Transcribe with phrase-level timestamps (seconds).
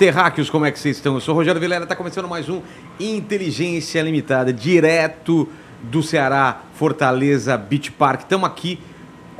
[0.00, 1.12] Terráqueos, como é que vocês estão?
[1.12, 2.62] Eu sou o Rogério Vilera, está começando mais um
[2.98, 5.46] Inteligência Limitada, direto
[5.82, 8.20] do Ceará, Fortaleza Beach Park.
[8.20, 8.78] Estamos aqui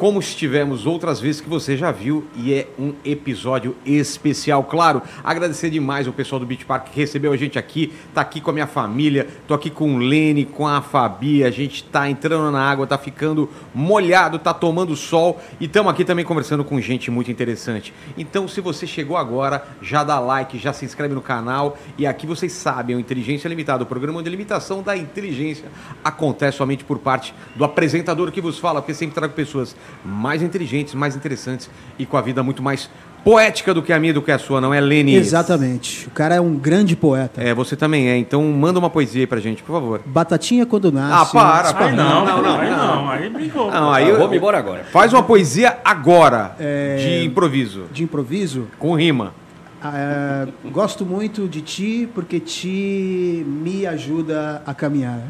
[0.00, 4.64] como estivemos outras vezes que você já viu e é um episódio especial.
[4.64, 8.40] Claro, agradecer demais o pessoal do Beach Park que recebeu a gente aqui, tá aqui
[8.40, 12.08] com a minha família, tô aqui com o Lene, com a Fabi, a gente tá
[12.08, 16.80] entrando na água, tá ficando molhado, tá tomando sol e estamos aqui também conversando com
[16.80, 17.92] gente muito interessante.
[18.16, 22.26] Então, se você chegou agora, já dá like, já se inscreve no canal e aqui
[22.26, 25.68] vocês sabem, o Inteligência Limitada, o programa de limitação da inteligência
[26.02, 30.94] acontece somente por parte do apresentador que vos fala, porque sempre trago pessoas mais inteligentes,
[30.94, 32.88] mais interessantes e com a vida muito mais
[33.22, 35.14] poética do que a minha, do que a sua, não é, Lene?
[35.14, 36.06] Exatamente.
[36.08, 37.42] O cara é um grande poeta.
[37.42, 38.16] É, você também é.
[38.16, 40.00] Então manda uma poesia aí pra gente, por favor.
[40.06, 41.36] Batatinha quando nasce.
[41.36, 41.86] Ah, para, para.
[41.86, 43.70] Aí não, não, não, aí não, aí brincou.
[43.70, 44.84] Não, aí eu- Vamos embora agora.
[44.90, 46.96] Faz uma poesia agora, É.
[46.96, 48.68] de improviso, De improviso.
[48.78, 49.34] com rima.
[49.82, 55.20] Ah, é, gosto muito de ti porque ti me ajuda a caminhar.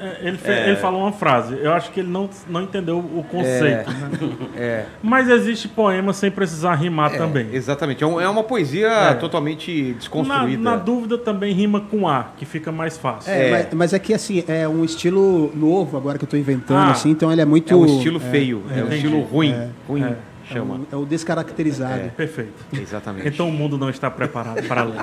[0.00, 3.24] É, Ele, fe- ele falou uma frase, eu acho que ele não, não entendeu o
[3.24, 3.90] conceito.
[3.90, 4.28] né?
[4.56, 4.84] É.
[5.02, 7.48] Mas existe poema sem precisar rimar É, também.
[7.52, 8.02] Exatamente.
[8.02, 9.14] É um- é uma poesia É.
[9.14, 10.62] totalmente Na, desconstruída.
[10.62, 13.30] na dúvida também rima com A, que fica mais fácil.
[13.32, 13.50] É, É.
[13.50, 16.90] Mas, mas aqui, assim, é um estilo novo agora que eu tô inventando, Ah.
[16.92, 17.72] assim, então ele é muito...
[17.72, 19.52] É um estilo feio, é, um estilo ruim.
[19.52, 19.68] É.
[19.88, 20.14] ruim,
[20.48, 20.52] É.
[20.52, 20.74] É, chama.
[20.74, 22.10] o, é o descaracterizado.
[22.16, 22.52] Perfeito.
[22.72, 23.28] Exatamente.
[23.28, 24.96] Então o mundo não está preparado para ler.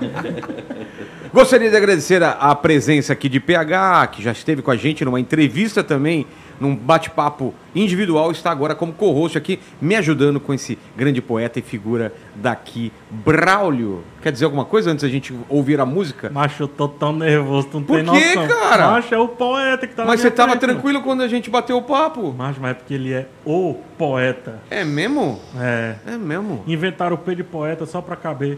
[1.33, 5.03] Gostaria de agradecer a, a presença aqui de PH, que já esteve com a gente
[5.03, 6.25] numa entrevista também,
[6.63, 11.61] num bate-papo individual, está agora como co-host aqui, me ajudando com esse grande poeta e
[11.61, 14.03] figura daqui, Braulio.
[14.21, 16.29] Quer dizer alguma coisa antes da gente ouvir a música?
[16.29, 18.47] Macho, eu tô tão nervoso, tu não Por tem quê, noção.
[18.47, 18.91] cara?
[18.91, 20.73] Macho, é o poeta que tá na Mas você tava frente, mano.
[20.75, 22.31] tranquilo quando a gente bateu o papo?
[22.33, 24.61] Macho, mas é porque ele é o poeta.
[24.69, 25.39] É mesmo?
[25.59, 25.95] É.
[26.07, 26.63] É mesmo.
[26.65, 28.57] Inventaram o P de poeta só pra caber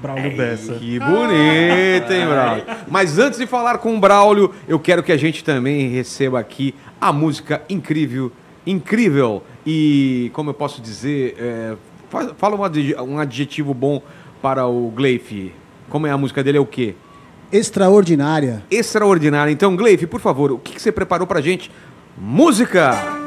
[0.00, 0.74] Braulio Bessa.
[0.74, 2.64] Que bonito, hein, Braulio?
[2.88, 6.74] Mas antes de falar com o Braulio, eu quero que a gente também receba aqui
[7.00, 8.32] a música incrível,
[8.66, 11.74] incrível e, como eu posso dizer, é,
[12.10, 14.02] fa- fala um adje- adjetivo bom
[14.40, 15.52] para o Gleif.
[15.88, 16.58] Como é a música dele?
[16.58, 16.94] É o quê?
[17.52, 18.62] Extraordinária.
[18.70, 19.52] Extraordinária.
[19.52, 21.70] Então, Gleif, por favor, o que, que você preparou pra gente?
[22.18, 23.21] Música!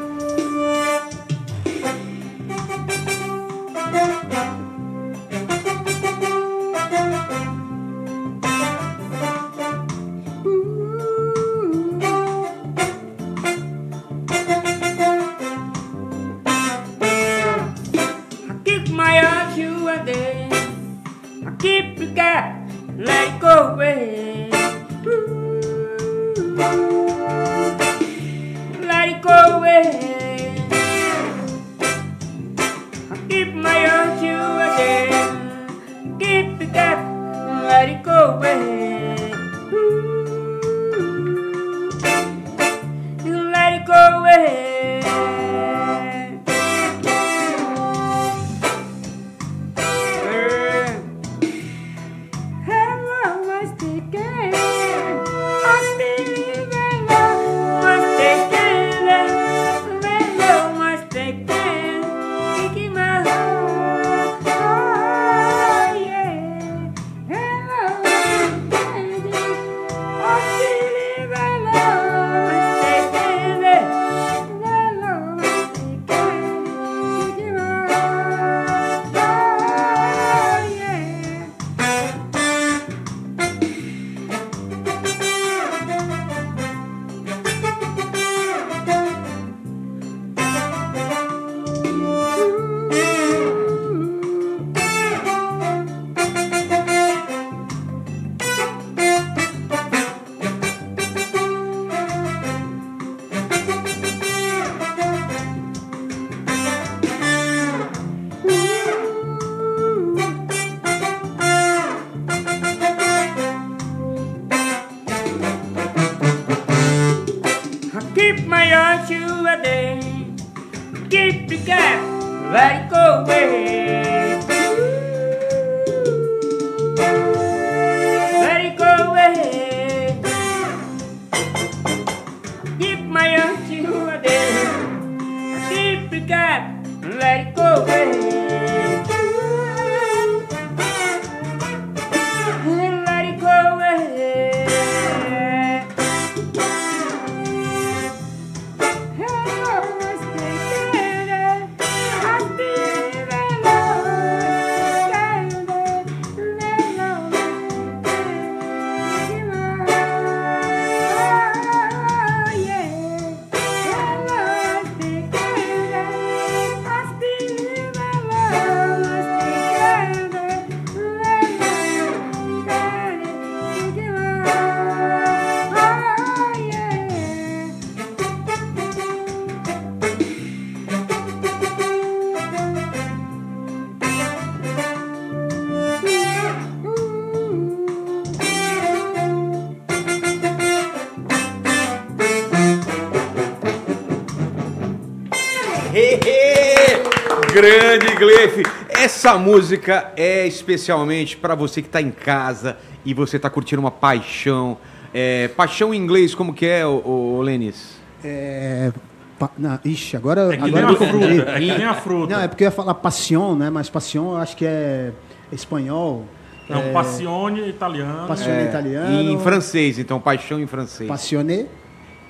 [199.25, 203.89] Essa música é especialmente para você que tá em casa e você tá curtindo uma
[203.89, 204.77] paixão.
[205.11, 207.95] É, paixão em inglês, como que é, ô, ô Lenis?
[208.23, 208.91] É,
[209.39, 211.25] pa- não, ixi, agora, É que nem agora a eu confundi.
[211.37, 211.51] fruta.
[211.51, 212.35] É que nem a fruta.
[212.35, 213.71] Não, é porque eu ia falar passion, né?
[213.71, 215.11] Mas passion eu acho que é
[215.51, 216.25] espanhol.
[216.69, 218.27] Não, é, passione italiano.
[218.27, 219.31] Passione É, italiano.
[219.31, 221.09] Em francês, então, paixão em francês.
[221.09, 221.65] Passionné.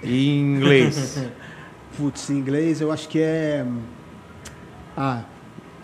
[0.02, 1.22] E em inglês.
[1.98, 3.66] Putz, em inglês eu acho que é.
[4.96, 5.24] Ah,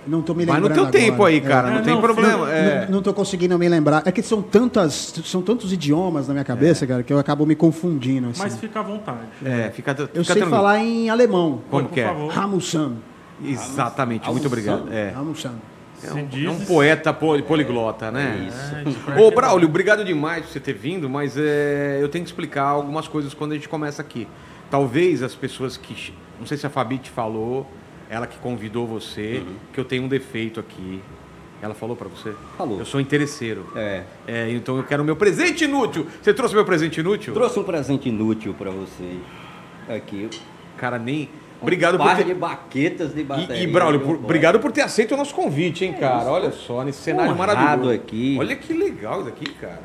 [0.08, 0.78] não tô me Mas lembrando.
[0.78, 1.30] no teu tempo agora.
[1.32, 2.52] aí, cara, É, não tem não, problema.
[2.52, 2.86] É.
[2.86, 4.02] Não, não tô conseguindo me lembrar.
[4.06, 7.56] É que são tantas, são tantos idiomas na minha cabeça, cara, que eu acabo me
[7.56, 8.30] confundindo.
[8.30, 8.42] assim.
[8.42, 9.20] Mas fica à vontade.
[9.46, 10.50] É, fica, fica eu sei tranquilo.
[10.50, 11.62] falar em alemão.
[11.70, 12.08] Como Por que é?
[12.08, 12.32] favor.
[12.32, 12.94] Ramusan.
[13.44, 14.92] Exatamente, muito obrigado.
[14.92, 15.10] É.
[15.10, 15.54] Ramusan.
[16.04, 18.50] É um, diz- é um poeta poli- poliglota, né?
[18.84, 22.24] É, isso pra Ô, Braulio, obrigado demais por você ter vindo, mas é, eu tenho
[22.24, 24.28] que explicar algumas coisas quando a gente começa aqui.
[24.70, 26.12] Talvez as pessoas que.
[26.40, 27.68] Não sei se a Fabi te falou,
[28.12, 29.42] ela que convidou você,
[29.74, 31.02] que eu tenho um defeito aqui.
[31.62, 32.34] Ela falou pra você?
[32.58, 32.80] Falou.
[32.80, 33.72] Eu sou interesseiro.
[33.76, 34.04] É.
[34.28, 36.06] É, então eu quero o meu presente inútil.
[36.22, 37.34] Você trouxe meu presente inútil?
[37.34, 39.20] Trouxe um presente inútil pra vocês.
[39.88, 40.30] Aqui.
[40.78, 41.30] Cara, nem.
[41.60, 42.24] Um Obrigado por par ter.
[42.26, 43.62] de baquetas de bateria.
[43.62, 46.30] E, e Braulio, por- obrigado por ter aceito o nosso convite, hein, cara?
[46.32, 47.92] Olha só, nesse cenário Honrado maravilhoso.
[47.94, 48.36] aqui.
[48.40, 49.84] Olha que legal isso aqui, cara.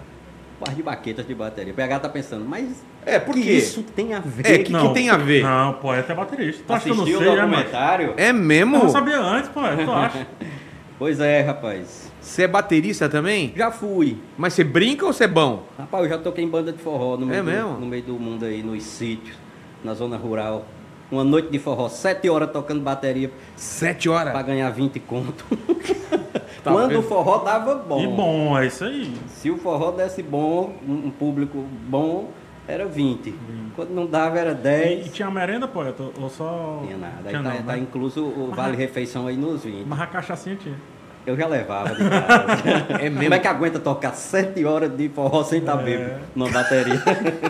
[0.60, 1.72] Um par de baquetas de bateria.
[1.72, 3.52] O PH tá pensando, mas É, por que quê?
[3.52, 4.46] isso tem a ver?
[4.46, 5.42] É, que- que tem a ver?
[5.42, 6.64] Não, poeta é baterista.
[6.66, 7.50] Tu acha que eu não sei, o é, mano?
[7.50, 8.14] documentário?
[8.16, 8.76] É mesmo?
[8.76, 9.84] Eu não sabia antes, poeta.
[9.84, 10.26] Tu acha?
[10.98, 12.10] Pois é, rapaz.
[12.22, 13.52] Você é baterista também?
[13.54, 14.16] Já fui.
[14.34, 15.62] Mas você brinca ou você é bom?
[15.78, 17.70] Rapaz, eu já toquei em banda de forró no meio, É do, mesmo?
[17.80, 19.36] no meio do mundo aí, nos sítios,
[19.84, 20.64] na zona rural.
[21.10, 24.32] Uma noite de forró, sete horas tocando bateria Sete horas.
[24.32, 25.44] pra ganhar 20 conto.
[26.66, 26.98] Tá Quando vendo?
[26.98, 28.00] o forró dava bom.
[28.02, 29.14] E bom, é isso aí.
[29.28, 32.30] Se o forró desse bom, um público bom,
[32.66, 33.32] era 20.
[33.76, 35.06] Quando não dava, era E, 10.
[35.06, 36.02] e tinha merenda, poeta?
[36.20, 36.78] Ou só.
[36.80, 37.14] Não tinha nada.
[37.24, 37.78] Aí Tinha tá, não, tá né?
[37.78, 39.86] incluso o vale-refeição aí nos 20.
[39.86, 40.74] Mas a cachaçinha tinha.
[41.24, 42.62] Eu já levava de casa.
[42.98, 43.22] É mesmo?
[43.22, 45.84] Como é que aguenta tocar 7 horas de forró sem estar É.
[45.84, 47.00] bêbado numa bateria?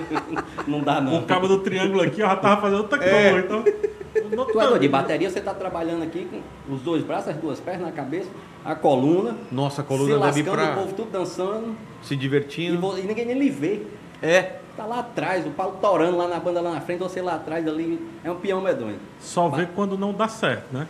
[0.69, 1.19] não dá não.
[1.19, 3.15] O cabo do triângulo aqui, ó, já tava fazendo outra coisa.
[3.15, 3.96] É.
[4.25, 4.45] Então.
[4.47, 7.61] Tu é doido, de bateria você tá trabalhando aqui com os dois braços, as duas
[7.61, 8.29] pernas, a cabeça,
[8.65, 9.37] a coluna.
[9.53, 11.77] Nossa, a se coluna deve ir lascando, o pra povo tudo dançando.
[12.03, 12.81] se E, divertindo.
[12.81, 13.83] vo- e ninguém nem lhe vê.
[14.23, 14.57] É.
[14.77, 17.67] Tá lá atrás, o pau torando lá na banda lá na frente, você lá atrás
[17.67, 17.99] ali.
[18.23, 18.99] É um peão medonho.
[19.21, 20.87] Só vê quando não dá certo, né?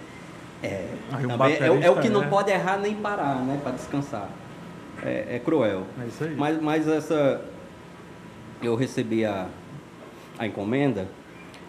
[0.63, 2.95] É, Aí o também é, o- é o baterista que não é- pode errar nem
[2.97, 3.61] parar, né?
[3.63, 4.29] Pra descansar.
[5.05, 5.83] É, é cruel.
[6.03, 6.35] É isso aí.
[6.37, 7.41] Mas, mas essa.
[8.63, 9.47] Eu recebi a,
[10.39, 11.07] a encomenda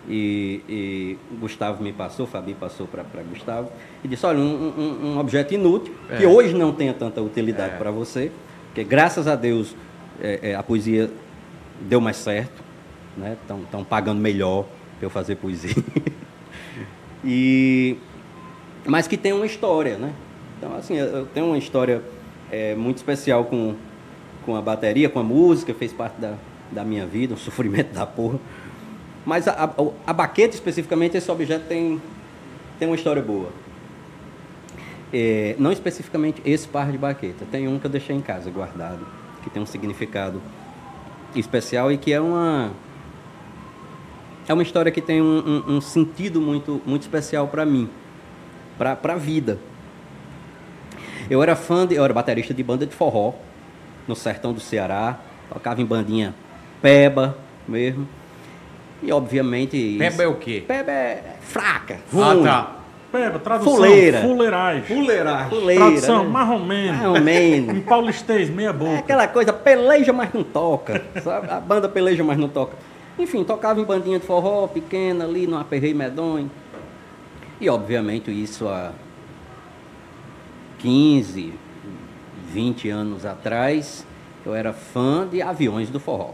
[0.08, 3.70] e, e Gustavo me passou, Fabi passou para Gustavo,
[4.04, 4.44] e disse: olha, um,
[4.78, 6.28] um- um objeto inútil, que É.
[6.28, 7.78] hoje não tenha tanta utilidade É.
[7.78, 8.32] para você,
[8.68, 9.76] porque graças a Deus
[10.22, 11.10] é, é, a poesia
[11.82, 12.64] deu mais certo,
[13.18, 13.38] né?
[13.64, 14.66] Estão pagando melhor
[14.98, 15.76] para eu fazer poesia.
[17.24, 17.98] e,
[18.86, 20.14] mas que tem uma história, né?
[20.58, 22.02] Então, assim, eu eu tenho uma história
[22.52, 23.76] é, muito especial com,
[24.46, 26.34] com a bateria, com a música, fez parte da,
[26.72, 28.40] da minha vida, um sofrimento da porra.
[29.28, 29.70] Mas a, a,
[30.08, 32.02] a baqueta, especificamente, esse objeto tem,
[32.80, 33.50] tem uma história boa.
[35.12, 39.06] É, não especificamente esse par de baqueta, tem um que eu deixei em casa guardado,
[39.44, 40.42] que tem um significado
[41.36, 42.72] especial e que é uma
[44.48, 47.90] é uma história que tem um, um- um sentido muito muito especial para mim,
[48.78, 49.60] para a vida.
[51.30, 53.34] Eu era fã de, eu era baterista de banda de forró
[54.08, 55.20] no sertão do Ceará,
[55.54, 56.34] tocava em bandinha
[56.82, 58.08] peba mesmo.
[59.02, 60.64] E obviamente Peba é o quê?
[60.68, 62.74] Peba é fraca, Ah, ruim, tá.
[63.12, 63.76] Pera, tradução.
[63.76, 64.22] Fuleira.
[64.22, 64.84] Fuleiragem.
[64.84, 65.50] Fuleiragem.
[65.50, 66.30] fuleira, Tradução, né?
[66.30, 67.22] marromeno.
[67.22, 67.76] Menos.
[67.78, 69.00] Em paulistês, meia É boca.
[69.00, 71.04] aquela coisa, peleja, mas não toca.
[71.24, 71.50] Sabe?
[71.50, 72.76] A banda peleja, mas não toca.
[73.18, 76.52] Enfim, tocava em bandinha de forró, pequena, ali, num aperreio medonho.
[77.62, 78.92] E, obviamente, isso há
[80.80, 81.54] 15,
[82.52, 84.06] 20 anos atrás,
[84.46, 86.32] eu era fã de Aviões do Forró.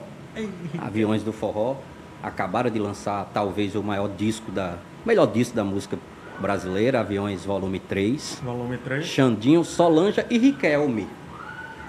[0.80, 1.76] Aviões do Forró
[2.24, 4.76] acabaram de lançar talvez o maior disco da...
[5.06, 6.00] melhor disco da música
[6.40, 8.42] brasileira, Aviões Volume 3.
[8.44, 9.06] Volume 3.
[9.06, 11.08] Xandinho, Solange e Riquelme.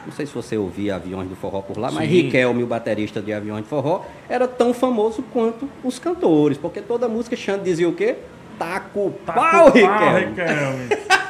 [0.05, 2.23] Não sei se você ouvia Aviões do Forró por lá, mas Sim.
[2.23, 7.09] Riquelme, o baterista de Aviões do Forró, era tão famoso quanto os cantores, porque toda
[7.09, 8.17] música Xande dizia o quê?
[8.59, 10.27] Taco pau, com Riquelme.
[10.27, 11.05] Riquelme.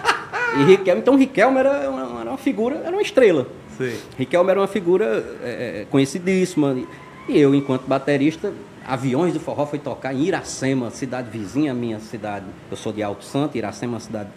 [0.57, 3.49] E Riquelme, então Riquelme era uma, era uma figura, era uma estrela.
[3.77, 3.99] Sei.
[4.17, 6.77] Riquelme era uma figura é, é, conhecidíssima.
[7.29, 8.53] E eu, enquanto baterista,
[8.87, 12.45] Aviões do Forró foi tocar em Iracema, cidade vizinha minha cidade.
[12.71, 14.29] Eu sou de Alto Santo, Iracema é uma cidade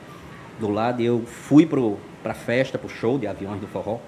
[0.59, 3.99] do lado, e eu fui para a festa, para o show de Aviões do Forró.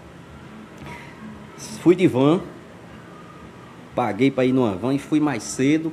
[1.82, 2.42] Fui de van,
[3.94, 5.92] paguei para ir numa van e fui mais cedo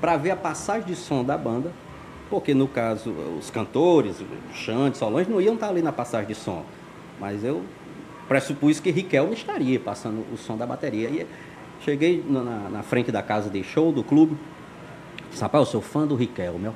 [0.00, 1.70] para ver a passagem de som da banda
[2.28, 6.34] Porque, no caso, os cantores, o Xande, Solange, não iam estar ali na passagem de
[6.34, 6.64] som.
[7.20, 7.62] Mas eu
[8.26, 11.10] pressupus que Riquelme estaria passando o som da bateria.
[11.10, 11.26] E
[11.84, 14.36] cheguei na, na- frente da casa de show do clube.
[15.30, 16.72] Disse, rapaz, eu sou fã do Riquelme, ó.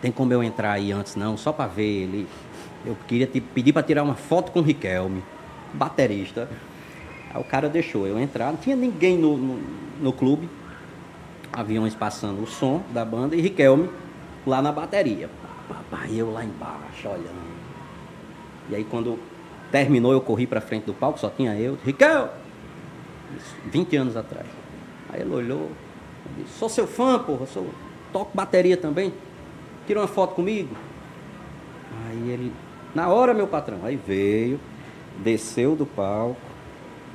[0.00, 2.26] Tem como eu entrar aí antes, não, só para ver ele.
[2.84, 5.22] Eu queria te pedir para tirar uma foto com o Riquelme,
[5.72, 6.48] baterista.
[7.32, 9.60] Aí o cara deixou eu entrar, não tinha ninguém no, no,
[10.00, 10.48] no clube.
[11.52, 13.88] Aviões passando o som da banda e Riquelme
[14.46, 15.30] lá na bateria.
[15.68, 17.46] Papai, eu lá embaixo, olhando.
[18.68, 19.18] E aí quando
[19.70, 21.78] terminou, eu corri para frente do palco, só tinha eu.
[21.84, 22.45] Riquelme!
[23.36, 24.46] Isso, 20 anos atrás.
[25.08, 25.70] Aí ele olhou,
[26.36, 27.68] disse, sou seu fã, porra, sou,
[28.12, 29.12] toco bateria também.
[29.86, 30.74] Tira uma foto comigo.
[32.08, 32.52] Aí ele,
[32.94, 34.58] na hora, meu patrão, aí veio,
[35.18, 36.40] desceu do palco,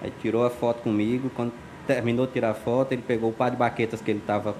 [0.02, 1.30] aí tirou a foto comigo.
[1.36, 1.52] Quando
[1.86, 4.56] terminou de tirar a foto, ele pegou o par de baquetas que ele estava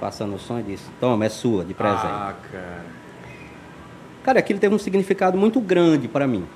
[0.00, 2.06] passando o som e disse: Toma, é sua, de presente.
[2.06, 3.02] Ah, cara.
[4.24, 6.46] Cara, aquilo teve um significado muito grande para mim.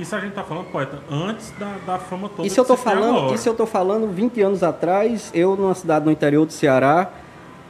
[0.00, 2.46] Isso a gente tá falando, poeta, antes da, da fama toda.
[2.46, 3.34] Isso eu tô falando, agora.
[3.34, 7.10] isso eu tô falando 20 anos atrás, eu numa cidade no interior do Ceará,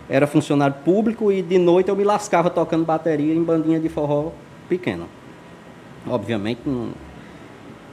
[0.08, 4.30] era funcionário público e de noite eu me lascava tocando bateria em bandinha de forró
[4.68, 5.06] pequena.
[6.06, 6.90] Obviamente não,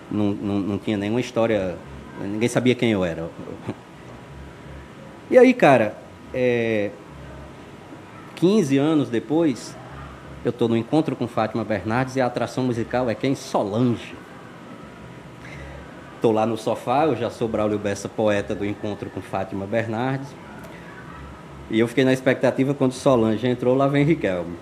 [0.09, 1.75] não, não, não tinha nenhuma história,
[2.21, 3.29] ninguém sabia quem eu era.
[5.29, 5.97] E aí, cara,
[6.33, 6.91] é,
[8.35, 9.75] 15 anos depois,
[10.45, 13.35] eu estou no encontro com Fátima Bernardes e a atração musical é quem?
[13.35, 14.15] Solange.
[16.17, 20.27] Estou lá no sofá, eu já sou Braulio Bessa, poeta do encontro com Fátima Bernardes.
[21.69, 24.57] E eu fiquei na expectativa quando Solange entrou, lá vem Riquelme.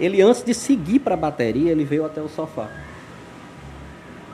[0.00, 2.70] Ele, antes de seguir para a bateria, ele veio até o sofá.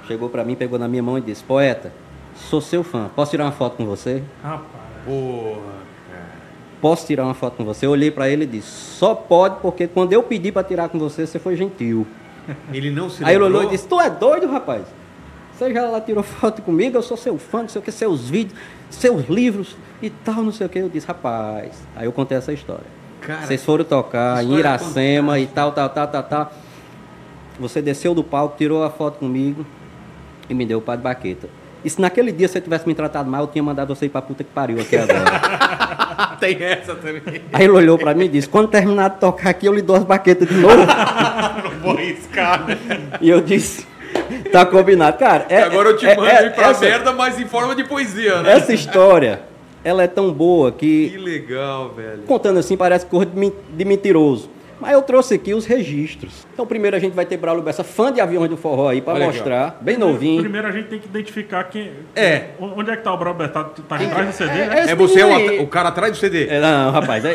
[0.07, 1.93] Chegou para mim, pegou na minha mão e disse: Poeta,
[2.37, 4.23] sou seu fã, posso tirar uma foto com você?
[4.41, 4.63] Rapaz,
[5.05, 6.27] Porra, cara.
[6.81, 7.87] Posso tirar uma foto com você?
[7.87, 10.99] Eu olhei para ele e disse: Só pode, porque quando eu pedi para tirar com
[11.01, 12.07] você, você foi gentil.
[12.73, 15.02] Ele não se Aí ele olhou e disse: Tu é doido, rapaz?
[15.63, 18.29] Você já lá tirou foto comigo, eu sou seu fã, não sei o que, seus
[18.29, 18.59] vídeos,
[18.91, 20.81] seus livros e tal, não sei o que.
[20.81, 21.81] Eu disse: Rapaz.
[21.95, 22.85] Aí eu contei essa história.
[23.21, 26.53] Cara, Vocês foram tocar em Iracema e tal, tal, tal, tal, tal.
[27.61, 29.65] Você desceu do palco, tirou a foto comigo
[30.51, 31.49] e me deu o pá de baqueta.
[31.85, 34.21] E se naquele dia você tivesse me tratado mal, eu tinha mandado você ir pra
[34.21, 36.39] puta que pariu aqui agora.
[36.41, 37.23] tem essa também.
[37.53, 39.95] Aí ele olhou pra mim e disse: Quando terminar de tocar aqui, eu lhe dou
[39.95, 40.75] as baquetas de novo.
[41.63, 42.77] Não vou arriscar, né?
[43.21, 43.92] e eu disse:
[44.53, 45.17] Tá combinado.
[45.19, 47.75] Cara, é, Agora eu te é- mando é- ir pra essa, merda, mas em forma
[47.75, 48.53] de poesia, né?
[48.53, 49.41] essa história,
[49.83, 52.23] ela é tão boa Que que, legal, velho.
[52.27, 54.51] contando assim, parece coisa de, men- de mentiroso.
[54.81, 56.45] Mas eu trouxe aqui os registros.
[56.53, 59.15] Então, primeiro a gente vai ter Braulio Bessa, fã de aviões do forró aí, pra
[59.15, 59.79] Olha aqui, mostrar.
[59.81, 60.41] Bem novinho.
[60.43, 61.93] Primeiro a gente tem que identificar quem.
[62.17, 62.47] É.
[62.59, 63.53] Onde é que tá o Roberto?
[63.53, 64.81] Tá, tá atrás do CD, É- né?
[64.81, 66.49] esse É você, menino o, o cara atrás do CD.
[66.49, 67.35] É, não, rapaz, é,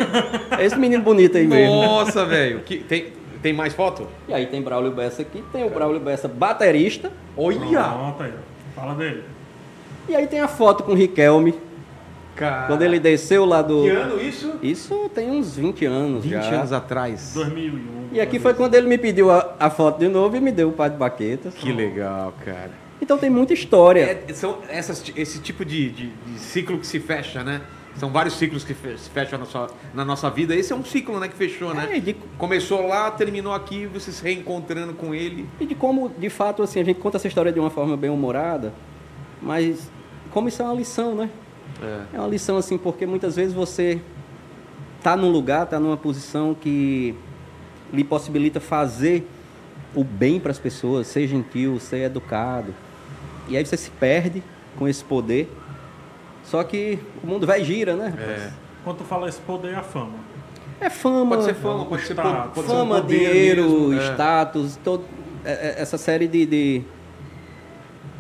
[0.60, 1.74] é esse menino bonito aí mesmo.
[1.74, 2.60] Nossa, velho.
[2.66, 3.06] Que- Tem,
[3.48, 4.06] tem mais foto?
[4.28, 7.10] E aí tem Braulio Bessa aqui, tem o Braulio Bessa baterista.
[7.38, 7.82] Olha!
[7.84, 8.34] Pronto aí.
[8.76, 9.24] Fala dele.
[10.10, 11.54] E aí tem a foto com o Riquelme,
[12.36, 12.68] Cara.
[12.68, 13.84] quando ele desceu lá do...
[13.84, 14.54] Que ano isso?
[14.62, 16.56] Isso tem uns 20 anos 20 já.
[16.56, 17.32] anos atrás.
[17.34, 17.80] 2001.
[18.12, 20.68] E aqui foi quando ele me pediu a, a foto de novo e me deu
[20.68, 21.54] o par de baquetas.
[21.54, 22.72] Que legal, cara.
[23.02, 24.02] Então tem muita história.
[24.28, 27.62] É, são essas, esse tipo de, de- de ciclo que se fecha, né?
[27.98, 30.56] São vários ciclos que se fecham na, sua- na nossa vida.
[30.56, 31.98] Esse é um ciclo, né, que fechou, né?
[31.98, 35.48] É, de- Começou lá, terminou aqui, você se reencontrando com ele.
[35.60, 38.10] E de como, de fato, assim, a gente conta essa história de uma forma bem
[38.12, 38.72] humorada,
[39.42, 39.90] mas
[40.32, 41.30] como isso é uma lição, né?
[42.14, 44.00] É uma lição, assim, porque muitas vezes você
[45.02, 47.16] tá num lugar, tá numa posição que
[47.92, 49.28] lhe possibilita fazer
[49.96, 52.74] o bem para as pessoas, ser gentil, ser educado.
[53.48, 54.44] E aí você se perde
[54.78, 55.50] com esse poder.
[56.48, 58.08] Só que o mundo vai e gira, né?
[58.18, 58.54] rapaz?
[58.84, 60.14] Quando tu fala esse poder é a fama.
[60.80, 61.36] É fama.
[61.36, 62.52] Pode ser fama, pode ser, Status.
[62.56, 64.14] pode ser um fama, poder dinheiro, mesmo, é.
[64.14, 65.04] status, todo,
[65.44, 66.82] é- é- essa série de, de,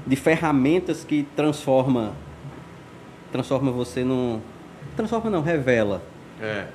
[0.05, 2.13] de ferramentas que transforma
[3.31, 4.39] transforma você num
[4.95, 6.01] transforma não revela
[6.41, 6.65] É,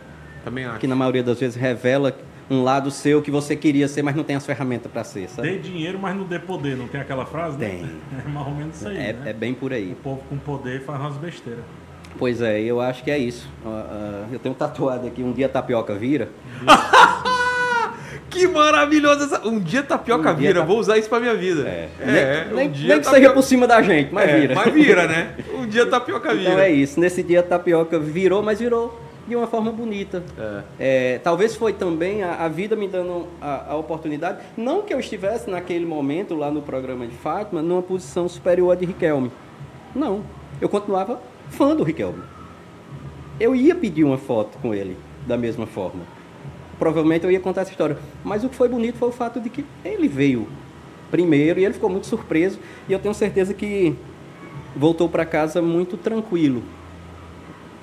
[0.44, 0.78] também acho.
[0.78, 2.14] que na maioria das vezes revela
[2.50, 5.48] um lado seu que você queria ser mas não tem as ferramentas para ser sabe?
[5.50, 6.76] Dê dinheiro, mas não dê poder.
[6.76, 7.56] Não tem aquela frase?
[7.58, 7.68] né?
[7.68, 7.90] Tem.
[8.26, 8.96] É mais ou menos isso aí.
[8.96, 9.30] é, né?
[9.30, 11.64] é bem por aí O povo com poder faz umas besteiras.
[12.18, 15.46] pois é eu acho que é isso Ah, ah, eu tenho tatuado aqui um dia
[15.46, 16.28] a tapioca vira
[18.28, 19.46] Que maravilhoso essa.
[19.46, 21.68] Um dia tapioca Um dia vira, ta- vou usar isso pra minha vida.
[21.68, 24.28] é, É, nem, nem- um dia nem que tapioca- seja por cima da gente mas
[24.30, 25.34] É, vira Mas vira, né?
[25.54, 26.50] Um dia tapioca vira.
[26.50, 26.98] Então é isso.
[26.98, 30.22] Nesse dia a tapioca virou, mas virou de uma forma bonita.
[30.78, 34.38] É, talvez foi também a, a vida me dando a, a oportunidade.
[34.56, 38.74] Não que eu estivesse naquele momento lá no programa de Fátima numa posição superior à
[38.74, 39.30] de Riquelme.
[39.94, 40.24] Não.
[40.60, 42.22] Eu continuava fã do Riquelme.
[43.38, 46.02] Eu ia pedir uma foto com ele da mesma forma.
[46.78, 47.96] provavelmente eu ia contar essa história.
[48.24, 50.48] Mas o que foi bonito foi o fato de que ele veio
[51.10, 52.58] primeiro e ele ficou muito surpreso.
[52.88, 53.94] E eu tenho certeza que
[54.74, 56.62] voltou para casa muito tranquilo.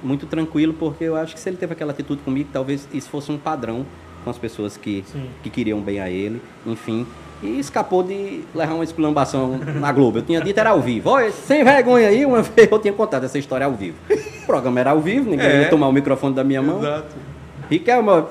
[0.03, 3.31] Muito tranquilo, porque eu acho que se ele teve aquela atitude comigo, talvez isso fosse
[3.31, 3.85] um padrão
[4.23, 5.25] com as pessoas que, Sim.
[5.43, 7.05] que queriam bem a ele, enfim.
[7.41, 10.17] E escapou de levar uma esculambação na Globo.
[10.17, 11.09] Eu tinha dito era ao vivo.
[11.09, 13.95] Olha, sem vergonha aí, uma vez eu tinha contado essa história ao vivo.
[14.43, 15.61] O programa era ao vivo, ninguém É.
[15.63, 16.79] ia tomar o microfone da minha mão.
[16.79, 17.15] Exato.
[17.69, 18.23] Riquelme,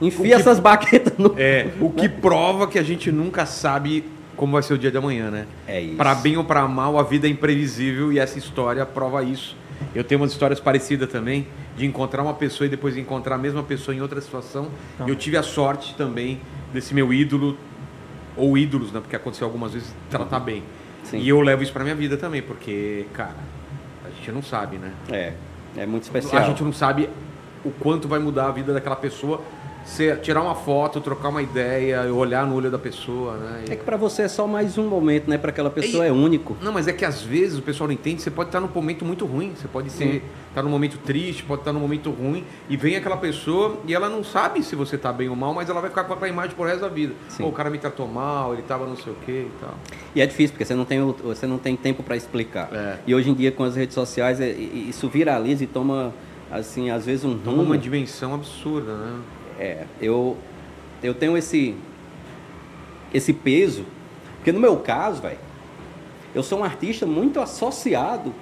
[0.00, 1.34] enfia que- essas baquetas no.
[1.36, 4.04] É, o que prova que a gente nunca sabe
[4.36, 5.46] como vai ser o dia de amanhã, né?
[5.66, 5.96] É isso.
[5.96, 9.56] Para bem ou para mal, a vida é imprevisível e essa história prova isso.
[9.94, 11.46] Eu tenho umas histórias parecidas também,
[11.76, 14.68] de encontrar uma pessoa e depois encontrar a mesma pessoa em outra situação.
[14.98, 15.06] Tá.
[15.06, 16.40] E eu tive a sorte também
[16.72, 17.56] desse meu ídolo,
[18.36, 19.00] ou ídolos, né?
[19.00, 20.62] Porque aconteceu algumas vezes, tratar bem.
[21.04, 21.18] Sim.
[21.18, 23.36] E eu levo isso pra minha vida também, porque, cara,
[24.04, 24.92] a gente não sabe, né?
[25.10, 25.32] É,
[25.76, 26.42] é muito especial.
[26.42, 27.08] A gente não sabe
[27.64, 29.40] o quanto vai mudar a vida daquela pessoa.
[29.84, 33.64] Você tirar uma foto, trocar uma ideia, olhar no olho da pessoa, né?
[33.68, 35.36] E- É que pra você é só mais um momento, né?
[35.36, 36.56] Pra aquela pessoa é único.
[36.62, 39.04] Não, mas é que às vezes o pessoal não entende, você pode estar num momento
[39.04, 42.76] muito ruim, você pode ser, estar num momento triste, pode estar num momento ruim, e
[42.76, 45.80] vem aquela pessoa e ela não sabe se você tá bem ou mal, mas ela
[45.80, 47.14] vai ficar com aquela imagem pro resto da vida.
[47.28, 47.42] Sim.
[47.42, 49.74] Pô, o cara me tratou mal, ele tava não sei o que e tal.
[50.14, 52.68] E é difícil, porque você não tem, você não tem tempo para explicar.
[52.72, 52.98] É.
[53.06, 56.14] E hoje em dia, com as redes sociais, é- e- isso viraliza e toma,
[56.50, 57.70] assim, às vezes um Toma rumo.
[57.70, 59.18] uma dimensão absurda, né?
[59.58, 60.36] É, eu,
[61.02, 61.74] eu tenho esse,
[63.12, 63.84] esse peso,
[64.36, 65.38] porque no meu caso, velho,
[66.34, 68.34] eu sou um artista muito associado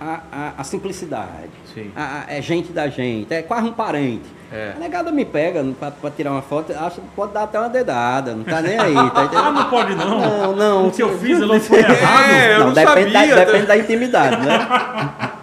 [0.00, 1.50] à, à, à simplicidade.
[1.72, 1.90] Sim.
[1.96, 4.24] A- é gente da gente, é quase um parente.
[4.52, 4.74] É.
[4.76, 7.68] A negada me pega pra, pra tirar uma foto, acha que pode dar até uma
[7.68, 9.28] dedada, não tá nem aí, tá?
[9.34, 10.20] Ah, não pode não.
[10.20, 10.86] Não, não.
[10.88, 12.30] O que eu fiz ali foi errado.
[12.30, 14.58] É, eu não depende, sabia, Da, depende da intimidade, né?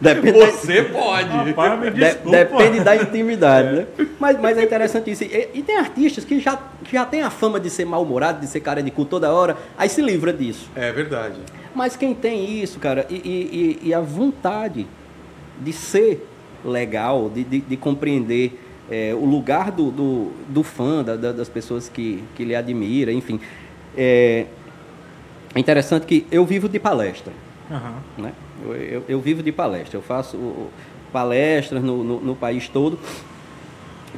[0.00, 1.28] depende da- Você pode!
[1.28, 3.86] Rapaz, me de- depende da intimidade, né?
[4.18, 5.24] Mas, mas é interessante isso.
[5.24, 8.46] E, e tem artistas que já, que já tem a fama de ser mal-humorado, de
[8.46, 10.68] ser cara de cu toda hora, aí se livra disso.
[10.74, 11.36] É verdade.
[11.74, 14.86] Mas quem tem isso, cara, e, e- e- e a vontade
[15.60, 16.26] de ser
[16.64, 21.48] legal, de, de- de compreender é, o lugar do, do, do fã, da- da- das
[21.48, 23.40] pessoas que, que lhe admira, enfim.
[23.96, 24.44] É,
[25.54, 27.32] é interessante que eu vivo de palestra
[27.70, 27.94] Aham.
[28.18, 28.32] né?
[28.64, 30.38] Eu, eu- vivo de palestra, eu faço
[31.12, 32.98] palestras no, no- no país todo.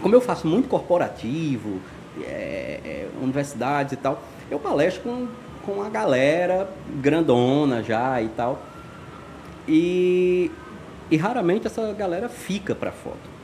[0.00, 1.80] Como eu faço muito corporativo,
[2.22, 5.26] é, é, universidades e tal, eu palestro com,
[5.64, 6.68] com a galera
[7.00, 8.62] grandona já e tal.
[9.68, 10.50] E,
[11.10, 13.36] e raramente essa galera fica para foto.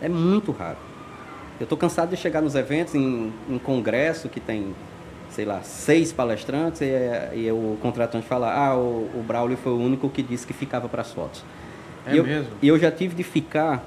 [0.00, 0.78] É muito raro.
[1.60, 4.74] Eu estou cansado de chegar nos eventos, em, em congresso que tem,
[5.32, 6.86] sei lá, seis palestrantes, e,
[7.34, 10.88] e o contratante fala, ah, o, o Braulio foi o único que disse que ficava
[10.88, 11.42] para as fotos.
[12.06, 12.50] É e eu, mesmo?
[12.60, 13.82] E eu já tive de ficar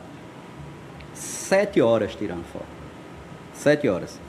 [1.14, 2.66] sete horas tirando foto.
[3.54, 4.20] Sete horas.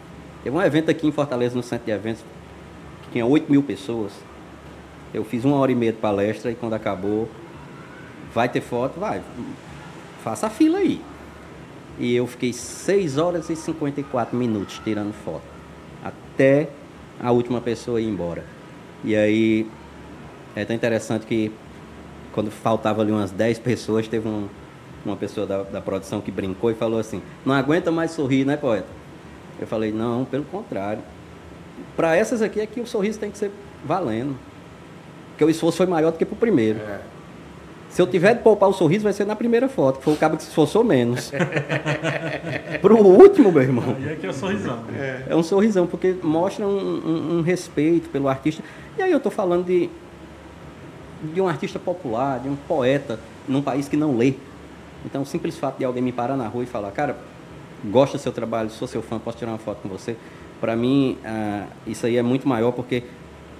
[0.44, 2.22] Teve um evento aqui em Fortaleza, no centro de eventos,
[3.02, 4.12] que tinha 8 mil pessoas.
[5.12, 7.28] Eu fiz uma hora e meia de palestra e quando acabou,
[8.34, 9.00] vai ter foto?
[9.00, 9.22] Vai.
[10.22, 11.00] Faça a fila aí.
[11.98, 15.42] E eu fiquei 6 horas e 54 minutos tirando foto.
[16.04, 16.68] Até
[17.20, 18.44] a última pessoa ir embora.
[19.04, 19.66] E aí,
[20.54, 21.52] é tão interessante que
[22.32, 24.48] quando faltava ali umas 10 pessoas, teve um-
[25.04, 28.56] uma pessoa da, da produção que brincou e falou assim: Não aguenta mais sorrir, né,
[28.56, 28.88] poeta?
[29.60, 31.02] Eu falei: Não, pelo contrário.
[31.96, 33.50] Para essas aqui é que o sorriso tem que ser
[33.84, 34.36] valendo.
[35.30, 36.78] Porque o esforço foi maior do que pro primeiro.
[36.80, 37.00] É.
[37.96, 40.18] Se eu tiver de poupar o sorriso, vai ser na primeira foto, que foi o
[40.18, 41.32] cabo que se esforçou menos.
[42.82, 43.96] Pro último, meu irmão.
[43.96, 44.80] Aí é que é sorrisão.
[45.26, 48.62] É um sorrisão, porque mostra um, um- um respeito pelo artista.
[48.98, 49.88] E aí eu estou falando de,
[51.32, 54.34] de um artista popular, de um poeta, num país que não lê.
[55.06, 57.16] Então, o simples fato de alguém me parar na rua e falar, cara,
[57.82, 60.16] gosto do seu trabalho, sou seu fã, posso tirar uma foto com você?
[60.60, 63.04] Para mim, ah, isso aí é muito maior, porque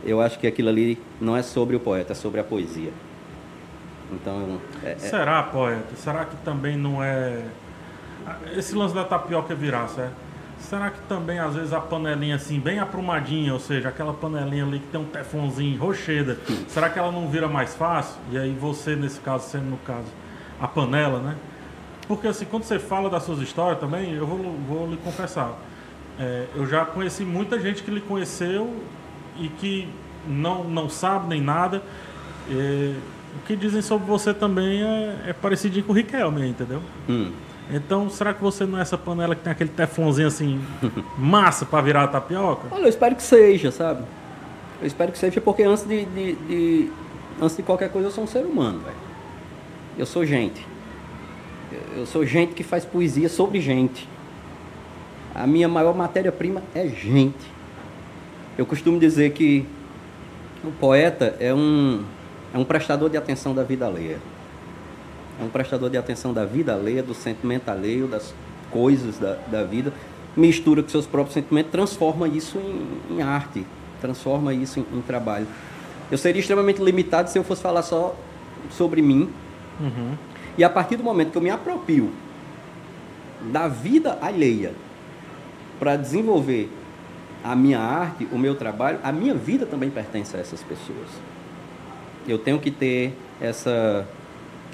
[0.05, 2.91] eu acho que aquilo ali não é sobre o poeta, é sobre a poesia.
[4.13, 5.95] Então, é- é- Será, poeta?
[5.97, 7.43] Será que também não é.
[8.57, 10.15] Esse lance da tapioca virar, certo?
[10.59, 14.79] Será que também, às vezes, a panelinha assim, bem aprumadinha, ou seja, aquela panelinha ali
[14.81, 18.17] que tem um teflonzinho rocheda, será que ela não vira mais fácil?
[18.33, 20.07] E aí você, nesse caso, sendo no caso,
[20.61, 21.35] a panela, né?
[22.09, 25.53] Porque assim, quando você fala das suas histórias também, eu vou, vou lhe confessar.
[26.19, 28.75] é, eu já conheci muita gente que lhe conheceu
[29.39, 29.87] e que
[30.27, 31.83] não, não sabe nem nada.
[32.51, 32.95] É,
[33.43, 36.81] o que dizem sobre você também é, é parecidinho com o Riquelme, entendeu?
[37.09, 37.31] hum,
[37.71, 40.61] Então, será que você não é essa panela que tem aquele teflonzinho assim,
[41.19, 42.69] massa pra virar a tapioca?
[42.71, 44.03] Olha, eu espero que seja, sabe?
[44.81, 46.91] Eu espero que seja porque antes de, de- de-
[47.41, 48.97] antes de qualquer coisa eu sou um ser humano, velho.
[49.99, 50.65] Eu sou gente.
[51.73, 54.07] Eu- Eu sou gente que faz poesia sobre gente.
[55.35, 57.57] A minha maior matéria-prima é gente.
[58.57, 59.67] Eu costumo dizer que
[60.65, 62.03] o poeta é um,
[62.55, 64.19] é um prestador de atenção da vida alheia.
[65.41, 68.35] É um prestador de atenção da vida alheia, do sentimento alheio, das
[68.71, 69.93] coisas da, da vida.
[70.37, 73.67] Mistura com seus próprios sentimentos, transforma isso em, em arte,
[74.01, 75.47] transforma isso em, em trabalho.
[76.11, 78.15] Eu seria extremamente limitado se eu fosse falar só
[78.71, 79.31] sobre mim.
[80.57, 82.11] E a partir do momento que eu me aproprio
[83.53, 84.73] da vida alheia
[85.79, 86.71] para desenvolver
[87.45, 91.09] a minha arte, o meu trabalho, a minha vida também pertence a essas pessoas.
[92.27, 94.07] Eu tenho que ter essa,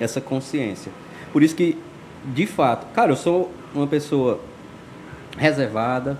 [0.00, 0.90] essa consciência.
[1.32, 1.76] Por isso que,
[2.24, 4.40] de fato, cara, eu sou uma pessoa
[5.36, 6.18] reservada,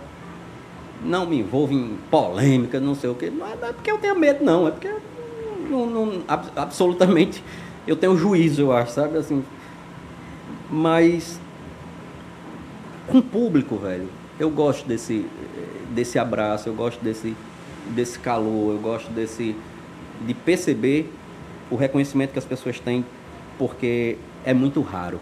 [1.05, 3.31] não me envolvo em polêmica, não sei o quê.
[3.31, 4.69] Não é, é porque eu tenho medo, não.
[4.69, 5.01] É porque eu
[5.71, 7.43] não, não- ab- absolutamente
[7.87, 9.17] eu tenho juízo, eu acho, sabe?
[9.19, 9.43] Assim,
[10.71, 11.39] mas
[13.09, 15.27] com o público, velho, eu gosto desse,
[15.91, 17.35] desse abraço, eu gosto desse,
[17.91, 19.57] desse calor, eu gosto desse
[20.27, 21.13] de perceber
[21.73, 23.03] o reconhecimento que as pessoas têm,
[23.59, 25.19] porque é muito raro.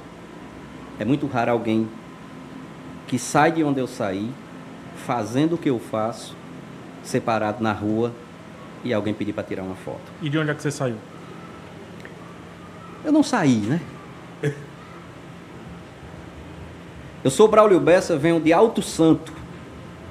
[0.99, 1.89] É muito raro alguém
[3.07, 4.29] que sai de onde eu saí,
[5.07, 6.35] fazendo o que eu faço,
[7.05, 8.13] separado na rua,
[8.83, 10.01] e alguém pedir para tirar uma foto.
[10.21, 10.97] E de onde é que você saiu?
[13.05, 13.81] Eu não saí, né?
[17.23, 19.33] Eu sou Braulio Bessa, venho de Alto Santo,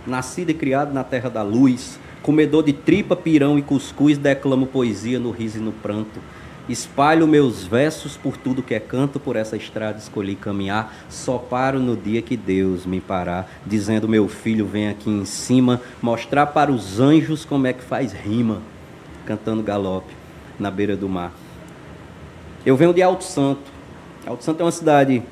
[0.08, 5.20] nascido e criado na terra da luz, comedor de tripa, pirão e cuscuz, declamo poesia
[5.20, 6.20] no riso e no pranto.
[6.68, 11.80] Espalho meus versos por tudo que é canto, por essa estrada escolhi caminhar, só paro
[11.80, 16.72] no dia que Deus me parar, dizendo meu filho vem aqui em cima, mostrar para
[16.72, 18.62] os anjos como é que faz rima,
[19.26, 20.14] cantando galope
[20.60, 21.34] na beira do mar.
[22.64, 23.72] Eu venho de Alto Santo.
[24.28, 25.24] Alto Santo é uma cidade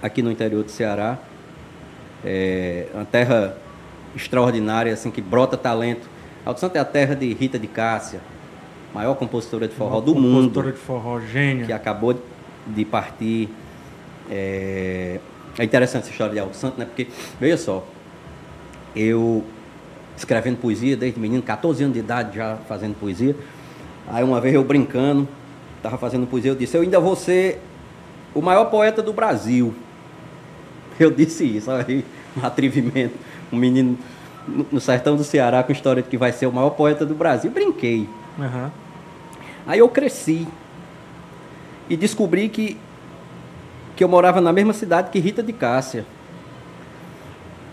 [0.00, 1.18] aqui no interior do Ceará.
[2.24, 3.58] É uma terra
[4.18, 6.08] extraordinária, assim, que brota talento.
[6.44, 8.20] Alto Santo é a terra de Rita de Cássia,
[8.94, 11.66] maior compositora de forró do mundo Compositora de forró, gênia.
[11.66, 12.20] que acabou
[12.66, 13.48] de partir.
[14.30, 15.20] É,
[15.58, 16.84] é interessante essa história de Alto Santo, né?
[16.84, 17.08] Porque,
[17.40, 17.86] veja só,
[18.94, 19.44] eu
[20.16, 23.36] escrevendo poesia desde menino, 14 anos de idade já fazendo poesia.
[24.08, 25.28] Aí uma vez eu brincando,
[25.76, 27.60] estava fazendo poesia, eu disse, eu ainda vou ser
[28.34, 29.74] o maior poeta do Brasil.
[30.98, 32.04] Eu disse isso, aí,
[32.36, 33.14] um atrevimento.
[33.52, 33.98] Um menino
[34.70, 37.50] no- sertão do Ceará com história de que vai ser o maior poeta do Brasil.
[37.50, 38.08] Brinquei.
[38.38, 38.70] Aham.
[39.66, 40.46] Aí eu cresci
[41.90, 42.76] e descobri que,
[43.96, 46.04] que eu morava na mesma cidade que Rita de Cássia.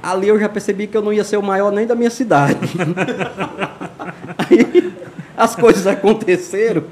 [0.04, 2.60] Ali eu já percebi que eu não ia ser o maior nem da minha cidade.
[4.38, 4.94] Aí
[5.36, 6.84] as coisas aconteceram.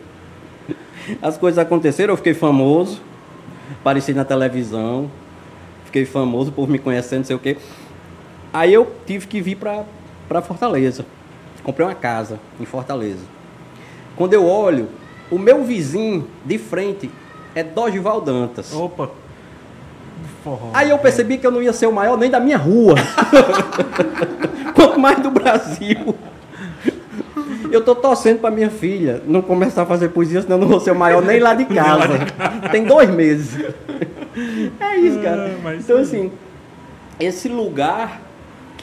[1.22, 3.02] As coisas aconteceram, eu fiquei famoso,
[3.82, 5.12] apareci na televisão,
[5.86, 7.58] fiquei famoso, povo me conhecendo, não sei o quê.
[8.54, 11.06] Aí eu tive que vir para Fortaleza.
[11.63, 13.24] Comprei uma casa em Fortaleza.
[14.16, 14.89] Quando eu olho,
[15.32, 17.10] o meu vizinho de frente
[17.56, 18.72] é Dorival Dantas.
[18.74, 19.10] Opa.
[20.44, 20.70] Forró.
[20.74, 22.96] Aí eu percebi que eu não ia ser o maior nem da minha rua.
[24.76, 26.16] Quanto mais do Brasil.
[27.72, 30.80] Eu tô torcendo pra minha filha não começar a fazer poesia, senão eu não vou
[30.80, 32.08] ser o maior nem lá de casa.
[32.72, 33.58] Tem dois meses.
[34.80, 35.56] É isso, cara.
[35.62, 36.02] Mas Então, sim.
[36.02, 36.32] assim,
[37.20, 38.20] esse lugar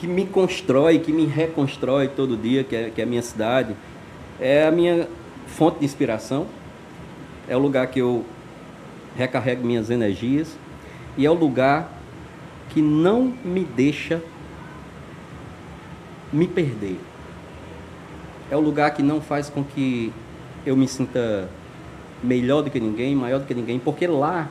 [0.01, 3.77] que me constrói, que me reconstrói todo dia, que é, que é a minha cidade,
[4.41, 5.07] é a minha
[5.47, 6.47] fonte de inspiração.
[7.47, 8.25] É o lugar que eu
[9.15, 10.57] recarrego minhas energias
[11.19, 11.93] e é o lugar
[12.71, 14.23] que não me deixa
[16.33, 16.99] me perder.
[18.51, 20.11] É o lugar que não faz com que
[20.65, 21.47] eu me sinta
[22.23, 24.49] melhor do que ninguém, maior do que ninguém, porque lá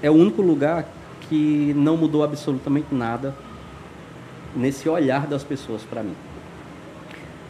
[0.00, 0.86] é o único lugar
[1.28, 3.34] que não mudou absolutamente nada
[4.54, 6.16] nesse olhar das pessoas para mim.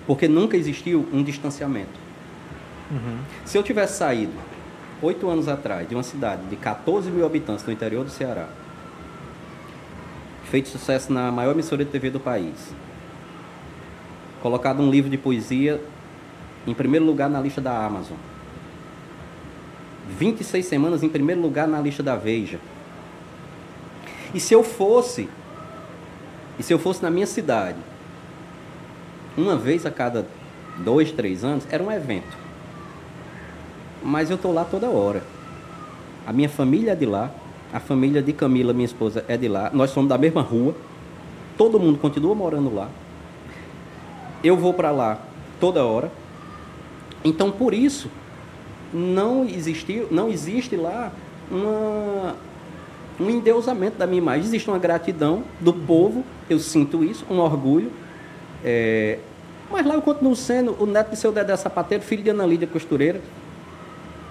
[0.06, 2.00] Porque nunca existiu um distanciamento.
[3.44, 4.32] Se eu tivesse saído
[5.00, 8.48] oito anos atrás de uma cidade de 14 mil habitantes no interior do Ceará,
[10.44, 12.74] feito sucesso na maior emissora de TV do país,
[14.42, 15.82] colocado um livro de poesia
[16.66, 18.16] em primeiro lugar na lista da Amazon,
[20.18, 22.60] 26 semanas em primeiro lugar na lista da Veja.
[24.34, 25.28] E se eu fosse,
[26.58, 27.78] e se eu fosse na minha cidade,
[29.36, 30.26] uma vez a cada
[30.78, 32.36] dois, três anos, era um evento.
[34.02, 35.22] Mas eu estou lá toda hora.
[36.26, 37.30] A minha família é de lá,
[37.72, 39.70] a família de Camila, minha esposa, é de lá.
[39.72, 40.74] Nós somos da mesma rua.
[41.56, 42.88] Todo mundo continua morando lá.
[44.44, 45.18] Eu vou para lá
[45.58, 46.10] toda hora.
[47.24, 48.10] Então, por isso,
[48.92, 51.12] não existiu, não existe lá
[51.50, 52.36] uma,
[53.22, 54.44] um endeusamento da minha imagem.
[54.44, 57.90] Existe uma gratidão do povo, eu sinto isso, um orgulho.
[58.64, 59.18] É,
[59.70, 62.66] mas lá eu continuo sendo o neto de seu Dedé Sapateiro, filho de Ana Lídia
[62.66, 63.20] Costureira.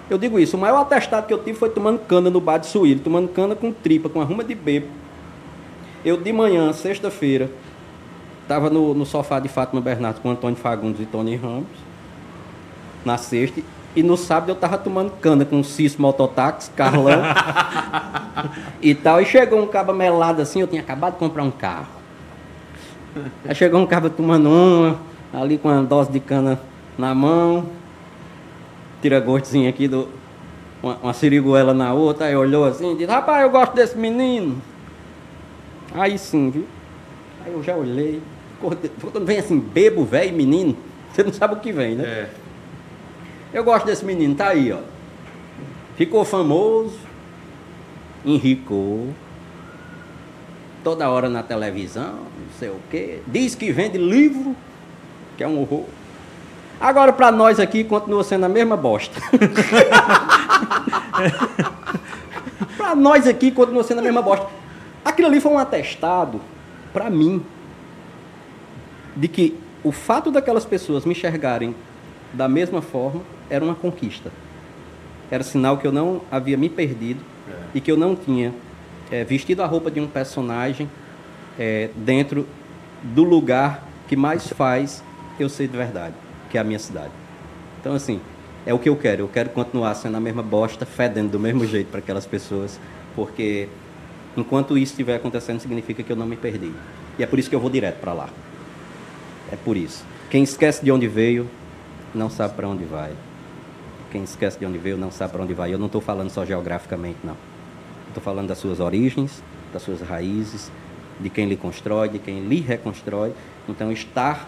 [0.08, 2.66] Eu digo isso, o maior atestado que eu tive foi tomando cana no bar de
[2.66, 4.86] Suíro, tomando cana com tripa, com arruma de bebo.
[6.04, 7.50] Eu de manhã, sexta-feira,
[8.42, 11.66] estava no, no sofá de Fátima Bernardo com Antônio Fagundes e Tony Ramos,
[13.04, 13.62] na sexta,
[13.94, 17.22] e no sábado eu estava tomando cana com o Cício Mototáxi, Carlão
[18.80, 19.20] e tal.
[19.20, 21.86] E chegou um cabo melado assim, eu tinha acabado de comprar um carro.
[23.46, 24.98] Aí chegou um cabo tomando uma,
[25.32, 26.58] ali com uma dose de cana
[26.96, 27.68] na mão,
[29.02, 30.08] tira gostozinho aqui do.
[30.82, 34.60] Uma, uma siriguela na outra, aí olhou assim e disse, rapaz, eu gosto desse menino.
[35.94, 36.66] Aí sim, viu?
[37.44, 38.20] Aí eu já olhei.
[38.60, 40.76] Quando vem assim, bebo, velho, menino,
[41.12, 42.04] você não sabe o que vem, né?
[42.04, 42.30] É.
[43.52, 44.78] Eu gosto desse menino, tá aí, ó.
[45.96, 46.98] Ficou famoso,
[48.24, 49.08] enricou,
[50.82, 53.20] toda hora na televisão, não sei o quê.
[53.26, 54.56] Diz que vende livro,
[55.36, 55.84] que é um horror.
[56.80, 59.20] Agora, pra nós aqui, continua sendo a mesma bosta.
[62.76, 64.48] pra nós aqui, continua sendo a mesma bosta.
[65.04, 66.40] Aquilo ali foi um atestado,
[66.92, 67.44] pra mim,
[69.14, 71.74] de que o fato daquelas pessoas me enxergarem
[72.32, 73.20] da mesma forma
[73.52, 74.32] era uma conquista.
[75.30, 77.20] Era sinal que eu não havia me perdido
[77.74, 78.52] e que eu não tinha
[79.10, 80.88] eh, vestido a roupa de um personagem
[81.58, 82.46] eh, dentro
[83.02, 85.04] do lugar que mais faz
[85.38, 86.14] eu ser de verdade,
[86.50, 87.12] que é a minha cidade.
[87.78, 88.20] Então, assim,
[88.64, 89.24] é o que eu quero.
[89.24, 92.80] Eu quero continuar sendo a mesma bosta, fedendo do mesmo jeito para aquelas pessoas,
[93.14, 93.68] porque
[94.34, 96.72] enquanto isso estiver acontecendo, significa que eu não me perdi.
[97.18, 98.28] E é por isso que eu vou direto para lá.
[99.50, 100.04] É por isso.
[100.30, 101.46] Quem esquece de onde veio,
[102.14, 103.12] não sabe para onde vai.
[104.12, 105.72] Quem esquece de onde veio, não sabe para onde vai.
[105.72, 107.34] Eu não estou falando só geograficamente, não.
[108.08, 110.70] Estou falando das suas origens, das suas raízes,
[111.18, 113.32] de quem lhe constrói, de quem lhe reconstrói.
[113.66, 114.46] Então, estar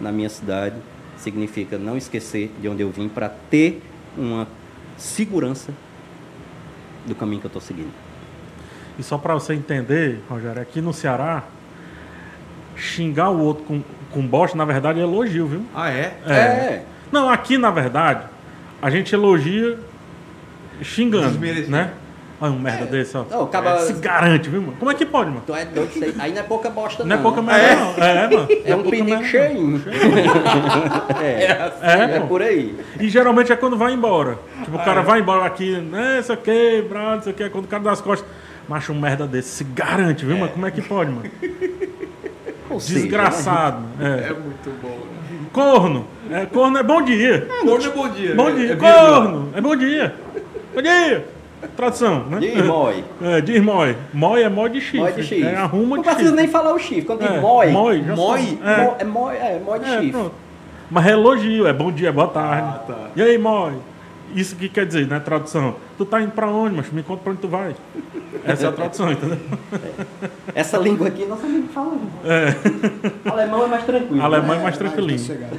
[0.00, 0.76] na minha cidade
[1.18, 3.82] significa não esquecer de onde eu vim para ter
[4.16, 4.48] uma
[4.96, 5.74] segurança
[7.06, 7.92] do caminho que eu estou seguindo.
[8.98, 11.44] E só para você entender, Rogério, aqui no Ceará,
[12.74, 15.66] xingar o outro com, com bosta, na verdade, é elogio, viu?
[15.74, 16.16] Ah, é?
[16.26, 16.84] É.
[17.10, 18.31] Não, aqui, na verdade,
[18.82, 19.78] a gente elogia
[20.82, 21.92] xingando, né?
[22.40, 23.24] Olha um merda desse, ó.
[23.30, 24.74] Não, acaba- Se garante, viu, mano?
[24.76, 25.44] Como é que pode, mano?
[25.46, 27.52] Tu é doido, isso aí- aí não é pouca bosta, Não é pouca né?
[27.52, 28.04] merda, não.
[28.04, 28.48] É, mano.
[28.64, 29.80] É um pouca pinico cheinho.
[31.22, 31.44] É,
[31.82, 32.26] É, é pô.
[32.26, 32.76] por aí.
[32.98, 34.38] E geralmente é quando vai embora.
[34.64, 37.68] Tipo, o cara vai embora aqui, né, isso aqui, brado, isso aqui, é quando o
[37.68, 38.28] cara dá as costas.
[38.68, 40.50] Macho, um merda desse, se garante, viu, mano?
[40.52, 41.30] Como é que pode, mano?
[42.80, 43.84] Seja, Desgraçado.
[44.00, 44.28] É.
[44.30, 45.11] É muito bom.
[45.52, 46.06] Corno.
[46.30, 47.46] É, corno é bom dia.
[47.62, 48.34] Corno é bom dia.
[48.34, 48.54] Bom né?
[48.54, 48.64] dia.
[48.64, 48.92] É vírgula.
[48.92, 49.48] Corno.
[49.54, 50.14] É bom dia.
[50.74, 51.26] Bom dia.
[51.76, 52.38] Tradução, né?
[52.40, 53.04] Diz mói.
[53.22, 53.96] É, diz mói.
[54.12, 55.00] Mói é mói de chifre.
[55.00, 55.44] Mói de chifre.
[55.44, 57.02] É arruma Não precisa nem falar o chifre.
[57.02, 58.40] Quando diz É, mói, mói, já Mói?
[58.40, 58.58] sabe.
[58.64, 58.70] é.
[58.70, 58.96] É.
[58.98, 60.10] é mói, é de É, chifre.
[60.10, 60.32] pronto.
[60.90, 62.68] Mas é elogio, é bom dia, boa tarde.
[62.68, 62.94] Ah, tá.
[63.16, 63.72] E aí, mói?
[64.34, 65.20] Isso que quer dizer, né?
[65.20, 65.76] Tradução.
[65.98, 67.74] Tu tá indo pra onde, mas me conta pra onde tu vai.
[68.44, 69.38] Essa é a tradução, entendeu?
[70.54, 71.98] Essa língua aqui, nossa língua fala.
[73.26, 74.22] Alemão é mais tranquilo.
[74.22, 75.18] Alemão é É, mais tranquilinho.
[75.18, 75.56] sossegado.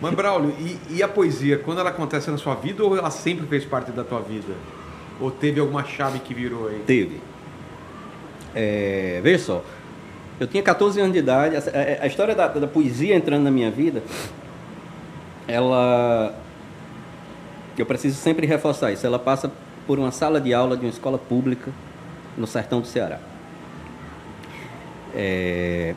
[0.00, 3.46] Mas, Braulio, e, e a poesia, quando ela acontece na sua vida ou ela sempre
[3.46, 4.52] fez parte da tua vida?
[5.20, 6.82] Ou teve alguma chave que virou aí?
[6.86, 7.20] Teve.
[8.54, 9.64] É, veja só,
[10.40, 13.50] eu tinha 14 anos de idade, essa- a, a história da, da poesia entrando na
[13.50, 14.02] minha vida,
[15.46, 16.34] ela.
[17.82, 19.06] Eu preciso sempre reforçar isso.
[19.06, 19.50] Ela passa
[19.86, 21.70] por uma sala de aula de uma escola pública
[22.36, 23.18] no sertão do Ceará.
[25.14, 25.94] É,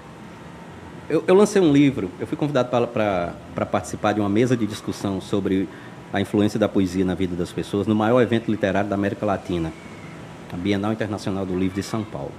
[1.10, 5.20] eu, eu lancei um livro, eu fui convidado para participar de uma mesa de discussão
[5.20, 5.68] sobre
[6.14, 9.74] a influência da poesia na vida das pessoas no maior evento literário da América Latina,
[10.52, 12.32] a Bienal Internacional do Livro de São Paulo.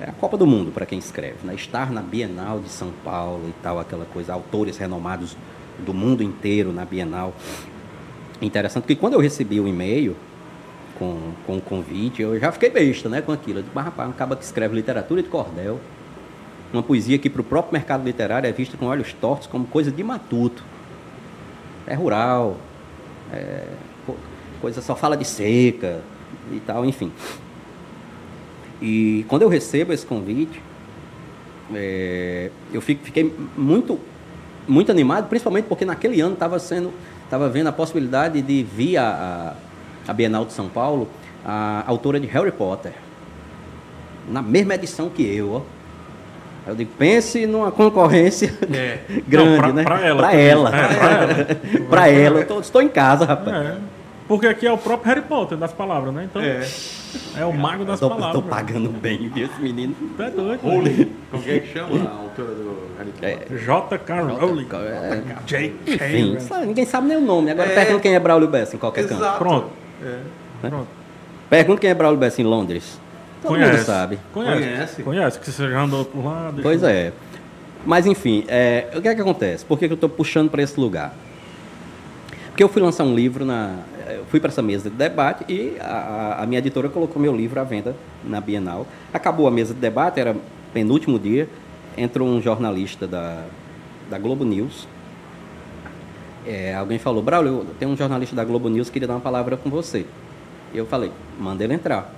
[0.00, 1.54] É a Copa do Mundo para quem escreve, né?
[1.54, 5.36] Estar na Bienal de São Paulo e tal, aquela coisa, autores renomados
[5.78, 7.34] do mundo inteiro na Bienal.
[8.42, 10.16] Interessante que quando eu recebi o e-mail
[10.98, 13.60] com, com o convite, eu já fiquei besta, né, com aquilo.
[13.60, 15.78] Eu disse, mas rapaz, um cara que escreve literatura de cordel,
[16.72, 19.90] uma poesia que para o próprio mercado literário é vista com olhos tortos como coisa
[19.90, 20.64] de matuto.
[21.86, 22.56] É rural,
[23.32, 23.64] é
[24.06, 24.16] co-
[24.60, 26.00] coisa só fala de seca
[26.52, 27.12] e tal, enfim.
[28.80, 30.60] E quando eu recebo esse convite,
[31.74, 33.98] é, eu fiquei muito,
[34.66, 36.92] muito animado, principalmente porque naquele ano estava sendo,
[37.32, 39.54] estava vendo a possibilidade de vir a,
[40.06, 41.08] a, a Bienal de São Paulo
[41.42, 42.92] a autora de Harry Potter,
[44.28, 45.60] na mesma edição que eu, ó.
[46.68, 48.52] Eu digo, pense numa concorrência
[49.26, 49.82] grande, Não, pra- né?
[49.82, 50.46] pra ela também.
[50.46, 50.68] ela.
[50.76, 51.46] É, pra ela.
[51.88, 52.40] Pra ela.
[52.40, 53.56] Eu tô- estou em casa, rapaz.
[53.56, 53.76] É.
[54.28, 56.24] Porque aqui é o próprio Harry Potter das palavras, né?
[56.30, 56.66] Então é,
[57.38, 57.44] É.
[57.44, 58.32] o mago das Tô, palavras.
[58.34, 58.48] tô meu.
[58.48, 59.94] pagando bem, viu, esse menino?
[60.18, 60.60] É doido.
[60.62, 61.12] Rowling.
[61.30, 63.58] Como que é que chama a autora do Harry Potter?
[63.58, 64.20] J.K.
[64.22, 64.66] Rowling.
[64.72, 65.94] É, J.K.
[65.94, 67.50] enfim, ninguém sabe nem o nome.
[67.50, 67.74] Agora É.
[67.74, 69.20] pergunta quem é Braulio Bessa em qualquer canto.
[69.20, 69.38] Exato.
[69.38, 69.66] Pronto.
[70.04, 70.18] É.
[70.68, 70.88] Pronto.
[71.50, 72.98] Pergunta quem é Braulio Bessa em Londres.
[73.42, 74.18] Todo mundo sabe.
[74.32, 74.62] Conhece.
[74.62, 75.02] Conhece.
[75.02, 76.52] Conhece, que você já andou por lá.
[76.62, 77.12] Pois eu- é.
[77.84, 79.64] Mas enfim, é, o que é que acontece?
[79.64, 81.12] Por que, que eu estou puxando para esse lugar?
[82.50, 83.76] Porque eu fui lançar um livro na.
[84.08, 87.60] Eu fui para essa mesa de debate e a, a- minha editora colocou meu livro
[87.60, 88.86] à venda na Bienal.
[89.12, 90.36] Acabou a mesa de debate, era
[90.72, 91.48] penúltimo dia.
[91.96, 93.44] Entrou um jornalista da,
[94.10, 94.86] da Globo News.
[96.46, 99.56] É, alguém falou, Braulio, tem um jornalista da Globo News que queria dar uma palavra
[99.56, 100.04] com você.
[100.74, 102.12] Eu falei, manda ele entrar.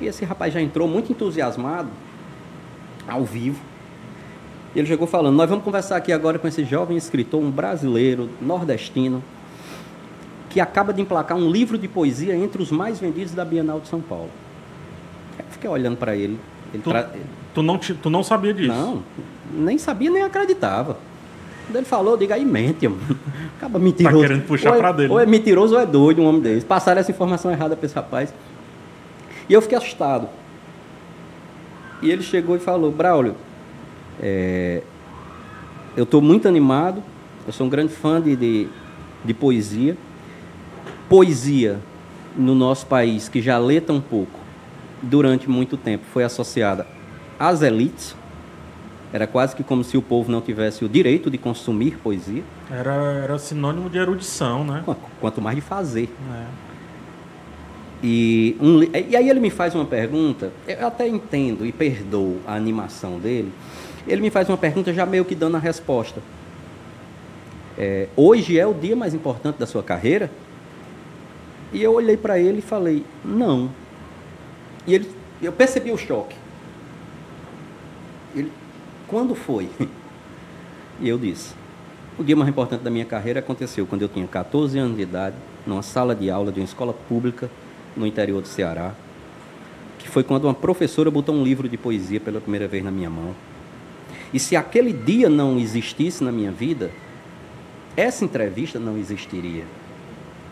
[0.00, 1.88] E esse rapaz já entrou muito entusiasmado,
[3.06, 3.60] ao vivo.
[4.74, 9.22] Ele chegou falando: Nós vamos conversar aqui agora com esse jovem escritor, um brasileiro, nordestino,
[10.52, 13.88] que acaba de emplacar um livro de poesia entre os mais vendidos da Bienal de
[13.88, 14.28] São Paulo.
[15.38, 16.38] Eu fiquei olhando para ele.
[16.74, 17.10] Ele Tu, tra-
[17.54, 18.68] tu, não, te- tu não sabia disso?
[18.68, 19.02] Não,
[19.54, 20.98] nem sabia, nem acreditava.
[21.66, 23.00] Quando ele falou, eu digo, aí mente, mano.
[23.56, 24.16] Acaba mentiroso.
[24.20, 26.42] Tá querendo puxar ou é, pra dele, Ou é mentiroso ou é doido um homem
[26.42, 26.66] desse.
[26.66, 28.34] Passaram essa informação errada para esse rapaz.
[29.48, 30.28] E eu fiquei assustado.
[32.02, 33.36] E ele chegou e falou, Braulio,
[34.20, 34.82] é,
[35.96, 37.02] eu estou muito animado,
[37.46, 38.68] eu sou um grande fã de, de,
[39.24, 39.96] de poesia.
[41.12, 41.78] Poesia
[42.34, 44.40] no nosso país, que já lê tão pouco,
[45.02, 46.86] durante muito tempo, foi associada
[47.38, 48.16] às elites.
[49.12, 52.94] Era quase que como se o povo não tivesse o direito de consumir poesia, Era,
[53.24, 54.82] era sinônimo de erudição, né?
[54.86, 56.08] qu- quanto mais de fazer.
[56.34, 56.44] É.
[58.02, 62.54] E, um e aí ele me faz uma pergunta, eu até entendo e perdoo a
[62.54, 63.52] animação dele.
[64.08, 66.22] Ele me faz uma pergunta já meio que dando a resposta.
[67.76, 70.30] É, hoje é o dia mais importante da sua carreira?
[71.72, 73.70] E eu olhei para ele e falei, não.
[74.86, 76.36] E ele, eu percebi o choque.
[78.34, 78.52] Ele,
[79.06, 79.68] quando foi?
[81.00, 81.52] E eu disse,
[82.16, 85.34] o dia mais importante da minha carreira aconteceu quando eu tinha 14 anos de idade,
[85.66, 87.50] numa sala de aula de uma escola pública
[87.96, 88.94] no interior do Ceará,
[89.98, 93.10] que foi quando uma professora botou um livro de poesia pela primeira vez na minha
[93.10, 93.34] mão.
[94.32, 96.90] E se aquele dia não existisse na minha vida,
[97.96, 99.64] essa entrevista não existiria.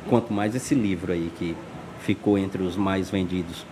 [0.08, 1.56] Quanto mais esse livro aí que
[2.00, 3.64] ficou entre os mais vendidos.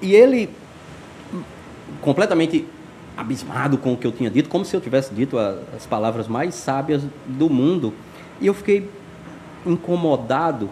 [0.00, 0.48] E ele,
[2.00, 2.66] completamente
[3.16, 6.54] abismado com o que eu tinha dito, como se eu tivesse dito as palavras mais
[6.54, 7.92] sábias do mundo,
[8.40, 8.88] e eu fiquei
[9.66, 10.70] incomodado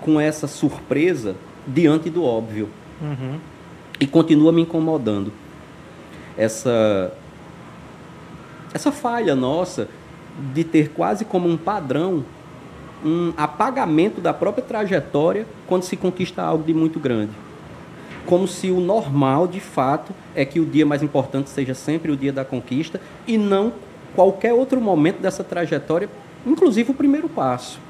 [0.00, 2.68] com essa surpresa diante do óbvio.
[3.00, 3.38] Uhum.
[4.00, 5.32] E continua me incomodando.
[6.36, 7.12] Essa
[8.72, 9.88] essa falha nossa
[10.54, 12.24] de ter quase como um padrão
[13.04, 17.32] um apagamento da própria trajetória quando se conquista algo de muito grande.
[18.26, 22.16] Como se o normal, de fato, é que o dia mais importante seja sempre o
[22.16, 23.72] dia da conquista e não
[24.14, 26.08] qualquer outro momento dessa trajetória,
[26.44, 27.80] inclusive o primeiro passo.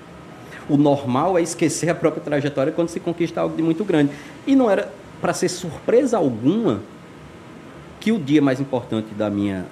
[0.68, 4.12] O normal é esquecer a própria trajetória quando se conquista algo de muito grande.
[4.46, 6.80] E não era para ser surpresa alguma
[7.98, 9.66] que o dia mais importante da minha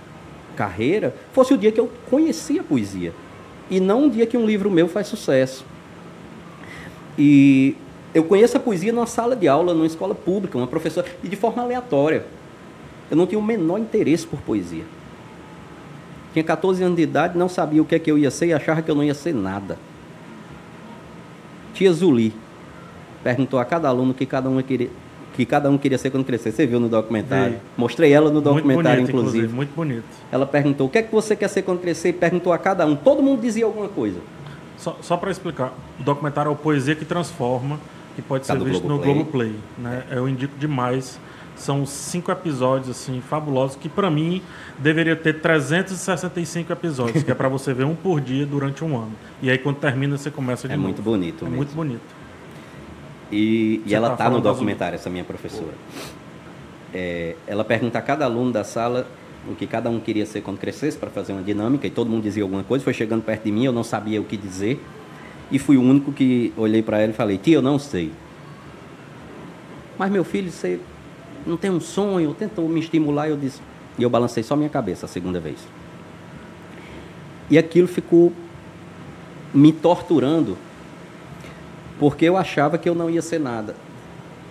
[0.57, 3.12] carreira fosse o dia que eu conhecia a poesia.
[3.70, 5.64] E não um dia que um livro meu faz sucesso.
[7.18, 7.76] E
[8.14, 11.36] eu conheço a poesia numa sala de aula, numa escola pública, uma professora, e de
[11.36, 12.24] forma aleatória.
[13.10, 14.84] Eu não tinha o menor interesse por poesia.
[16.32, 18.52] Tinha 14 anos de idade, não sabia o que é que eu ia ser e
[18.52, 19.78] achava que eu não ia ser nada.
[21.72, 22.34] Tia Zuli
[23.22, 24.90] perguntou a cada aluno que cada um queria,
[25.37, 26.51] que cada um queria ser quando crescer.
[26.51, 27.55] Você viu no documentário?
[27.55, 27.59] Vi.
[27.76, 29.49] Mostrei ela no Muito documentário, bonito, inclusive.
[29.55, 30.05] Muito bonito.
[30.32, 32.09] Ela perguntou: o que é que você quer ser quando crescer?
[32.09, 32.97] E perguntou a cada um.
[32.97, 34.18] Todo mundo dizia alguma coisa.
[34.78, 37.78] Só, só para explicar, o documentário é o Poesia que Transforma,
[38.14, 39.55] que pode Tá ser visto no Globoplay.
[39.78, 40.03] Né?
[40.11, 41.18] Eu indico demais.
[41.55, 44.43] São cinco episódios assim fabulosos que para mim
[44.78, 49.12] deveria ter 365 episódios, que é para você ver um por dia durante um ano.
[49.41, 50.89] E aí quando termina você começa de É novo.
[50.89, 51.57] muito bonito É mesmo.
[51.57, 52.03] muito bonito.
[53.31, 55.74] E, e ela tá está no falando das- documentário, essa minha professora.
[56.95, 59.07] É, ela pergunta a cada aluno da sala
[59.49, 62.22] o que cada um queria ser quando crescesse para fazer uma dinâmica e todo mundo
[62.22, 62.83] dizia alguma coisa.
[62.85, 64.81] Foi chegando perto de mim, eu não sabia o que dizer
[65.51, 68.11] e fui o único que olhei para ela e falei: "Tia, eu não sei".
[69.99, 70.79] Mas meu filho, você
[71.47, 72.35] não tem um sonho?
[72.35, 73.61] Tentou me estimular, eu disse.
[73.99, 75.59] E eu balancei só minha cabeça a segunda vez.
[77.49, 78.33] E aquilo ficou
[79.55, 80.59] me torturando
[81.99, 83.74] porque eu achava que eu não ia ser nada.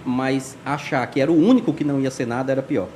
[0.05, 2.87] Mas achar que era o único que não ia ser nada era pior.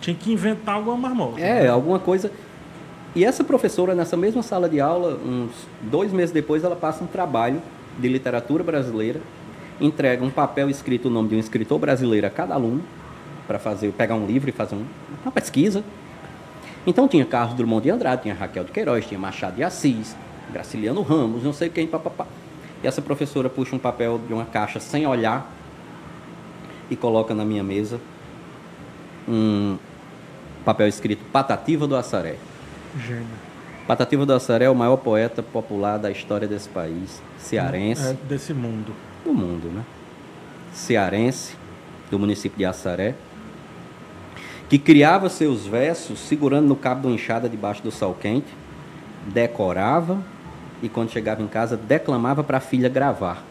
[0.00, 1.40] Tinha que inventar alguma marmota.
[1.40, 2.30] É, alguma coisa.
[3.14, 5.50] E essa professora, nessa mesma sala de aula, uns
[5.82, 7.60] dois meses depois, ela passa um trabalho
[7.98, 9.20] de literatura brasileira,
[9.80, 12.82] entrega um papel escrito o nome de um escritor brasileiro a cada aluno,
[13.46, 14.84] para fazer, pegar um livro e fazer um-
[15.24, 15.82] uma pesquisa.
[16.86, 20.14] Então tinha Carlos Drummond de Andrade, tinha Raquel de Queiroz, tinha Machado de Assis,
[20.52, 22.26] Graciliano Ramos, não sei quem, papapá.
[22.82, 25.50] E essa professora puxa um papel de uma caixa sem olhar
[26.90, 28.00] e coloca na minha mesa
[29.28, 29.76] um
[30.64, 32.36] papel escrito Patativa do Assaré.
[33.06, 33.26] Gênio.
[33.86, 38.52] Patativa do Assaré é o maior poeta popular da história desse país, cearense, É desse
[38.52, 38.92] mundo.
[39.24, 39.82] do mundo, né?
[40.72, 41.56] Cearense,
[42.10, 43.14] do município de Assaré,
[44.68, 48.46] que criava seus versos segurando no cabo de uma enxada debaixo do sol quente,
[49.26, 50.18] decorava
[50.82, 53.42] e quando chegava em casa declamava para a filha gravar.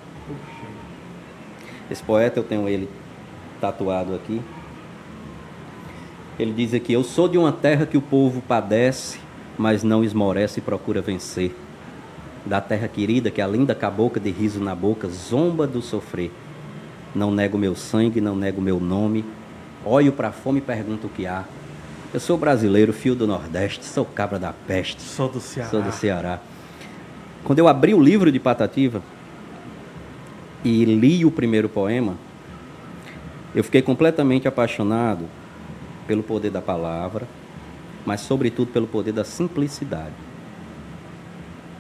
[1.89, 2.89] Esse poeta eu tenho ele
[3.61, 4.41] tatuado aqui.
[6.37, 9.19] Ele diz aqui: Eu sou de uma terra que o povo padece,
[9.57, 11.55] mas não esmorece e procura vencer.
[12.45, 16.31] Da terra querida que a linda cabocla de riso na boca zomba do sofrer.
[17.15, 19.25] Não nego meu sangue, não nego meu nome.
[19.83, 21.43] Olho para a fome e pergunto o que há.
[22.13, 25.01] Eu sou brasileiro, fio do Nordeste, sou cabra da peste.
[25.01, 25.69] Sou do Ceará.
[25.69, 26.39] Sou do Ceará.
[27.47, 29.01] Quando eu abri o livro de Patativa
[30.65, 32.17] e li o primeiro poema,
[33.55, 35.23] eu fiquei completamente apaixonado
[36.05, 37.25] pelo poder da palavra,
[38.05, 40.11] mas sobretudo pelo poder da simplicidade.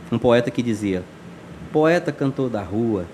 [0.09, 1.03] Um poeta que dizia:
[1.69, 3.05] Poeta cantor da rua,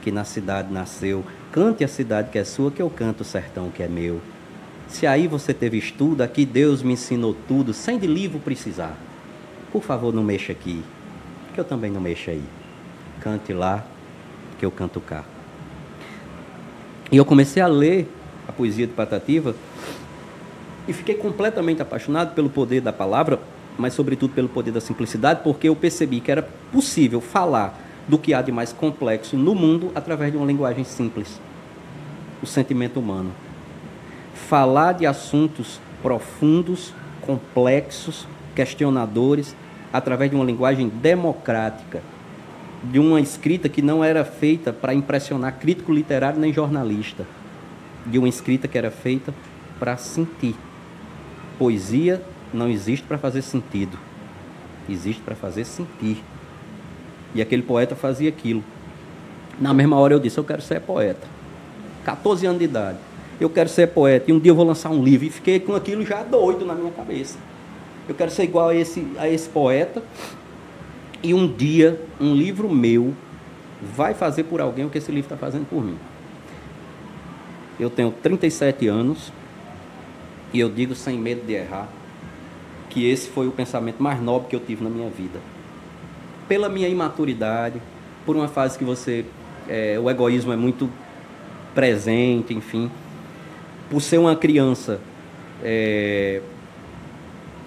[0.00, 1.22] que na cidade nasceu,
[1.52, 4.22] cante a cidade que é sua, que eu canto o sertão que é meu.
[4.88, 8.96] Se aí você teve estudo, aqui Deus me ensinou tudo, sem de livro precisar.
[9.70, 10.82] Por favor, não mexa aqui,
[11.52, 12.42] que eu também não mexo aí.
[13.20, 13.84] Cante lá,
[14.58, 15.24] que eu canto cá.
[17.10, 18.08] E eu comecei a ler
[18.46, 19.54] a poesia de Patativa
[20.86, 23.40] e fiquei completamente apaixonado pelo poder da palavra,
[23.78, 26.42] mas sobretudo pelo poder da simplicidade, porque eu percebi que era
[26.72, 27.78] possível falar
[28.08, 31.40] do que há de mais complexo no mundo através de uma linguagem simples.
[32.42, 33.32] O sentimento humano.
[34.34, 39.54] Falar de assuntos profundos, complexos, questionadores,
[39.92, 42.02] através de uma linguagem democrática,
[42.82, 47.26] de uma escrita que não era feita para impressionar crítico literário nem jornalista,
[48.06, 49.34] de uma escrita que era feita
[49.78, 50.54] para sentir.
[51.58, 52.22] Poesia
[52.52, 53.98] não existe para fazer sentido,
[54.88, 56.22] existe para fazer sentir.
[57.34, 58.64] E aquele poeta fazia aquilo.
[59.60, 61.26] Na mesma hora eu disse: Eu quero ser poeta.
[62.04, 62.98] 14 anos de idade.
[63.40, 65.26] Eu quero ser poeta e um dia eu vou lançar um livro.
[65.26, 67.38] E fiquei com aquilo já doido na minha cabeça.
[68.08, 70.02] Eu quero ser igual a esse, a esse poeta.
[71.22, 73.14] E um dia, um livro meu
[73.82, 75.98] vai fazer por alguém o que esse livro está fazendo por mim.
[77.78, 79.32] Eu tenho 37 anos
[80.52, 81.88] e eu digo sem medo de errar
[82.90, 85.38] que esse foi o pensamento mais nobre que eu tive na minha vida.
[86.48, 87.80] Pela minha imaturidade,
[88.26, 89.24] por uma fase que você.
[89.68, 90.90] é, o egoísmo é muito
[91.74, 92.90] presente, enfim.
[93.88, 95.00] Por ser uma criança.
[95.62, 96.42] é,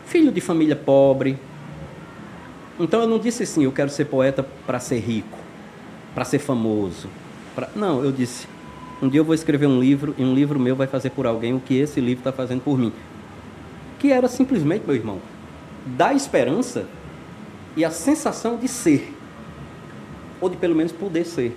[0.06, 1.38] filho de família pobre.
[2.80, 5.38] Então eu não disse assim, eu quero ser poeta para ser rico,
[6.14, 7.08] para ser famoso.
[7.56, 8.48] pra- Não, eu disse,
[9.02, 11.54] um dia eu vou escrever um livro e um livro meu vai fazer por alguém
[11.54, 12.92] o que esse livro está fazendo por mim.
[14.00, 15.20] Que era simplesmente, meu irmão,
[15.86, 16.86] dar esperança
[17.78, 19.14] e a sensação de ser.
[20.42, 21.56] Ou de pelo menos poder ser.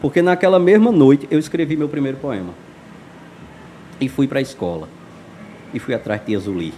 [0.00, 2.52] Porque naquela mesma noite eu escrevi meu primeiro poema.
[4.00, 4.88] E fui para a escola.
[5.72, 6.74] E fui atrás de tia Zuli.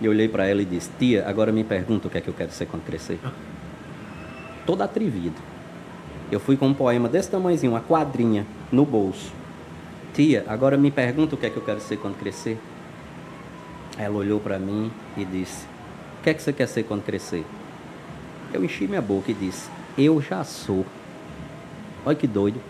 [0.00, 2.28] E eu olhei para ela e disse: Tia, agora me pergunta o que é que
[2.28, 3.18] eu quero ser quando crescer.
[4.66, 5.36] Todo atrevido.
[6.30, 9.32] Eu fui com um poema desse tamanhozinho, uma quadrinha, no bolso.
[10.14, 12.58] Tia, agora me pergunta o que é que eu quero ser quando crescer.
[13.98, 15.66] Ela olhou para mim e disse:
[16.20, 17.44] O que é que você quer ser quando crescer?
[18.52, 20.84] Eu enchi minha boca e disse: Eu já sou.
[22.06, 22.60] Olha que doido.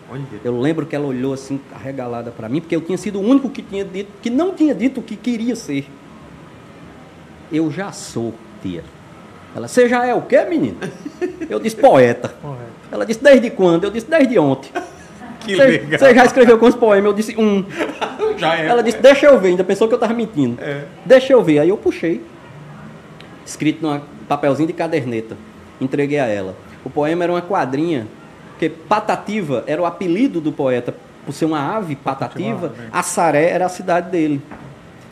[0.45, 3.51] Eu lembro que ela olhou assim, arregalada para mim, porque eu tinha sido o único
[3.51, 5.87] que tinha dito, que não tinha dito o que queria ser.
[7.55, 8.83] Eu já sou, tia.
[9.55, 10.77] Ela, você já é o quê, menino?
[11.49, 12.31] Eu disse, poeta.
[12.43, 12.65] Correto.
[12.91, 13.85] Ela disse, desde quando?
[13.85, 14.71] Eu disse, desde ontem.
[15.39, 15.99] Que Você legal.
[15.99, 17.07] você já escreveu quantos poemas?
[17.07, 17.65] Eu disse, um.
[18.37, 18.67] Já é.
[18.67, 20.61] Ela disse, deixa eu ver, ainda pensou que eu estava mentindo.
[20.61, 20.87] É.
[21.05, 21.61] Deixa eu ver.
[21.61, 22.21] Aí eu puxei.
[23.47, 25.37] Escrito num papelzinho de caderneta.
[25.81, 26.57] Entreguei a ela.
[26.85, 28.09] O poema era uma quadrinha,
[28.51, 30.95] porque Patativa era o apelido do poeta.
[31.25, 32.89] Por ser uma ave patativa, Patativa, né?
[32.93, 34.43] Assaré era a cidade dele.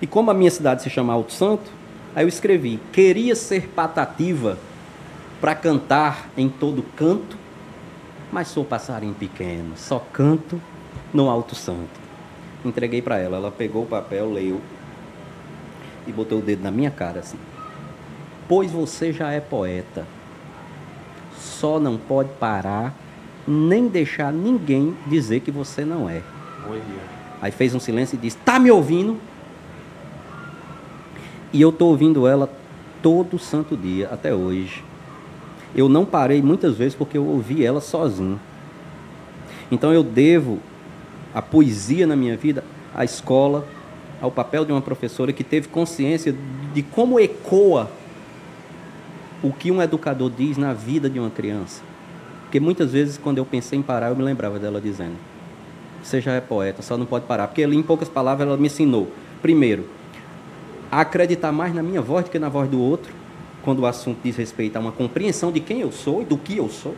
[0.01, 1.71] E como a minha cidade se chama Alto Santo,
[2.15, 4.59] aí eu escrevi: Queria ser patativa
[5.41, 7.37] para cantar em todo canto,
[8.31, 10.61] mas sou passarinho pequeno, só canto
[11.13, 12.01] no Alto Santo.
[12.65, 14.61] Entreguei para ela, ela pegou o papel, leu.
[16.07, 17.39] e botou o dedo na minha cara assim.
[18.49, 20.07] Pois você já é poeta.
[21.37, 22.95] Só não pode parar
[23.47, 26.23] nem deixar ninguém dizer que você não é.
[27.41, 29.19] Aí fez um silêncio e disse: Tá me ouvindo?
[31.53, 32.49] E eu tô ouvindo ela
[33.03, 34.83] todo santo dia, até hoje.
[35.75, 38.41] Eu não parei muitas vezes porque eu ouvi ela sozinho.
[39.71, 40.61] Então eu devo
[41.35, 43.67] a poesia na minha vida à escola,
[44.21, 46.35] ao papel de uma professora que teve consciência
[46.73, 47.91] de como ecoa
[49.43, 51.83] o que um educador diz na vida de uma criança.
[52.43, 55.17] Porque muitas vezes, quando eu pensei em parar, eu me lembrava dela dizendo:
[56.03, 57.49] Você já é poeta, só não pode parar.
[57.49, 59.89] Porque ali, em poucas palavras, ela me ensinou, primeiro,
[60.93, 63.15] a acreditar mais na minha voz do que na voz do outro,
[63.63, 66.59] quando o assunto diz respeito a uma compreensão de quem eu sou e do que
[66.59, 66.95] eu sou.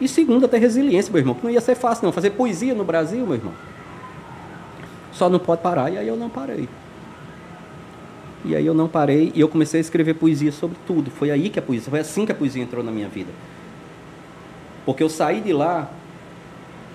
[0.00, 2.12] E segundo, a ter resiliência, meu irmão, que não ia ser fácil, não.
[2.12, 3.52] Fazer poesia no Brasil, meu irmão.
[5.12, 6.68] Só não pode parar, e aí eu não parei.
[8.44, 11.08] E aí eu não parei e eu comecei a escrever poesia sobre tudo.
[11.08, 13.30] Foi aí que a poesia, foi assim que a poesia entrou na minha vida.
[14.84, 15.88] Porque eu saí de lá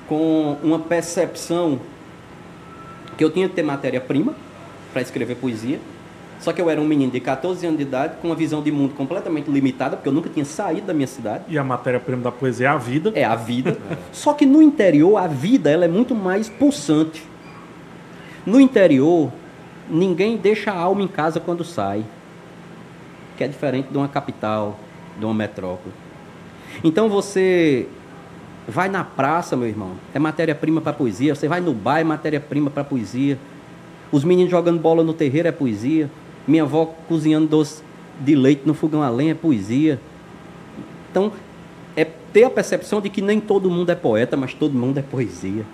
[0.08, 1.80] com uma percepção
[3.16, 4.36] que eu tinha que ter matéria-prima
[4.96, 5.78] para escrever poesia.
[6.40, 8.72] Só que eu era um menino de 14 anos de idade com uma visão de
[8.72, 11.44] mundo completamente limitada, porque eu nunca tinha saído da minha cidade.
[11.50, 13.12] E a matéria-prima da poesia é a vida.
[13.14, 13.78] É a vida.
[14.14, 17.26] Só que no interior, a vida ela é muito mais pulsante.
[18.46, 19.34] No interior,
[19.90, 22.06] ninguém deixa a alma em casa quando sai.
[23.36, 24.80] Que é diferente de uma capital,
[25.20, 25.94] de uma metrópole.
[26.82, 27.86] Então você
[28.66, 31.36] vai na praça, meu irmão, é matéria-prima para poesia.
[31.36, 33.38] Você vai no bar, é matéria-prima para poesia.
[34.16, 36.10] Os meninos jogando bola no terreiro é poesia.
[36.48, 37.84] Minha avó cozinhando doce
[38.18, 40.00] de leite no fogão a lenha é poesia.
[41.12, 41.34] Então,
[41.98, 45.02] é ter a percepção de que nem todo mundo é poeta, mas todo mundo é
[45.02, 45.66] poesia.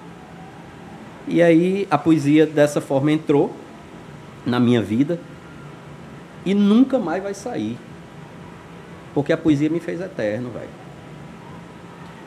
[1.28, 3.56] E aí a poesia dessa forma entrou
[4.44, 5.20] na minha vida
[6.44, 7.78] e nunca mais vai sair.
[9.14, 10.82] Porque a poesia me fez eterno, velho.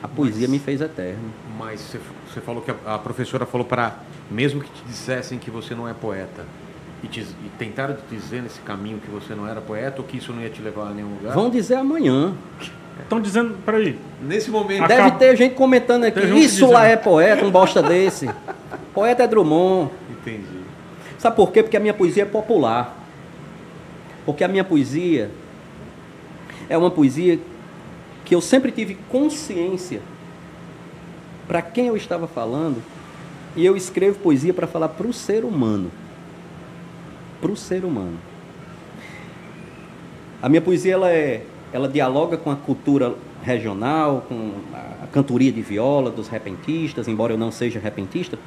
[0.01, 1.29] A poesia me fez eterno.
[1.59, 1.99] Mas você,
[2.31, 3.99] você falou que a, a professora falou para,
[4.29, 6.45] mesmo que te dissessem que você não é poeta,
[7.03, 10.17] e, te, e tentaram te dizer nesse caminho que você não era poeta ou que
[10.17, 11.33] isso não ia te levar a nenhum lugar?
[11.33, 12.33] Vão dizer amanhã.
[13.01, 14.87] Estão dizendo, peraí, Nesse momento.
[14.87, 18.29] Deve Acab- ter gente comentando aqui, gente isso lá é poeta, um bosta desse.
[18.93, 19.91] Poeta é Drummond.
[20.09, 20.61] Entendi.
[21.19, 21.61] Sabe por quê?
[21.61, 22.97] Porque a minha poesia é popular.
[24.25, 25.29] Porque a minha poesia
[26.69, 27.37] é uma poesia
[28.23, 30.01] que eu sempre tive consciência
[31.47, 32.81] para quem eu estava falando,
[33.55, 35.89] e eu escrevo poesia para falar para o ser humano.
[37.39, 38.17] Para o ser humano.
[40.41, 45.61] A minha poesia ela é, ela dialoga com a cultura regional, com a cantoria de
[45.61, 48.37] viola dos repentistas, embora eu não seja repentista,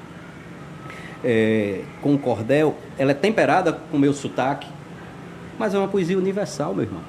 [1.24, 4.68] é, com o cordel, ela é temperada com o meu sotaque,
[5.58, 7.02] mas é uma poesia universal, meu irmão.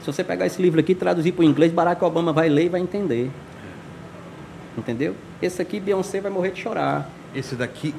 [0.00, 2.66] Se você pegar esse livro aqui e traduzir para o inglês, Barack Obama vai ler
[2.66, 3.30] e vai entender.
[4.78, 5.14] Entendeu?
[5.40, 7.08] Esse aqui, Beyoncé vai morrer de chorar.
[7.34, 7.94] Esse daqui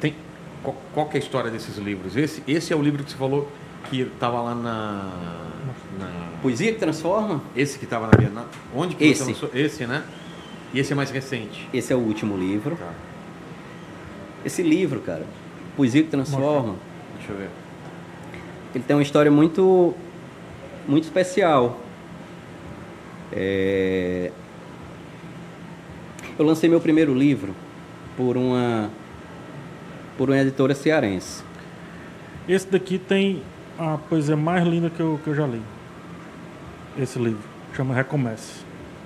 [0.00, 0.14] tem.
[0.62, 2.16] Qual, qual que é a história desses livros?
[2.16, 3.48] Esse, esse é o livro que você falou
[3.88, 5.10] que estava lá na.
[5.98, 7.40] na- Poesia que transforma?
[7.54, 8.46] esse que estava na Bienal.
[8.74, 9.22] Onde que Esse.
[9.24, 9.50] você lançou?
[9.54, 10.02] Esse, né?
[10.74, 11.68] E esse é mais recente.
[11.72, 12.76] Esse é o último livro.
[12.76, 12.92] Tá.
[14.44, 15.24] Esse livro, cara,
[15.76, 16.74] Poesia que Transforma,
[17.18, 17.48] Deixa eu ver.
[18.74, 19.94] ele tem uma história muito,
[20.88, 21.78] muito especial.
[23.30, 24.30] É,
[26.38, 27.54] Eu lancei meu primeiro livro
[28.16, 28.90] por uma,
[30.16, 31.42] por uma editora cearense.
[32.48, 33.42] esse daqui tem
[33.78, 35.60] a poesia mais linda que eu, que eu já li.
[36.98, 37.42] Esse livro.
[37.74, 38.62] Chama Recomece.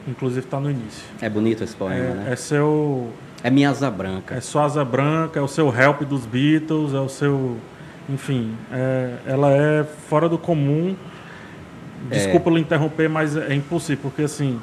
[0.09, 1.05] Inclusive está no início.
[1.21, 2.33] É bonito esse poema, É, né?
[2.33, 3.11] é seu.
[3.43, 4.35] É minha asa branca.
[4.35, 7.57] É sua asa branca, é o seu help dos Beatles, é o seu.
[8.09, 10.97] Enfim, é- ela é fora do comum.
[12.09, 14.61] Desculpa lhe interromper, mas é impossível, porque assim,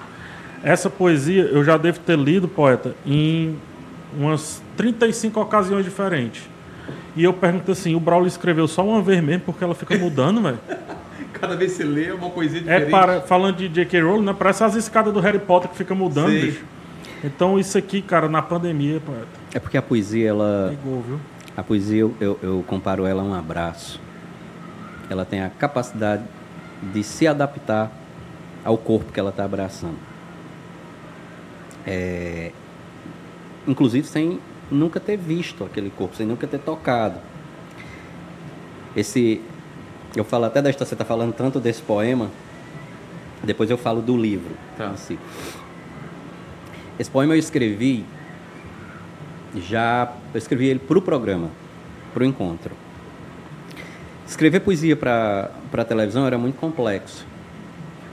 [0.64, 3.56] essa poesia eu já devo ter lido, poeta, em
[4.18, 6.44] umas 35 ocasiões diferentes.
[7.16, 10.42] E eu pergunto assim, o Braulio escreveu só uma vez mesmo, porque ela fica mudando,
[10.42, 10.60] velho.
[11.34, 12.90] Cada vez que você lê é uma poesia É diferente.
[12.92, 14.02] para, falando de J.K.
[14.02, 14.36] Rowling, né?
[14.38, 16.42] Parece as escadas do Harry Potter que fica mudando, Sei.
[16.46, 16.64] bicho.
[17.24, 21.20] Então isso aqui, cara, na pandemia, poeta, É porque a poesia, ela, pegou, viu?
[21.56, 24.00] a poesia eu, eu, eu comparo ela a um abraço.
[25.10, 26.24] Ela tem a capacidade
[26.82, 27.92] de se adaptar
[28.64, 29.96] ao corpo que ela está abraçando.
[31.86, 32.52] É,
[33.68, 34.40] inclusive sem
[34.72, 37.20] nunca ter visto aquele corpo, sem nunca ter tocado.
[38.96, 39.42] Esse,
[40.16, 42.30] eu falo até desta, você está falando tanto desse poema,
[43.44, 44.56] depois eu falo do livro.
[44.78, 44.96] Tá.
[44.96, 45.18] si.
[46.98, 48.06] Esse poema eu escrevi
[49.56, 51.50] já, eu escrevi ele para o programa,
[52.14, 52.72] para o encontro.
[54.28, 57.26] Escrever poesia para a televisão era muito complexo,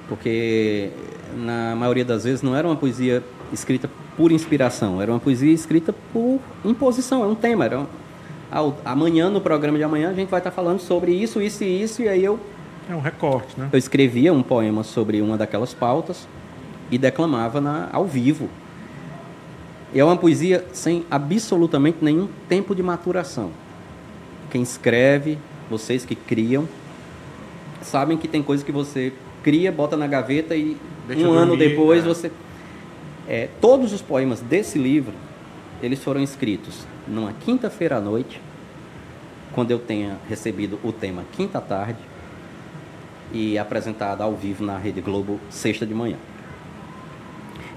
[0.08, 0.90] porque
[1.36, 3.22] na maioria das vezes não era uma poesia
[3.52, 7.64] escrita por inspiração, era uma poesia escrita por imposição, é um tema.
[7.64, 7.86] Era um,
[8.84, 12.02] amanhã, no programa de amanhã, a gente vai estar falando sobre isso, isso e isso,
[12.02, 12.38] e aí eu
[12.88, 13.68] É um recorte, né?
[13.72, 16.26] eu escrevia um poema sobre uma daquelas pautas
[16.90, 18.48] e declamava na, ao vivo.
[19.92, 23.50] E é uma poesia sem absolutamente nenhum tempo de maturação.
[24.50, 25.38] Quem escreve,
[25.68, 26.68] vocês que criam,
[27.82, 30.76] sabem que tem coisa que você cria, bota na gaveta e
[31.06, 32.08] Deixa um ano dormir, depois é.
[32.08, 32.30] você.
[33.30, 35.14] É, todos os poemas desse livro,
[35.80, 38.40] eles foram escritos numa quinta-feira à noite,
[39.52, 42.00] quando eu tenha recebido o tema quinta tarde,
[43.32, 46.16] e apresentada ao vivo na Rede Globo sexta de manhã.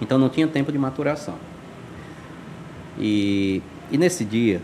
[0.01, 1.35] Então não tinha tempo de maturação.
[2.97, 4.59] E, e nesse dia,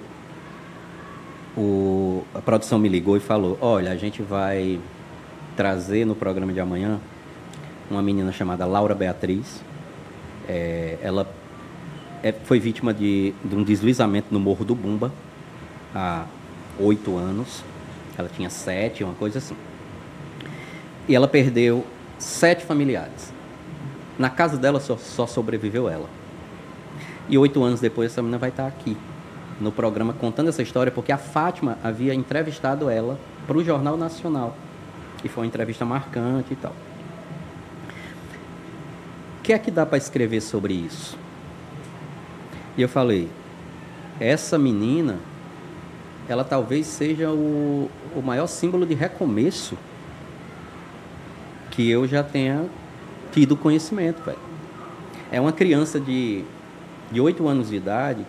[1.56, 4.80] o- a produção me ligou e falou: Olha, a gente vai
[5.56, 7.00] trazer no programa de amanhã
[7.92, 9.62] uma menina chamada Laura Beatriz.
[10.50, 11.32] É, ela
[12.24, 15.12] é- foi vítima de, de um deslizamento no Morro do Bumba
[15.94, 16.26] há
[16.80, 17.64] oito anos.
[18.18, 19.56] Ela tinha sete, uma coisa assim.
[21.08, 21.86] E ela perdeu
[22.18, 23.32] sete familiares.
[24.18, 26.10] Na casa dela só, só sobreviveu ela.
[27.30, 28.98] E oito anos depois essa menina vai estar aqui
[29.62, 34.56] no programa contando essa história porque a Fátima havia entrevistado ela para o Jornal Nacional.
[35.24, 36.74] E foi uma entrevista marcante e tal.
[39.50, 41.18] Que é que dá para escrever sobre isso?
[42.78, 43.28] E eu falei,
[44.20, 45.18] essa menina,
[46.28, 49.76] ela talvez seja o, o maior símbolo de recomeço
[51.72, 52.70] que eu já tenha
[53.32, 54.22] tido conhecimento.
[55.32, 56.44] É uma criança de,
[57.12, 58.24] de 8 anos de idade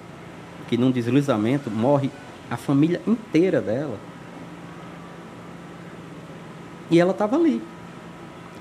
[0.71, 2.11] que num deslizamento morre
[2.51, 3.99] a família inteira dela.
[6.91, 7.63] E ela estava ali,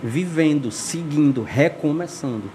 [0.03, 2.49] vivendo, seguindo, recomeçando.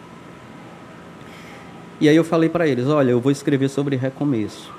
[2.00, 4.72] E aí eu falei para eles, olha, eu vou escrever sobre recomeço.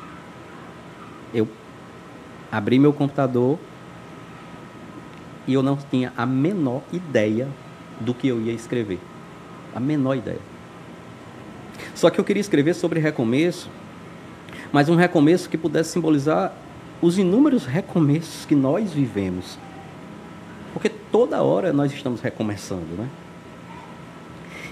[1.33, 1.47] Eu
[2.51, 3.57] abri meu computador
[5.47, 7.47] e eu não tinha a menor ideia
[7.99, 8.99] do que eu ia escrever.
[9.73, 10.39] A menor ideia.
[11.93, 13.69] Só que eu queria escrever sobre recomeço,
[14.71, 16.53] mas um recomeço que pudesse simbolizar
[17.01, 19.57] os inúmeros recomeços que nós vivemos.
[20.75, 23.07] Porque toda hora nós estamos recomeçando, né?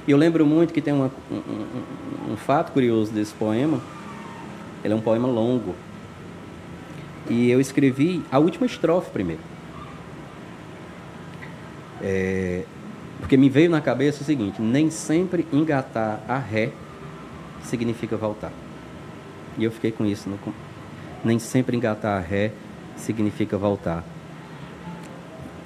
[0.05, 3.79] E eu lembro muito que tem uma- um, um- fato curioso desse poema.
[4.83, 5.73] Ele é um poema longo.
[7.29, 9.39] E eu escrevi a última estrofe primeiro.
[12.01, 12.65] É,
[13.19, 16.71] porque me veio na cabeça o seguinte: nem sempre engatar a ré
[17.63, 18.51] significa voltar.
[19.57, 20.29] E eu fiquei com isso.
[20.29, 20.37] No,
[21.23, 22.51] nem sempre engatar a ré
[22.97, 24.03] significa voltar.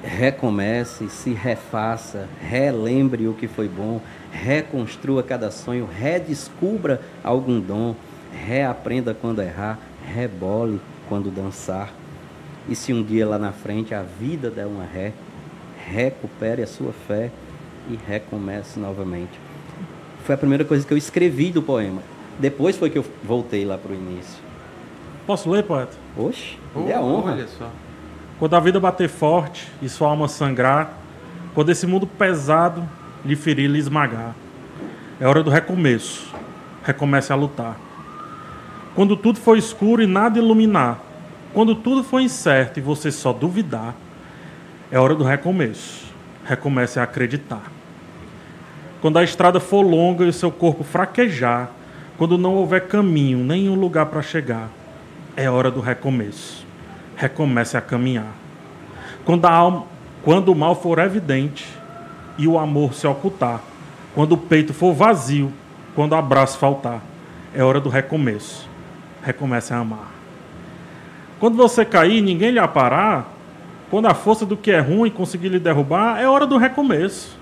[0.08, 3.99] Recomece, se refaça, relembre o que foi bom,
[4.32, 7.93] reconstrua cada sonho, redescubra algum dom,
[8.32, 9.78] reaprenda quando errar,
[10.16, 10.80] rebole
[11.10, 11.93] quando dançar.
[12.70, 15.12] E se um dia lá na frente a vida der uma ré,
[15.89, 17.30] recupere a sua fé
[17.89, 19.38] e recomece novamente.
[20.24, 22.01] Foi a primeira coisa que eu escrevi do poema.
[22.39, 24.39] Depois foi que eu voltei lá para o início.
[25.26, 25.97] Posso ler, poeta?
[26.16, 27.34] Oxe, me dê a honra.
[27.34, 27.70] Olha só.
[28.39, 30.93] Quando a vida bater forte e sua alma sangrar,
[31.55, 32.88] quando esse mundo pesado
[33.25, 34.35] lhe ferir e lhe esmagar,
[35.19, 36.31] é hora do recomeço.
[36.83, 37.75] Recomece a lutar.
[38.93, 40.99] Quando tudo for escuro e nada iluminar,
[41.51, 43.95] quando tudo for incerto e você só duvidar,
[44.91, 46.05] é hora do recomeço.
[46.45, 47.71] Recomece a acreditar.
[49.01, 51.71] Quando a estrada for longa e o seu corpo fraquejar,
[52.19, 54.69] quando não houver caminho, nenhum lugar para chegar,
[55.35, 56.66] é hora do recomeço.
[57.18, 58.32] Recomece a caminhar.
[59.26, 59.84] Quando, a alma,
[60.24, 61.68] quando o mal for evidente
[62.38, 63.59] e o amor se ocultar,
[64.15, 65.51] quando o peito for vazio,
[65.93, 67.01] quando o abraço faltar,
[67.53, 68.70] é hora do recomeço.
[69.22, 70.11] Recomece a amar.
[71.39, 73.34] Quando você cair ninguém lhe aparar,
[73.89, 77.38] quando a força do que é ruim conseguir lhe derrubar, é hora do recomeço.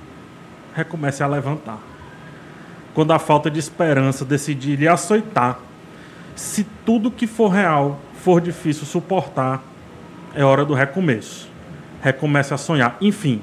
[0.73, 1.80] Recomece a levantar.
[2.93, 5.59] Quando a falta de esperança decidir lhe açoitar,
[6.36, 9.63] se tudo que for real for difícil suportar,
[10.34, 11.47] é hora do recomeço.
[12.01, 12.97] Recomece a sonhar.
[12.99, 13.39] Enfim,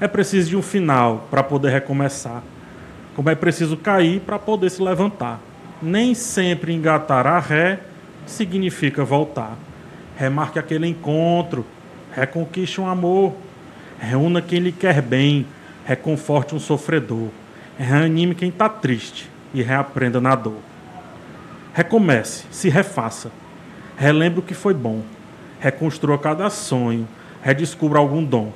[0.00, 2.40] é preciso de um final para poder recomeçar.
[3.16, 5.40] Como é preciso cair para poder se levantar.
[5.82, 7.80] Nem sempre engatar a ré
[8.24, 9.56] significa voltar.
[10.16, 11.66] Remarque aquele encontro,
[12.14, 13.34] reconquiste um amor,
[13.98, 15.44] reúna quem lhe quer bem,
[15.84, 17.30] reconforte um sofredor,
[17.76, 20.60] reanime quem está triste e reaprenda na dor.
[21.74, 23.32] Recomece, se refaça,
[23.98, 25.02] relembre o que foi bom,
[25.58, 27.06] reconstrua cada sonho,
[27.42, 28.52] redescubra algum dom.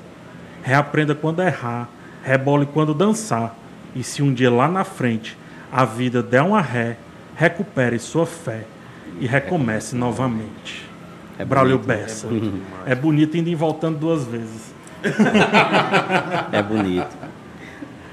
[0.63, 1.89] Reaprenda quando errar,
[2.23, 3.57] rebole quando dançar.
[3.95, 5.37] E se um dia lá na frente
[5.71, 6.97] a vida der uma ré,
[7.35, 8.65] recupere sua fé
[9.19, 10.89] e recomece novamente.
[11.37, 11.89] É Braulio bonito.
[11.89, 12.29] Bessa.
[12.87, 14.73] É bonito indo e voltando duas vezes.
[16.53, 17.17] É bonito.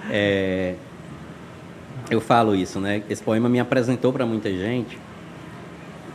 [0.10, 0.76] É,
[2.10, 3.04] eu falo isso, né?
[3.10, 4.98] Esse poema me apresentou para muita gente,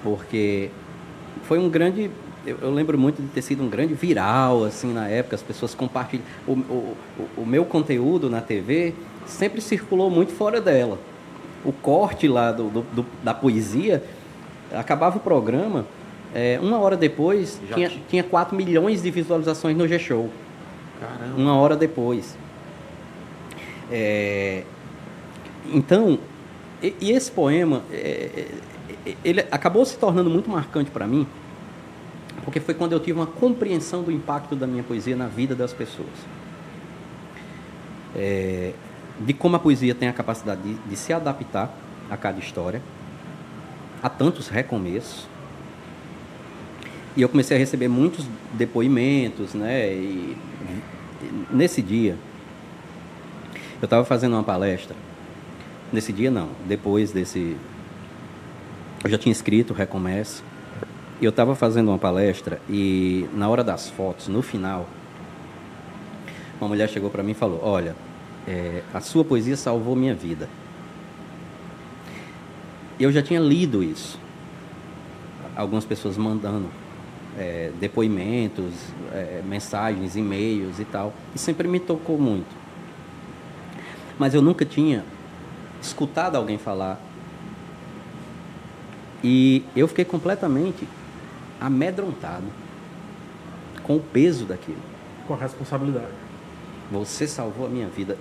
[0.03, 0.71] porque
[1.47, 2.11] foi um grande.
[2.47, 5.75] Eu, eu lembro muito de ter sido um grande viral, assim, na época, as pessoas
[5.75, 6.25] compartilham.
[6.47, 6.97] O, o,
[7.39, 8.93] o- meu conteúdo na TV
[9.27, 10.99] sempre circulou muito fora dela.
[11.65, 14.03] O corte lá do, do- do- da poesia,
[14.73, 15.87] acabava o programa,
[16.35, 18.03] é, uma hora depois, Já tinha, tinha.
[18.11, 20.29] tinha 4 milhões de visualizações no G-Show
[21.01, 21.37] Caramba.
[21.41, 22.37] uma hora depois.
[23.91, 24.63] É,
[25.73, 26.19] então,
[26.83, 28.47] e, e esse poema, é,
[29.25, 31.27] ele acabou se tornando muito marcante para mim,
[32.45, 35.73] porque foi quando eu tive uma compreensão do impacto da minha poesia na vida das
[35.73, 36.09] pessoas.
[38.17, 38.73] É,
[39.21, 41.75] de como a poesia tem a capacidade de, de se adaptar
[42.11, 42.83] a cada história,
[44.03, 45.27] a tantos recomeços.
[47.17, 49.93] E eu comecei a receber muitos depoimentos, né?
[49.93, 50.37] E,
[51.51, 52.17] nesse dia,
[53.81, 54.97] eu estava fazendo uma palestra.
[55.93, 56.49] Nesse dia, não.
[56.67, 57.57] Depois desse.
[59.05, 60.43] Eu já tinha escrito Recomeço.
[61.21, 64.89] E eu estava fazendo uma palestra e, na hora das fotos, no final,
[66.59, 67.95] uma mulher chegou para mim e falou: Olha,
[68.49, 70.49] é, a sua poesia salvou minha vida.
[72.99, 74.19] Eu já tinha lido isso.
[75.55, 76.69] Algumas pessoas mandando
[77.39, 78.73] é, depoimentos,
[79.13, 81.13] é, mensagens, e-mails e tal.
[81.35, 82.55] E sempre me tocou muito.
[84.19, 85.05] Mas eu nunca tinha
[85.81, 86.99] escutado alguém falar.
[89.25, 90.87] E eu fiquei completamente
[91.59, 92.45] amedrontado
[93.83, 94.77] com o peso daquilo.
[95.27, 96.13] Com a responsabilidade.
[96.93, 98.19] Você salvou a minha vida.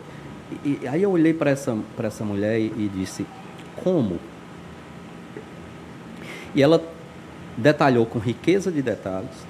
[0.64, 3.26] E, e aí eu olhei para essa, essa mulher e, e disse:
[3.84, 4.18] Como?
[6.56, 6.82] E ela
[7.58, 9.46] detalhou com riqueza de detalhes.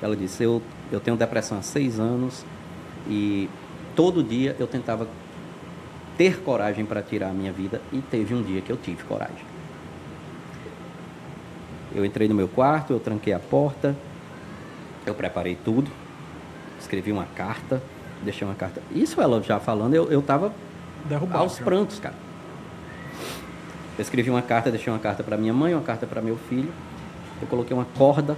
[0.00, 2.46] Ela disse: Eu, eu tenho depressão há seis anos
[3.06, 3.46] e
[3.94, 5.06] todo dia eu tentava
[6.16, 9.57] ter coragem para tirar a minha vida e teve um dia que eu tive coragem.
[11.94, 13.96] Eu entrei no meu quarto, eu tranquei a porta,
[15.06, 15.90] eu preparei tudo,
[16.78, 17.82] escrevi uma carta,
[18.22, 18.82] deixei uma carta.
[18.90, 20.52] Isso ela já falando, eu, eu tava
[21.08, 21.38] Derrubado.
[21.38, 22.14] aos prantos, cara.
[23.96, 26.72] Eu escrevi uma carta, deixei uma carta para minha mãe, uma carta para meu filho.
[27.40, 28.36] Eu coloquei uma corda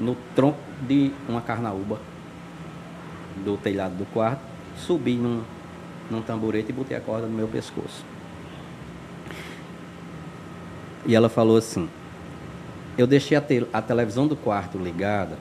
[0.00, 2.00] no tronco de uma carnaúba
[3.44, 4.40] do telhado do quarto,
[4.76, 5.42] subi num,
[6.10, 8.04] num tamborete e botei a corda no meu pescoço.
[11.06, 11.88] E ela falou assim:
[13.02, 15.36] Eu deixei a, te- a televisão do quarto ligada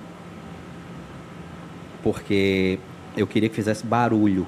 [2.02, 2.80] porque
[3.16, 4.48] eu queria que fizesse barulho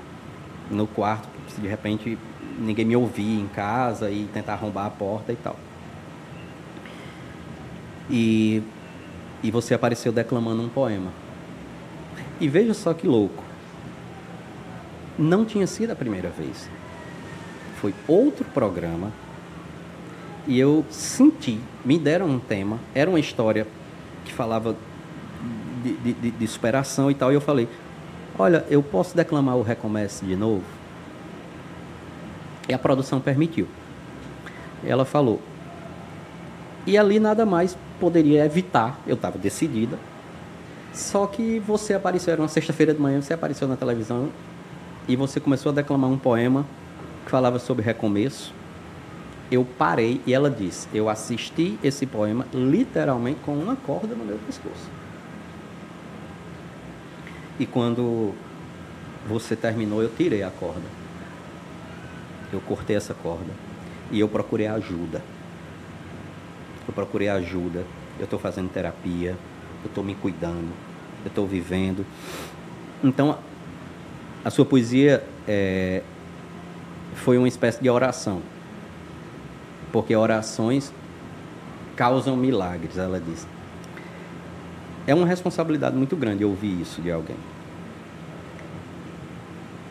[0.71, 2.17] no quarto, se de repente
[2.57, 5.55] ninguém me ouvia em casa e tentar arrombar a porta e tal.
[8.09, 8.63] E,
[9.43, 11.11] e você apareceu declamando um poema.
[12.41, 13.43] E veja só que louco.
[15.19, 16.67] Não tinha sido a primeira vez.
[17.79, 19.11] Foi outro programa
[20.47, 23.65] e eu senti, me deram um tema, era uma história
[24.25, 24.75] que falava
[25.83, 27.67] de, de- de- superação e tal, e eu falei,
[28.37, 30.63] olha, eu posso declamar o Recomece de novo?
[32.67, 33.67] E a produção permitiu.
[34.85, 35.41] Ela falou.
[36.85, 39.97] E ali nada mais poderia evitar, eu estava decidida.
[40.93, 44.29] Só que você apareceu, era uma sexta-feira de manhã, você apareceu na televisão
[45.07, 46.65] e você começou a declamar um poema
[47.25, 48.53] que falava sobre recomeço.
[49.53, 54.39] Eu parei e ela disse: Eu assisti esse poema literalmente com uma corda no meu
[54.39, 54.89] pescoço.
[57.59, 58.33] E quando
[59.27, 60.81] você terminou, eu tirei a corda.
[62.51, 63.51] Eu cortei essa corda
[64.09, 65.21] e eu procurei ajuda.
[66.87, 67.85] Eu procurei ajuda.
[68.17, 69.37] Eu estou fazendo terapia.
[69.83, 70.73] Eu estou me cuidando.
[71.23, 72.03] Eu estou vivendo.
[73.03, 73.37] Então,
[74.43, 76.01] a sua poesia é,
[77.13, 78.41] foi uma espécie de oração.
[79.93, 80.91] Porque orações
[81.95, 83.45] causam milagres, ela disse.
[85.05, 87.37] É uma responsabilidade muito grande ouvir isso de alguém.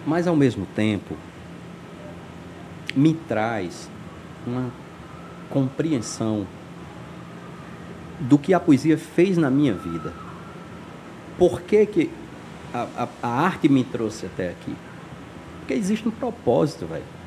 [0.05, 1.17] Mas, ao mesmo tempo,
[2.97, 3.89] me traz
[4.45, 4.71] uma
[5.49, 6.49] compreensão
[8.19, 10.13] do que a poesia fez na minha vida.
[11.39, 12.11] Por que, que
[12.75, 14.75] a, a, a arte me trouxe até aqui?
[15.61, 17.22] Porque existe um propósito, velho.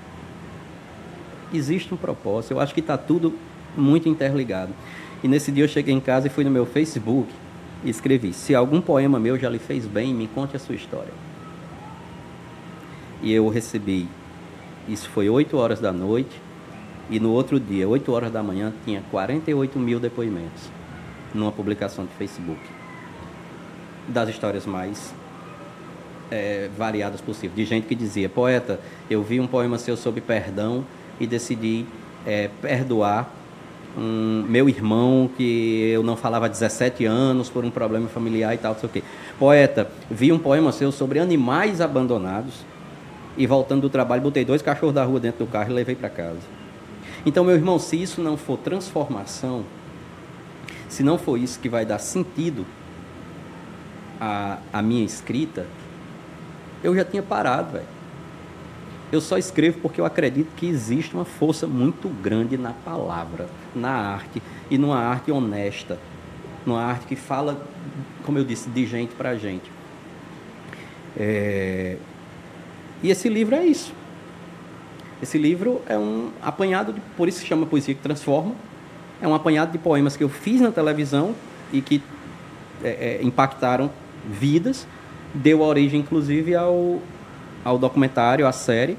[1.53, 2.51] Existe um propósito.
[2.51, 3.33] Eu acho que está tudo
[3.77, 4.73] muito interligado.
[5.23, 7.29] E nesse dia eu cheguei em casa e fui no meu Facebook
[7.83, 11.13] e escrevi: Se algum poema meu já lhe fez bem, me conte a sua história.
[13.21, 14.07] E eu recebi,
[14.87, 16.41] isso foi 8 horas da noite,
[17.09, 20.69] e no outro dia, 8 horas da manhã, tinha 48 mil depoimentos
[21.33, 22.61] numa publicação de Facebook.
[24.07, 25.13] Das histórias mais
[26.29, 27.55] é, variadas possíveis.
[27.55, 28.79] De gente que dizia: Poeta,
[29.09, 30.85] eu vi um poema seu sobre perdão
[31.19, 31.85] e decidi
[32.25, 33.31] é, perdoar
[33.97, 38.57] um, meu irmão que eu não falava há 17 anos por um problema familiar e
[38.57, 39.03] tal, não sei o quê.
[39.39, 42.53] Poeta, vi um poema seu sobre animais abandonados
[43.37, 46.09] e voltando do trabalho, botei dois cachorros da rua dentro do carro e levei para
[46.09, 46.39] casa.
[47.25, 49.63] Então, meu irmão, se isso não for transformação,
[50.87, 52.65] se não for isso que vai dar sentido
[54.19, 55.65] à, à minha escrita,
[56.83, 57.94] eu já tinha parado, velho.
[59.11, 63.91] Eu só escrevo porque eu acredito que existe uma força muito grande na palavra, na
[63.91, 65.99] arte, e numa arte honesta,
[66.65, 67.61] numa arte que fala,
[68.25, 69.71] como eu disse, de gente para gente.
[71.15, 71.97] É...
[73.03, 73.93] E esse livro é isso.
[75.21, 78.55] Esse livro é um apanhado, de, por isso se chama Poesia que Transforma.
[79.21, 81.33] É um apanhado de poemas que eu fiz na televisão
[81.71, 82.01] e que
[82.83, 83.89] é, é, impactaram
[84.29, 84.87] vidas.
[85.33, 86.99] Deu origem, inclusive, ao,
[87.65, 88.95] ao documentário, à série,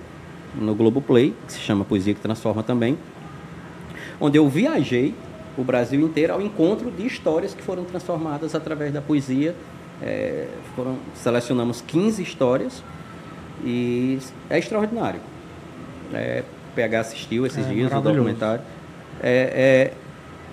[0.54, 2.98] no Globoplay, que se chama Poesia que Transforma também,
[4.20, 5.14] onde eu viajei
[5.56, 9.54] o Brasil inteiro ao encontro de histórias que foram transformadas através da poesia.
[10.02, 12.82] É, foram, selecionamos 15 histórias
[13.64, 14.18] e
[14.50, 15.20] é extraordinário.
[16.12, 16.42] É,
[16.74, 18.62] PH assistiu esses É, dias o documentário.
[19.22, 19.92] É,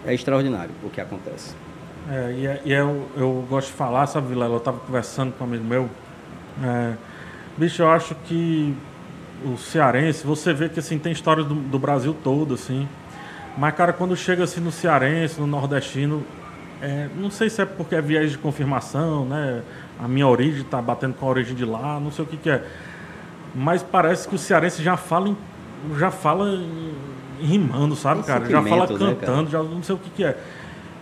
[0.05, 1.53] é, é extraordinário o que acontece.
[2.09, 4.53] É, e é, e é eu, eu gosto de falar, sabe, Vilela?
[4.53, 5.89] Eu estava conversando com um amigo meu.
[6.64, 6.93] É,
[7.57, 8.73] bicho, eu acho que
[9.45, 12.87] o cearense, você vê que assim, tem histórias do, do Brasil todo, assim.
[13.57, 16.23] Mas, cara, quando chega assim no cearense, no nordestino,
[16.81, 19.61] é, não sei se é porque é viés de confirmação, né?
[19.99, 22.49] A minha origem está batendo com a origem de lá, não sei o que, que
[22.49, 22.63] é.
[23.53, 25.37] Mas parece que o cearense já fala, em-
[25.99, 26.93] já fala em-
[27.39, 28.49] rimando, sabe, Tem cara?
[28.49, 30.37] Já fala né, cantando, já não sei o que, que é.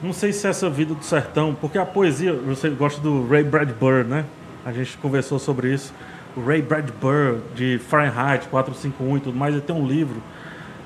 [0.03, 3.43] Não sei se é essa vida do sertão, porque a poesia, você gosta do Ray
[3.43, 4.25] Bradbury, né?
[4.65, 5.93] A gente conversou sobre isso.
[6.35, 10.21] O Ray Bradbury, de Fahrenheit 451 e tudo mais, ele tem um livro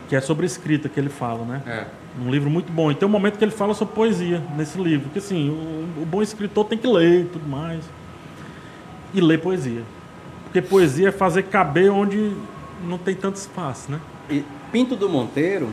[0.07, 1.61] que é sobre escrita que ele fala, né?
[1.65, 1.85] É.
[2.21, 2.91] Um livro muito bom.
[2.91, 5.09] E tem um momento que ele fala sobre poesia nesse livro.
[5.09, 7.83] Que assim, o, o bom escritor tem que ler e tudo mais.
[9.13, 9.83] E ler poesia.
[10.43, 12.35] Porque poesia é fazer caber onde
[12.83, 13.99] não tem tanto espaço, né?
[14.29, 15.69] E Pinto do Monteiro,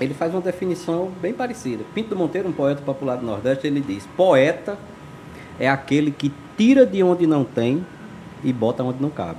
[0.00, 1.84] ele faz uma definição bem parecida.
[1.94, 4.78] Pinto do Monteiro, um poeta popular do Nordeste, ele diz: poeta
[5.58, 7.84] é aquele que tira de onde não tem
[8.46, 9.38] e bota onde não cabe.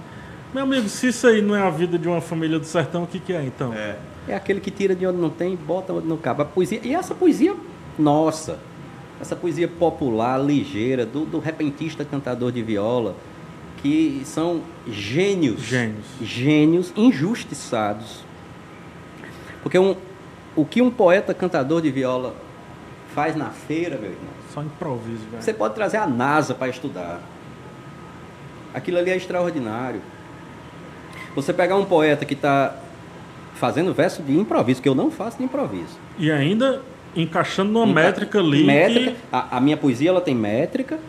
[0.53, 3.07] Meu amigo, se isso aí não é a vida de uma família do sertão, o
[3.07, 3.73] que, que é então?
[4.27, 6.41] É aquele que tira de onde não tem e bota onde não cabe.
[6.41, 7.55] A poesia, e essa poesia
[7.97, 8.59] nossa,
[9.19, 13.15] essa poesia popular, ligeira, do, do repentista cantador de viola,
[13.81, 15.61] que são gênios.
[15.61, 16.05] Gênios.
[16.21, 18.23] Gênios injustiçados.
[19.63, 19.95] Porque um,
[20.55, 22.33] o que um poeta cantador de viola
[23.13, 25.41] faz na feira, meu irmão, Só improviso, velho.
[25.41, 27.21] você pode trazer a NASA para estudar.
[28.77, 30.01] Aquilo ali é extraordinário.
[31.35, 32.75] Você pegar um poeta que está
[33.55, 35.97] fazendo verso de improviso, que eu não faço de improviso.
[36.19, 36.81] E ainda
[37.15, 38.63] encaixando numa Enca- métrica ali.
[38.63, 39.11] Métrica.
[39.11, 40.99] que- A, a minha poesia ela tem métrica,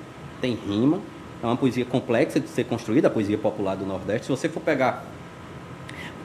[0.41, 1.01] tem rima.
[1.43, 4.25] É uma poesia complexa de ser construída, a poesia popular do Nordeste.
[4.27, 5.05] Se você for pegar.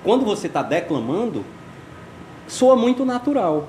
[0.03, 1.43] Quando você está declamando,
[2.47, 3.67] soa muito natural.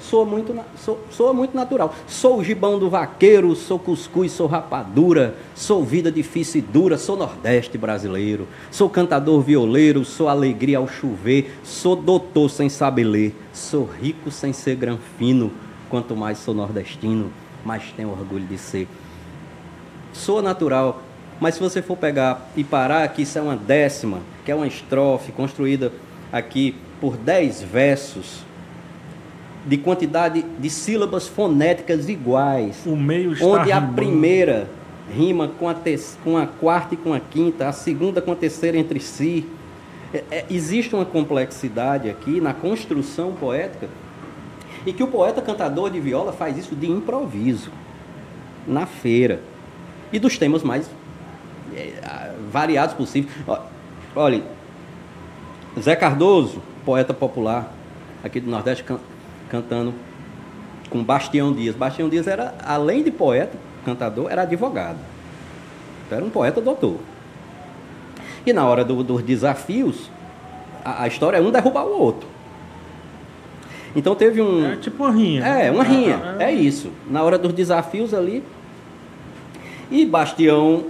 [0.00, 1.94] Soa muito, na- so- soa muito natural.
[2.06, 7.16] Sou o gibão do vaqueiro, sou cuscuz, sou rapadura, sou vida difícil e dura, sou
[7.16, 13.84] nordeste brasileiro, sou cantador violeiro, sou alegria ao chover, sou doutor sem saber ler, sou
[13.84, 15.52] rico sem ser granfino,
[15.90, 17.30] quanto mais sou nordestino,
[17.64, 18.88] mais tenho orgulho de ser.
[20.12, 21.02] Soa natural,
[21.38, 24.66] mas se você for pegar e parar aqui, isso é uma décima, que é uma
[24.66, 25.92] estrofe construída
[26.32, 28.44] aqui por dez versos,
[29.66, 34.68] de quantidade de sílabas fonéticas iguais, O meio está onde a primeira
[35.14, 38.36] rima com a, te- com a quarta e com a quinta, a segunda com a
[38.36, 39.46] terceira entre si.
[40.14, 43.88] É- é- existe uma complexidade aqui na construção poética
[44.86, 47.70] e que o poeta cantador de viola faz isso de improviso,
[48.66, 49.40] na feira,
[50.12, 50.88] e dos temas mais
[51.76, 53.32] é, variados possíveis.
[54.16, 54.42] Olha,
[55.78, 57.72] Zé Cardoso, poeta popular
[58.24, 58.84] aqui do Nordeste,
[59.50, 59.92] cantando
[60.88, 61.74] com Bastião Dias.
[61.76, 64.98] Bastião Dias era, além de poeta, cantador, era advogado.
[66.06, 66.96] Então, era um poeta doutor.
[68.46, 70.10] E na hora do- dos desafios,
[70.84, 72.28] a, a história é um derrubar o outro.
[73.94, 74.72] Então teve um.
[74.72, 75.44] É tipo uma rinha.
[75.44, 76.36] É, uma rinha.
[76.38, 76.90] É isso.
[77.10, 78.42] Na hora dos desafios ali.
[79.90, 80.84] E Bastião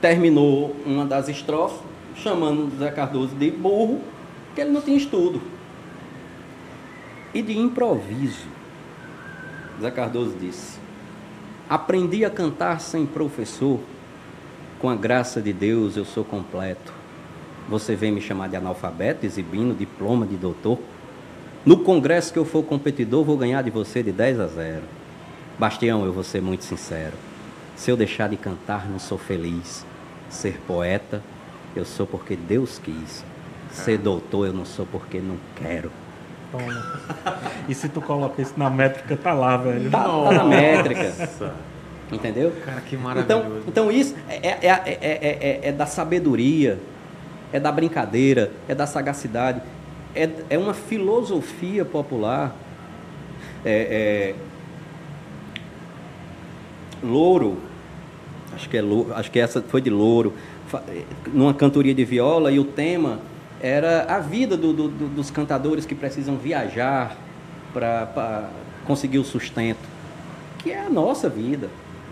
[0.00, 1.78] terminou uma das estrofes
[2.16, 4.00] chamando Zé Cardoso de burro,
[4.46, 5.40] porque ele não tinha estudo.
[7.36, 8.46] E de improviso,
[9.78, 10.78] Zé Cardoso disse:
[11.68, 13.78] Aprendi a cantar sem professor,
[14.78, 16.94] com a graça de Deus eu sou completo.
[17.68, 20.78] Você vem me chamar de analfabeto, exibindo diploma de doutor?
[21.62, 24.82] No congresso que eu for competidor, vou ganhar de você de 10 a 0.
[25.58, 27.18] Bastião, eu vou ser muito sincero.
[27.76, 29.84] Se eu deixar de cantar, não sou feliz.
[30.30, 31.22] Ser poeta,
[31.76, 33.22] eu sou porque Deus quis.
[33.70, 35.92] Ser doutor, eu não sou porque não quero.
[36.52, 36.84] Toma.
[37.68, 39.90] E se tu coloca isso na métrica, tá lá, velho.
[39.90, 41.12] Tá, tá na métrica.
[42.12, 42.52] Entendeu?
[42.64, 43.64] Cara, que Então, maravilhoso.
[43.66, 46.78] então isso é, é, é, é, é- é da sabedoria,
[47.52, 49.60] é da brincadeira, é da sagacidade,
[50.14, 52.54] é, é uma filosofia popular.
[53.64, 54.34] É, é,
[57.02, 57.58] Louro,
[58.54, 58.82] acho que, é,
[59.16, 60.32] acho que essa foi de Louro,
[60.88, 63.18] é, numa cantoria de viola, e o tema
[63.60, 67.16] era a vida do- do- do- dos cantadores que precisam viajar
[67.72, 68.48] para
[68.86, 69.96] conseguir o sustento
[70.58, 71.68] que é a nossa vida,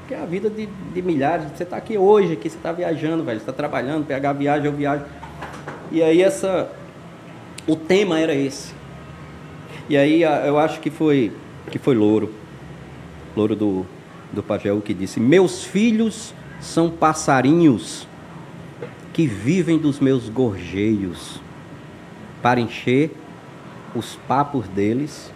[0.06, 1.46] que é a vida de, de milhares.
[1.56, 4.72] Você está aqui hoje, aqui você está viajando, velho, você está trabalhando, PH viaja, eu
[4.72, 5.02] viajo.
[5.90, 6.70] E aí essa,
[7.66, 8.72] o tema era esse.
[9.88, 11.32] E aí eu acho que foi,
[11.68, 12.32] que foi Louro,
[13.36, 13.84] Louro do,
[14.32, 18.06] do Pajeú, que disse, meus filhos são passarinhos
[19.14, 21.40] que vivem dos meus gorjeios,
[22.42, 23.16] para encher
[23.94, 25.32] os papos deles,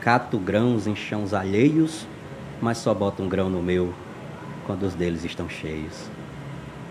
[0.00, 2.06] cato grãos em chãos alheios,
[2.62, 3.92] mas só boto um grão no meu
[4.64, 6.08] quando os deles estão cheios.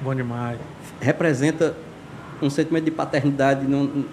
[0.04, 0.60] Bom demais.
[1.00, 1.78] Representa
[2.42, 4.04] um sentimento de paternidade num-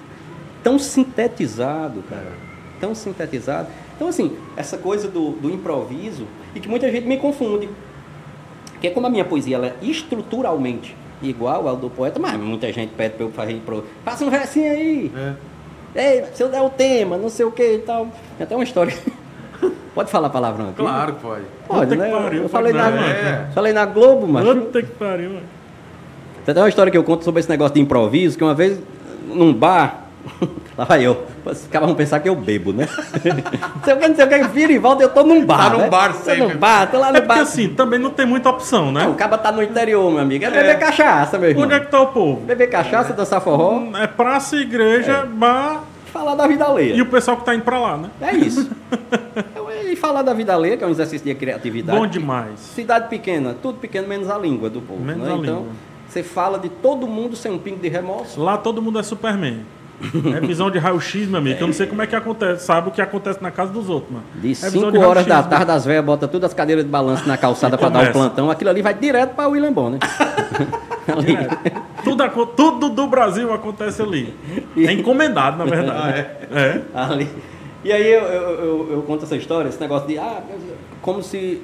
[0.63, 2.33] tão sintetizado, cara.
[2.81, 3.69] Tão sintetizado.
[3.97, 7.69] Então, assim, essa coisa do, do improviso, e que muita gente me confunde.
[8.81, 10.95] Que é como a minha poesia ela é estruturalmente
[11.29, 13.85] igual ao do poeta, mas muita gente pede para eu fazer pro...
[14.05, 15.13] Faça um versinho aí.
[15.17, 15.35] É.
[15.95, 18.09] Ei, se eu der o tema, não sei o que e tal.
[18.37, 18.95] Tem até uma história.
[19.95, 20.77] Pode falar palavrão aqui?
[20.79, 21.45] Claro que pode.
[21.69, 22.11] Pode, Puta que né?
[22.11, 23.49] pariu, eu falei na, é.
[23.55, 24.45] falei na Globo, mas.
[24.45, 25.47] Puta que pariu, mano.
[26.45, 28.81] Tem até uma história que eu conto sobre esse negócio de improviso, que uma vez,
[29.29, 30.04] num bar,
[30.77, 32.89] lá vai eu, os caras vão pensar que eu bebo, né?
[32.89, 35.71] não sei o que, não sei o que, vira e volta, eu tô num bar.
[35.71, 35.89] Tá num né?
[35.89, 36.43] bar Tô sempre.
[36.43, 37.41] num bar, tô lá É no porque bar.
[37.41, 39.05] assim, também não tem muita opção, né?
[39.05, 40.45] Não, o cara tá no interior, meu amigo.
[40.45, 41.65] É beber cachaça, meu irmão.
[41.65, 42.41] Onde é que tá o povo?
[42.41, 46.95] Beber cachaça, dançar forró, É praça, igreja, bar falar da vida alheia.
[46.95, 48.09] e o pessoal que tá indo pra lá, né?
[48.21, 48.71] É isso.
[49.95, 51.99] e falar da vida alheia, que é um exercício de criatividade.
[51.99, 52.59] Bom demais.
[52.61, 55.03] Cidade pequena, tudo pequeno, menos a língua do povo.
[55.03, 55.33] Menos né?
[55.33, 55.73] a então, língua.
[56.09, 58.41] você fala de todo mundo sem um pingo de remorso.
[58.41, 59.61] Lá todo mundo é Superman.
[60.37, 61.57] É visão de raio-x, meu amigo.
[61.57, 62.65] que Eu não sei como é que acontece.
[62.67, 64.25] Sabe o que acontece na casa dos outros, mano.
[64.37, 67.27] De É 5 visão horas da tarde, as velhas botam todas as cadeiras de balanço
[67.29, 68.51] na calçada para dar o plantão.
[68.51, 70.01] Aquilo ali vai direto para William Bonner.
[72.03, 72.27] Tudo,
[72.57, 74.35] tudo do Brasil acontece ali.
[74.77, 76.27] É encomendado, na verdade.
[76.53, 76.81] é.
[76.95, 77.29] ali.
[77.85, 80.41] E aí eu, eu, eu- eu conto essa história, esse negócio de ah,
[81.03, 81.63] como se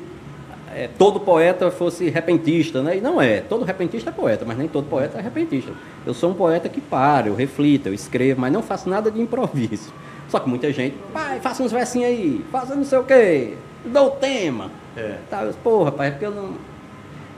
[0.74, 2.98] é, todo poeta fosse repentista, né?
[2.98, 3.40] E não é.
[3.40, 5.72] Todo repentista é poeta, mas nem todo poeta é repentista.
[6.06, 9.20] Eu sou um poeta que para, eu reflito, eu escrevo, mas não faço nada de
[9.20, 9.92] improviso.
[10.28, 13.54] Só que muita gente, pai, faça uns versinhos aí, faça não sei o quê,
[13.84, 14.70] dou o tema.
[14.96, 15.16] É.
[15.28, 16.54] Tá, eu, Pô, rapaz, é porque eu não.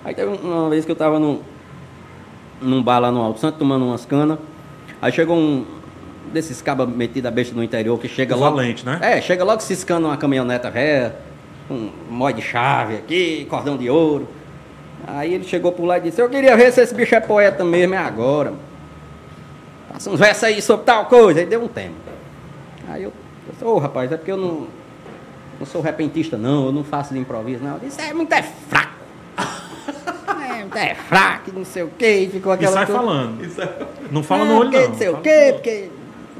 [0.05, 1.41] Aí teve uma vez que eu tava num,
[2.61, 4.39] num bar lá no Alto Santo tomando umas canas.
[5.01, 5.65] Aí chegou um
[6.33, 8.61] desses cabas metidos a besta no interior que chega Os logo.
[8.61, 8.99] né?
[9.01, 11.17] É, chega logo ciscando uma caminhoneta velha,
[11.71, 14.29] um mó de chave aqui, cordão de ouro.
[15.07, 17.65] Aí ele chegou por lá e disse, eu queria ver se esse bicho é poeta
[17.65, 18.51] mesmo, é agora.
[18.51, 18.63] mano.
[19.93, 21.41] Faça uns versos aí sobre tal coisa.
[21.41, 21.95] Aí deu um tema.
[22.89, 23.11] Aí eu,
[23.47, 24.67] eu disse, ô rapaz, é porque eu não,
[25.59, 27.75] não sou repentista não, eu não faço de improviso não.
[27.75, 28.93] Eu disse, é muito é fraco.
[30.41, 32.27] é, muito é fraco, não sei o quê.
[32.27, 33.01] E ficou E aquela sai coisa.
[33.01, 33.83] falando.
[34.11, 34.89] Não fala Ah, no olho, porque não.
[34.91, 35.55] não sei o quê, olho.
[35.55, 35.91] porque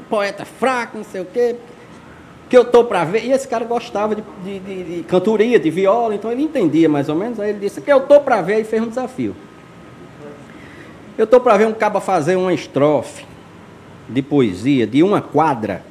[0.09, 1.55] poeta fraco, não sei o quê.
[2.53, 3.25] Que eu tô pra ver.
[3.25, 7.09] E esse cara gostava de, de, de- de cantoria, de viola, então ele entendia mais
[7.09, 7.39] ou menos.
[7.39, 9.35] Aí ele disse que eu tô pra ver e fez um desafio.
[11.17, 13.25] Eu tô pra ver um caba fazer uma estrofe
[14.07, 15.81] de poesia de uma quadra.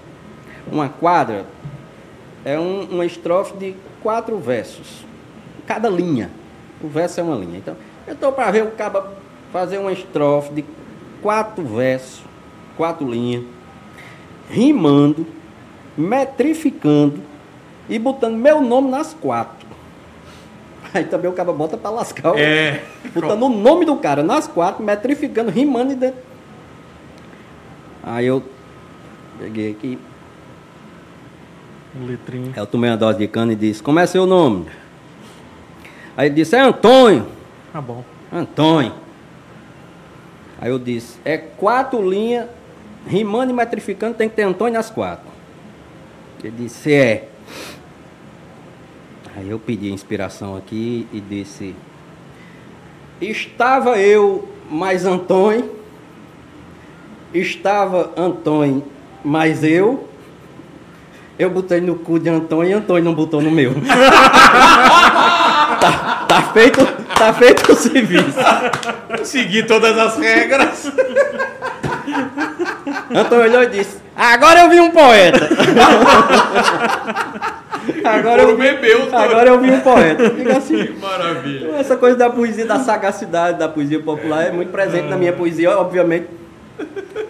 [0.70, 1.46] Uma quadra
[2.44, 5.04] é um- uma estrofe de quatro versos.
[5.66, 6.30] Cada linha.
[6.80, 7.58] O verso é uma linha.
[7.58, 7.74] Então,
[8.06, 9.12] eu estou para ver o caba
[9.52, 10.64] fazer uma estrofe de
[11.20, 12.22] quatro versos,
[12.76, 13.42] quatro linhas,
[14.48, 15.26] rimando,
[15.96, 17.20] metrificando
[17.88, 19.66] e botando meu nome nas quatro.
[20.94, 22.38] Aí também o caba bota para lascar.
[22.38, 22.84] É.
[23.14, 26.20] Botando o nome do cara nas quatro, metrificando, rimando e dentro.
[28.02, 28.42] Aí eu
[29.38, 29.98] peguei aqui.
[31.94, 32.52] Um litrinho.
[32.54, 34.66] Aí eu tomei uma dose de cana e disse, como é seu nome?
[36.16, 37.26] Aí ele disse, é Antônio.
[37.72, 38.04] Tá bom.
[38.30, 38.92] Antônio.
[40.60, 42.48] Aí eu disse, é quatro linhas,
[43.06, 45.31] rimando e metrificando, tem que ter Antônio nas quatro.
[46.42, 47.28] Ele disse, é.
[49.36, 51.74] Aí eu pedi inspiração aqui e disse,
[53.20, 55.70] estava eu mais Antônio,
[57.32, 58.84] estava Antônio
[59.24, 60.08] mais eu,
[61.38, 63.72] eu botei no cu de Antônio e Antônio não botou no meu.
[65.80, 66.84] tá, tá feito,
[67.16, 68.38] tá feito o serviço.
[69.24, 70.92] Seguir todas as regras.
[73.14, 75.48] Antônio olhou e disse: Agora eu vi um poeta.
[78.04, 80.30] agora, eu vi, bebeu, agora eu vi um poeta.
[80.30, 80.86] Fica assim.
[80.86, 81.76] Que maravilha.
[81.78, 85.76] Essa coisa da poesia, da sagacidade da poesia popular é muito presente na minha poesia,
[85.78, 86.26] obviamente.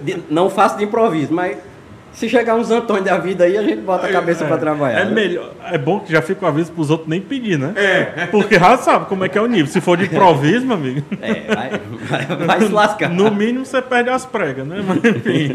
[0.01, 1.57] de- não faço de improviso, mas
[2.12, 5.00] se chegar uns Antônio da vida aí, a gente bota a cabeça pra trabalhar.
[5.00, 5.10] É né?
[5.10, 5.52] melhor.
[5.64, 7.72] É bom que já fica o aviso pros outros nem pedir, né?
[7.74, 8.26] É.
[8.26, 9.66] Porque já sabe como é que é o nível.
[9.66, 11.02] Se for de improviso, meu amigo.
[11.20, 11.70] É, vai,
[12.26, 13.08] vai- vai se lascar.
[13.08, 14.84] No mínimo você perde as pregas, né?
[14.86, 15.48] Mas enfim.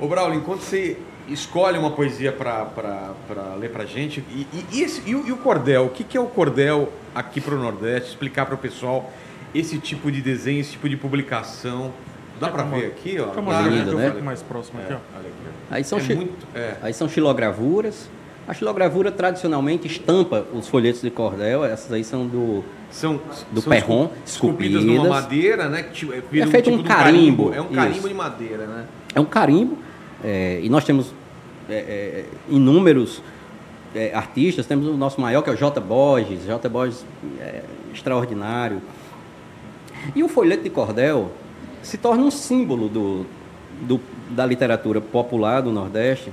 [0.00, 0.96] Ô, Braulio, enquanto você
[1.28, 2.66] escolhe uma poesia pra
[3.58, 5.84] ler pra gente, e, e, e esse- e o, e o cordel?
[5.86, 8.10] O que, que é o cordel aqui pro Nordeste?
[8.10, 9.12] Explicar pro pessoal
[9.54, 11.92] esse tipo de desenho, esse tipo de publicação.
[12.42, 13.68] Dá pra ver aqui, ó?
[13.68, 14.20] Lindo, eu né?
[14.22, 14.98] mais próximo aqui, É, ó.
[15.70, 16.76] Aí são, É chi- muito- é.
[16.82, 18.08] aí são xilogravuras.
[18.46, 22.64] A xilogravura tradicionalmente estampa os folhetos de cordel, essas aí são do.
[22.90, 23.18] São,
[23.50, 25.22] Do são perron, esculpidas numa esculpidas.
[25.22, 25.82] madeira, né?
[25.84, 28.08] Que tipo, vira É feito um de carimbo, É um carimbo isso.
[28.08, 28.84] de madeira, né?
[29.14, 29.78] É um carimbo,
[30.22, 31.14] é, e nós temos
[31.70, 33.22] é, é, inúmeros
[33.94, 34.66] é, artistas.
[34.66, 35.80] Temos o nosso maior, que é o J.
[35.80, 36.44] Borges.
[36.44, 36.68] J.
[36.68, 37.06] Borges
[37.40, 37.62] é
[37.94, 38.82] extraordinário.
[40.16, 41.30] E o folheto de cordel
[41.82, 43.26] se torna um símbolo do,
[43.82, 46.32] do- da literatura popular do Nordeste.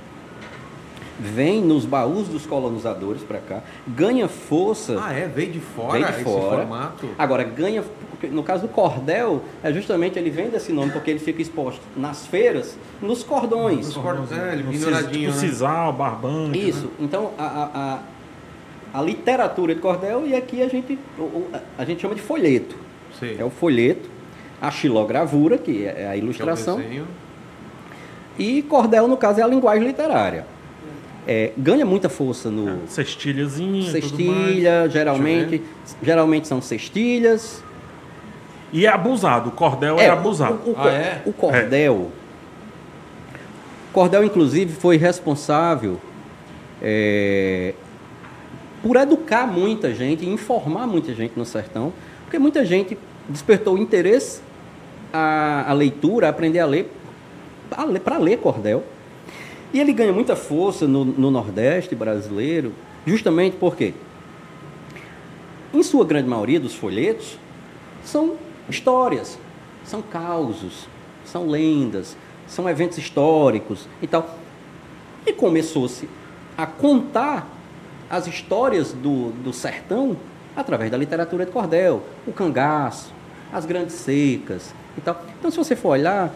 [1.22, 4.98] Vem nos baús dos colonizadores para cá, ganha força.
[5.04, 5.26] Ah, é?
[5.28, 6.56] Veio de fora Vem de esse fora.
[6.62, 7.08] formato?
[7.18, 7.84] Agora, ganha.
[8.30, 12.26] No caso do cordel, é justamente ele vem desse nome porque ele fica exposto nas
[12.26, 13.88] feiras, nos cordões.
[13.88, 15.46] Os cordos, é, ele No penduradinho, cis- né?
[15.48, 16.58] Tipo sisal, barbante.
[16.58, 16.64] né?
[16.68, 16.90] Isso.
[16.98, 17.98] Então, a, a,
[18.94, 20.98] a, a literatura de cordel, e aqui a gente,
[21.78, 22.76] a gente chama de folheto.
[23.18, 23.36] Sei.
[23.38, 24.09] É o folheto,
[24.60, 27.06] a xilogravura, que é a Que é o ilustração, desenho.
[28.38, 30.46] e cordel, no caso, é a linguagem literária.
[31.26, 34.04] É, ganha muita força no, Cestilhazinha, tudo mais.
[34.04, 35.62] Cestilha, geralmente,
[36.02, 37.62] geralmente são cestilhas.
[38.72, 40.60] E é abusado, o cordel é, o- abusado.
[40.66, 41.22] O, o, Ah, é?
[41.26, 42.10] o cordel.
[43.92, 46.00] Cordel, inclusive, foi responsável
[46.80, 47.74] é,
[48.82, 51.92] por educar muita gente, informar muita gente no sertão,
[52.24, 52.96] porque muita gente
[53.28, 54.40] despertou interesse
[55.12, 56.90] à, à leitura, a aprender a ler,
[58.04, 58.84] para ler cordel.
[59.72, 62.72] E ele ganha muita força no, no Nordeste brasileiro,
[63.06, 63.94] justamente porque,
[65.72, 67.38] em sua grande maioria dos folhetos,
[68.04, 68.34] são
[68.68, 69.38] histórias,
[69.84, 70.88] são causos,
[71.24, 72.16] são lendas,
[72.46, 74.38] são eventos históricos e tal.
[75.26, 76.08] E começou-se
[76.58, 77.46] a contar
[78.08, 80.16] as histórias do, do sertão
[80.56, 83.12] através da literatura de cordel, o cangaço,
[83.52, 85.22] as grandes secas e tal.
[85.38, 86.32] Então, se você for olhar,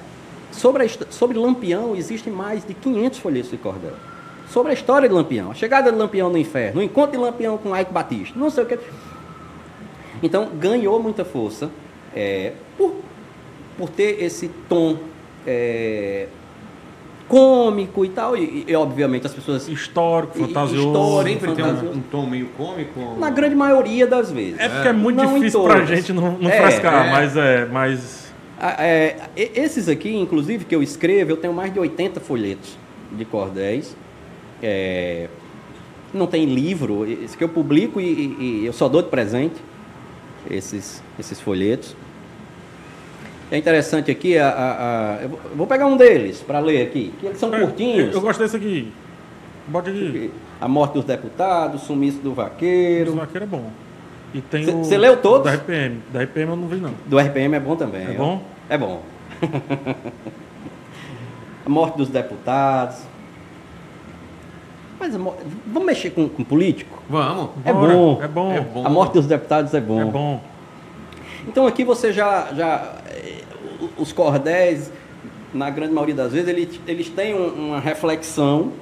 [0.51, 3.93] sobre, a, sobre Lampião existem mais de 500 folhetos de cordel.
[4.51, 7.57] Sobre a história de Lampião, a chegada de Lampião no inferno, o encontro de Lampião
[7.59, 8.79] com Ike Batista, não sei o que.
[10.23, 11.71] Então, ganhou muita força
[12.15, 12.95] é, por,
[13.77, 14.97] por ter esse tom
[15.47, 16.29] é,
[17.29, 18.37] cômico e tal.
[18.37, 20.89] E, e, obviamente, as pessoas, Histórico, fantasioso.
[20.89, 21.99] histórico, Sempre tem um, fantasioso.
[21.99, 23.17] um tom meio cômico.
[23.19, 24.61] na grande maioria das vezes.
[24.61, 25.89] É porque é muito Não difícil pra todas.
[25.89, 27.11] gente não, não É, frescar, é.
[27.11, 28.24] mas é, mas
[28.73, 32.77] é, esses aqui, inclusive, que eu escrevo, eu tenho mais de 80 folhetos
[33.13, 33.97] de cordéis.
[34.63, 35.29] É,
[36.13, 39.57] não tem livro, esse que eu publico e, e- e eu só dou de presente
[40.51, 41.95] esses, esses folhetos.
[43.51, 47.13] É interessante aqui, a, a- a- eu vou- eu pegar um deles para ler aqui,
[47.21, 48.15] que eles são É, curtinhos.
[48.15, 48.91] Eu gosto desse aqui.
[49.69, 50.31] Bote aqui.
[50.61, 53.15] A morte dos deputados, o sumiço do vaqueiro.
[53.15, 53.71] vaqueiro é bom.
[54.33, 54.85] E tem Cê- o.
[54.85, 55.45] cê leu todos?
[55.51, 55.99] Da RPM.
[56.13, 56.91] Da RPM eu não vi, não.
[57.07, 58.03] Do RPM é bom também.
[58.07, 58.15] É ó.
[58.15, 58.43] bom?
[58.69, 59.03] É bom.
[61.65, 62.97] a morte dos deputados.
[64.99, 65.35] Mas mo-
[65.67, 67.03] vamos mexer com, com político?
[67.09, 67.51] Vamos.
[67.65, 68.23] É bom.
[68.23, 68.53] É bom.
[68.53, 68.87] É bom.
[68.87, 70.01] A morte dos deputados é bom.
[70.01, 70.41] É bom.
[71.47, 72.49] Então aqui você já.
[72.55, 73.43] já eh,
[73.99, 74.91] os cordéis,
[75.53, 78.73] na grande maioria das vezes, eles, eles têm um- uma reflexão,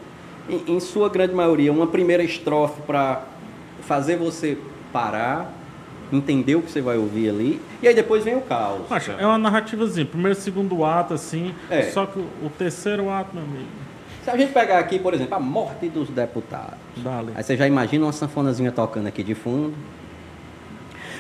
[0.49, 3.23] em, em sua grande maioria, uma primeira estrofe para
[3.83, 4.57] fazer você
[4.93, 5.53] parar,
[6.17, 8.83] entender o que você vai ouvir ali, e aí depois vem o caos.
[9.19, 10.07] É uma narrativazinha.
[10.07, 11.55] Primeiro e segundo ato, assim.
[11.71, 11.83] É.
[11.85, 13.69] Só que o, o terceiro ato, meu amigo.
[14.25, 16.79] Se a gente pegar aqui, por exemplo, a morte dos deputados.
[16.97, 17.33] Dale.
[17.35, 19.75] Aí você já imagina uma sanfonazinha tocando aqui de fundo.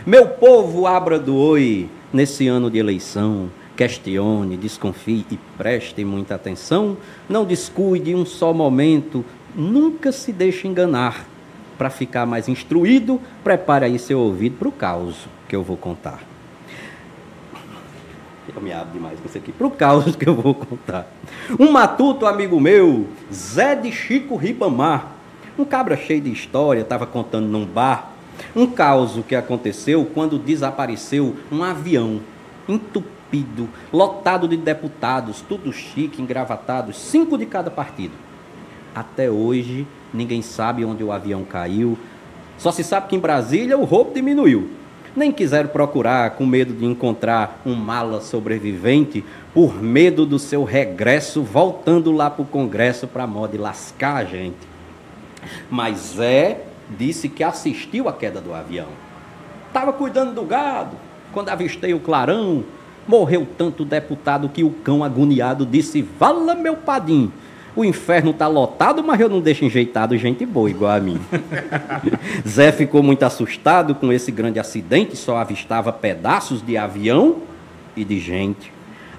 [0.06, 3.50] Meu povo, abra do oi nesse ano de eleição.
[3.76, 6.96] Questione, desconfie e preste muita atenção.
[7.28, 9.24] Não descuide um só momento.
[9.54, 11.26] Nunca se deixe enganar.
[11.82, 16.20] Para ficar mais instruído, prepare aí seu ouvido para o caos que eu vou contar.
[18.54, 19.50] Eu me abro demais com isso aqui.
[19.50, 21.08] Para o caos que eu vou contar.
[21.58, 25.08] Um matuto amigo meu, Zé de Chico Ribamar,
[25.58, 28.12] um cabra cheio de história, estava contando num bar
[28.54, 32.20] um caos que aconteceu quando desapareceu um avião
[32.68, 38.14] entupido, lotado de deputados, tudo chique, engravatados, cinco de cada partido.
[38.94, 41.98] Até hoje, ninguém sabe onde o avião caiu.
[42.58, 44.70] Só se sabe que em Brasília o roubo diminuiu.
[45.14, 51.42] Nem quiseram procurar com medo de encontrar um mala sobrevivente, por medo do seu regresso,
[51.42, 54.56] voltando lá para o Congresso para modo de lascar a gente.
[55.70, 56.62] Mas Zé
[56.96, 58.88] disse que assistiu à queda do avião.
[59.68, 60.96] Estava cuidando do gado,
[61.32, 62.64] quando avistei o clarão.
[63.06, 67.32] Morreu tanto deputado que o cão agoniado disse: Vala meu padim.
[67.74, 71.18] O inferno tá lotado, mas eu não deixo enjeitado gente boa igual a mim.
[72.46, 77.36] Zé ficou muito assustado com esse grande acidente, só avistava pedaços de avião
[77.96, 78.70] e de gente.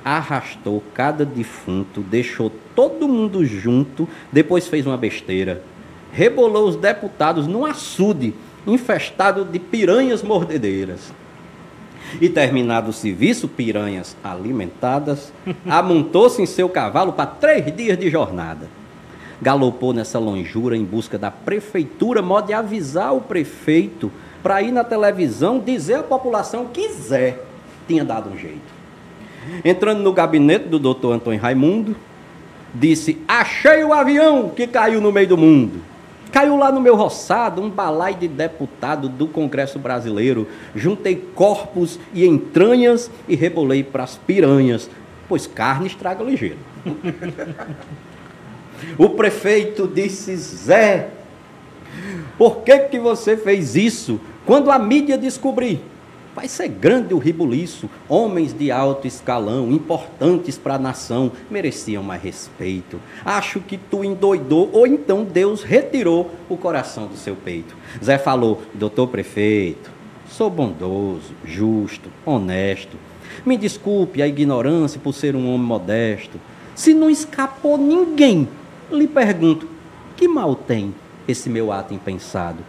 [0.05, 5.63] Arrastou cada defunto, deixou todo mundo junto, depois fez uma besteira.
[6.11, 8.35] Rebolou os deputados num açude
[8.67, 11.11] infestado de piranhas mordedeiras.
[12.21, 15.33] E terminado o serviço, piranhas alimentadas,
[15.65, 18.67] amontou-se em seu cavalo para três dias de jornada.
[19.41, 24.11] Galopou nessa lonjura em busca da prefeitura, modo de avisar o prefeito
[24.41, 27.39] para ir na televisão dizer à população que Zé
[27.87, 28.73] tinha dado um jeito.
[29.65, 31.95] Entrando no gabinete do doutor Antônio Raimundo,
[32.73, 35.81] disse: Achei o avião que caiu no meio do mundo.
[36.33, 40.47] Caiu lá no meu roçado um balai de deputado do Congresso Brasileiro.
[40.75, 44.89] Juntei corpos e entranhas e rebolei para as piranhas,
[45.29, 46.57] pois carne estraga ligeiro.
[48.97, 51.09] o prefeito disse: Zé,
[52.35, 54.19] por que, que você fez isso?
[54.43, 55.83] Quando a mídia descobrir,
[56.35, 57.89] vai ser grande o ribuliço.
[58.09, 62.99] Homens de alto escalão, importantes para a nação, mereciam mais respeito.
[63.23, 67.75] Acho que tu endoidou, ou então Deus retirou o coração do seu peito.
[68.03, 69.91] Zé falou: Doutor prefeito,
[70.29, 72.97] sou bondoso, justo, honesto.
[73.45, 76.39] Me desculpe a ignorância por ser um homem modesto.
[76.75, 78.47] Se não escapou ninguém,
[78.91, 79.67] lhe pergunto:
[80.15, 80.93] que mal tem
[81.27, 82.59] esse meu ato impensado?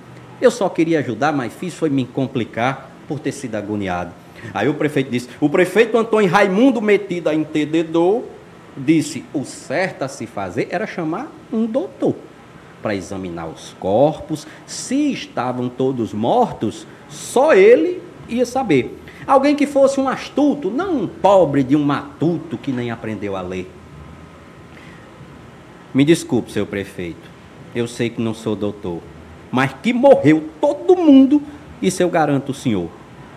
[0.41, 4.13] Eu só queria ajudar, mas fiz foi me complicar por ter sido agoniado.
[4.53, 8.25] Aí o prefeito disse: o prefeito Antônio Raimundo, metido a entendedor,
[8.77, 12.15] disse: o certo a se fazer era chamar um doutor
[12.83, 14.47] para examinar os corpos.
[14.67, 19.01] Se estavam todos mortos, só ele ia saber.
[19.27, 23.41] Alguém que fosse um astuto, não um pobre de um matuto que nem aprendeu a
[23.41, 23.71] ler.
[25.95, 27.33] Me desculpe, seu prefeito.
[27.75, 29.01] Eu sei que não sou doutor,
[29.51, 31.41] mas que morreu todo mundo,
[31.87, 32.89] isso eu garanto o senhor.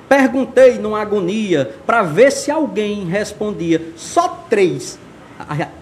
[0.09, 3.91] Perguntei numa agonia para ver se alguém respondia.
[3.95, 4.97] Só três,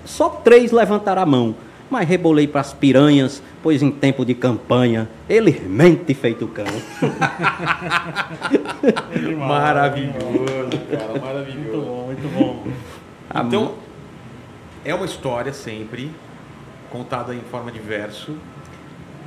[0.03, 1.55] só três levantaram a mão.
[1.87, 6.65] Mas rebolei para as piranhas, pois em tempo de campanha, ele mente feito cão.
[9.37, 11.81] Maravilhoso, cara, Muito maravilhoso.
[11.81, 12.63] bom, muito bom.
[13.35, 13.73] Então,
[14.83, 16.11] é uma história sempre
[16.89, 18.35] contada em forma de verso.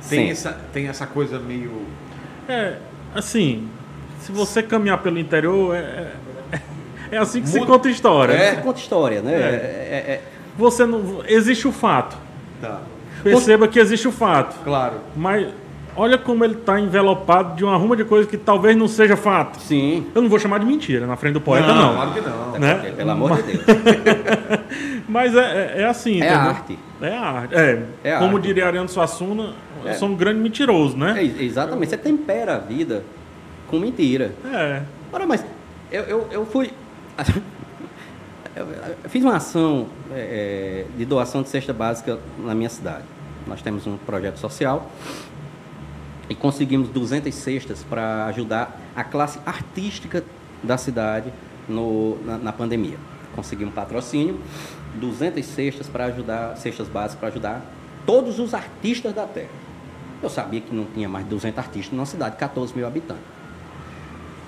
[0.09, 0.31] Tem, Sim.
[0.31, 1.83] essa, tem essa coisa meio.
[2.47, 2.77] É,
[3.15, 3.67] assim,
[4.21, 6.11] se você caminhar pelo interior, é,
[6.51, 6.59] é,
[7.11, 8.33] é assim que se Muda- conta história.
[8.33, 8.55] É.
[8.55, 9.33] Você conta história, né?
[9.33, 9.37] É.
[9.37, 10.21] É- é-
[10.57, 11.23] Você não.
[11.27, 12.17] Existe o fato.
[12.61, 12.81] Tá.
[13.23, 14.55] Perceba que existe o fato.
[14.63, 14.95] Claro.
[15.15, 15.47] Mas
[15.95, 19.59] olha como ele está envelopado de uma ruma de coisa que talvez não seja fato.
[19.61, 20.05] sim.
[20.15, 21.93] Eu não vou chamar de mentira na frente do poeta, não.
[21.95, 22.59] Claro que não.
[22.59, 22.93] Né?
[22.95, 23.63] Pelo amor de Deus.
[25.09, 26.37] Mas é, é- é assim, É entendeu?
[26.39, 26.79] arte.
[27.01, 27.55] É arte.
[27.55, 28.45] É, É como arte.
[28.47, 29.53] diria Ariano Suassuna,
[29.83, 29.93] eu É.
[29.95, 31.23] sou um grande mentiroso, É, né?
[31.39, 31.89] exatamente.
[31.89, 33.03] Você tempera a vida
[33.67, 34.31] com mentira.
[34.45, 34.83] É.
[35.11, 35.43] Ora, mas
[35.91, 36.71] eu, eu, eu fui.
[38.55, 38.67] Eu,
[39.09, 43.03] fiz uma ação é, é, de doação de cesta básica na minha cidade.
[43.47, 44.89] Nós temos um projeto social
[46.27, 50.23] e conseguimos 200 cestas para ajudar a classe artística
[50.61, 51.31] da cidade
[51.69, 52.97] no, na, na pandemia.
[53.33, 54.37] Conseguimos patrocínio,
[54.99, 57.61] 200 cestas para ajudar, cestas básicas para ajudar
[58.05, 59.49] todos os artistas da terra.
[60.21, 63.23] Eu sabia que não tinha mais de 200 artistas numa cidade de 14 mil habitantes.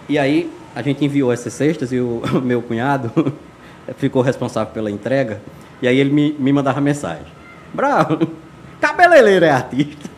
[0.10, 3.11] E aí a gente enviou essas cestas e o meu cunhado
[3.98, 5.41] ficou responsável pela entrega.
[5.82, 7.26] E aí ele me, me mandava mensagem.
[7.73, 8.28] Bravo.
[8.82, 10.10] Cabeleireiro é artista.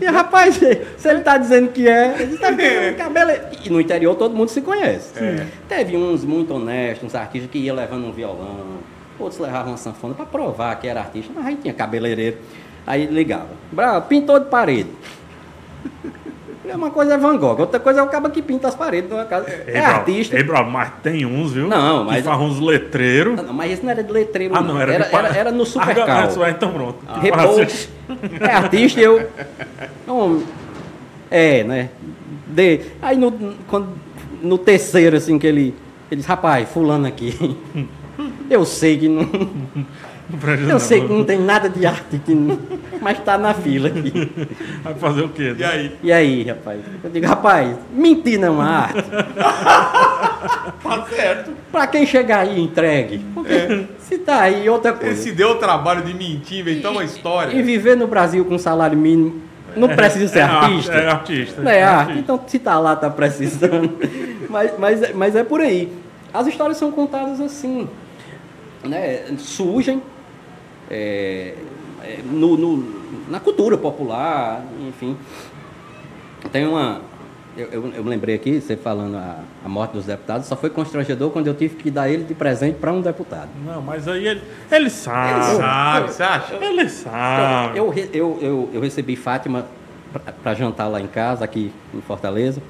[0.00, 0.56] E rapaz,
[0.98, 3.40] se ele tá dizendo que é, ele tá dizendo cabele...
[3.64, 5.12] E no interior todo mundo se conhece.
[5.68, 8.78] Teve uns muito honestos, uns artistas que iam levando um violão,
[9.18, 12.38] outros levavam uma sanfona para provar que era artista, mas aí tinha cabeleireiro.
[12.86, 13.50] Aí ligava.
[13.70, 14.90] Bravo, pintor de parede.
[16.70, 19.08] É Uma coisa é Van Gogh, outra coisa é o cara que pinta as paredes
[19.10, 19.46] de uma casa.
[19.48, 20.36] É bravo, artista.
[20.36, 21.66] Ei, bravo, mas tem uns, viu?
[21.66, 23.38] Não, mas- Que uns letreiros.
[23.38, 25.36] Ah, não, mas esse não era de letreiro, Ah, não, era era, de pa- era,
[25.36, 26.44] era no Ah, Supercal.
[26.46, 26.98] é, então pronto.
[27.20, 27.88] Repouso.
[28.40, 29.28] É artista, eu.
[30.06, 30.42] Não,
[31.30, 31.88] é, né?
[32.46, 33.30] De, aí no,
[33.68, 33.88] quando,
[34.42, 35.74] no terceiro, assim, que ele.
[36.10, 37.56] Ele disse, rapaz, fulano aqui.
[38.50, 39.28] Eu sei que não.
[40.68, 42.58] Eu sei que não tem nada de arte aqui,
[43.00, 44.30] mas tá na fila aqui.
[44.82, 45.54] Vai fazer o quê?
[45.58, 45.96] E aí?
[46.02, 46.80] E aí, rapaz?
[47.02, 49.04] Eu digo, rapaz, mentir não é uma arte.
[50.82, 51.52] Tá certo.
[51.70, 53.18] Pra quem chegar aí, entregue.
[53.34, 55.12] Porque se tá aí, outra coisa.
[55.14, 57.52] Ele se deu o trabalho de mentir, inventar uma história.
[57.54, 59.40] E viver no Brasil com salário mínimo
[59.76, 60.92] não precisa ser é arte, artista.
[60.94, 61.62] é artista.
[61.62, 63.98] Não é arte, então se tá lá, tá precisando.
[64.48, 65.92] mas, mas, é- mas é por aí.
[66.34, 67.88] As histórias são contadas assim,
[68.84, 69.20] né?
[69.38, 70.02] Surgem
[70.90, 71.54] é,
[72.02, 75.16] é, no, no- na cultura popular, enfim.
[76.50, 77.02] Tem uma.
[77.56, 80.70] Eu, eu, eu me lembrei aqui, você falando a, a morte dos deputados, só foi
[80.70, 83.48] constrangedor quando eu tive que dar ele de presente para um deputado.
[83.66, 84.40] Não, mas aí ele,
[84.70, 85.56] ele sabe.
[85.56, 86.54] Sabe, você acha?
[86.54, 87.78] Ele sabe.
[87.78, 89.66] Eu, eu, eu, eu recebi Fátima
[90.42, 92.62] para jantar lá em casa, aqui em Fortaleza,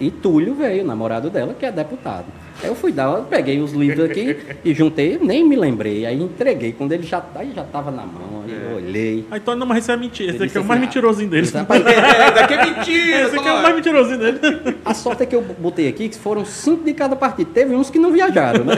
[0.00, 2.26] e Túlio veio, namorado dela, que é deputado.
[2.60, 6.04] Aí eu fui dar, eu peguei os livros aqui e juntei, nem me lembrei.
[6.04, 6.72] Aí entreguei.
[6.72, 9.24] Quando ele já, aí já tava na mão, aí eu olhei.
[9.30, 10.32] Ah, então não, mas isso é mentira.
[10.32, 11.42] Esse aqui é o mais assim, mentirosinho dele.
[11.44, 11.62] Esse É,
[12.32, 13.20] daqui é mentira.
[13.22, 14.40] Esse aqui é o mais mentirosinho dele.
[14.84, 17.50] A sorte é que eu botei aqui, que foram cinco de cada partido.
[17.52, 18.74] Teve uns que não viajaram, né?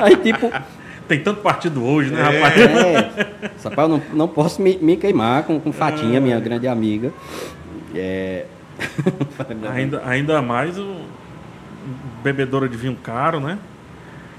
[0.00, 0.50] aí, aí, tipo,
[1.06, 2.60] Tem tanto partido hoje, né, rapaz?
[2.60, 3.10] É,
[3.64, 7.12] rapaz, eu não, não posso me, me queimar com, com Fatinha, minha grande amiga.
[7.94, 8.46] É...
[9.70, 11.02] Ainda, ainda mais o
[12.22, 13.58] bebedora de vinho caro, né?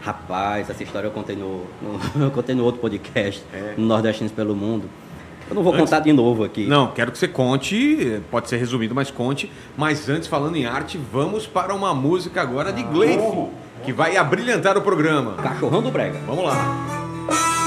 [0.02, 3.44] Rapaz, essa história eu contei no, no- eu contei no outro podcast,
[3.78, 4.90] no Nordestinos pelo Mundo.
[5.50, 6.66] Eu não vou contar de novo aqui.
[6.68, 9.52] Não, quero que você conte, pode ser resumido, mas conte.
[9.78, 13.22] Mas antes, falando em arte, vamos para uma música agora de Gleif,
[13.84, 15.34] que vai abrilhantar o programa.
[15.34, 16.20] Cachorrão do Brega.
[16.26, 17.63] Vamos lá.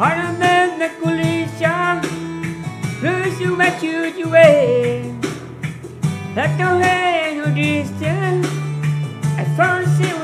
[0.00, 2.00] i am in the collision,
[3.00, 5.14] Plus you met you to way
[6.34, 8.48] Let the way no distance.
[9.38, 10.23] I first see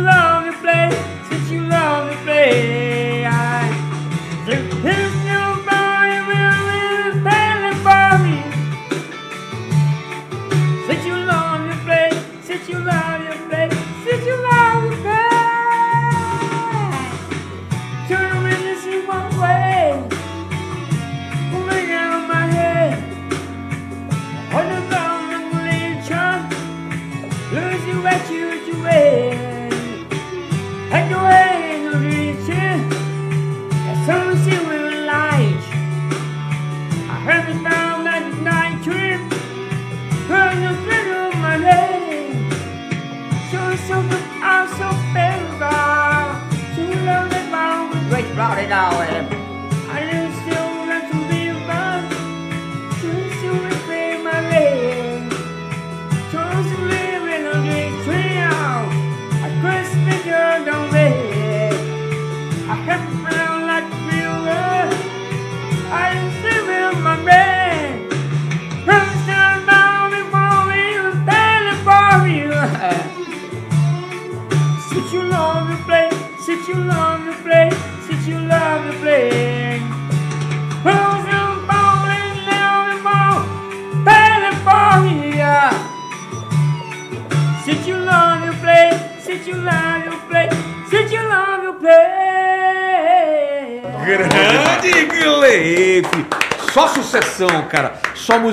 [0.00, 0.31] love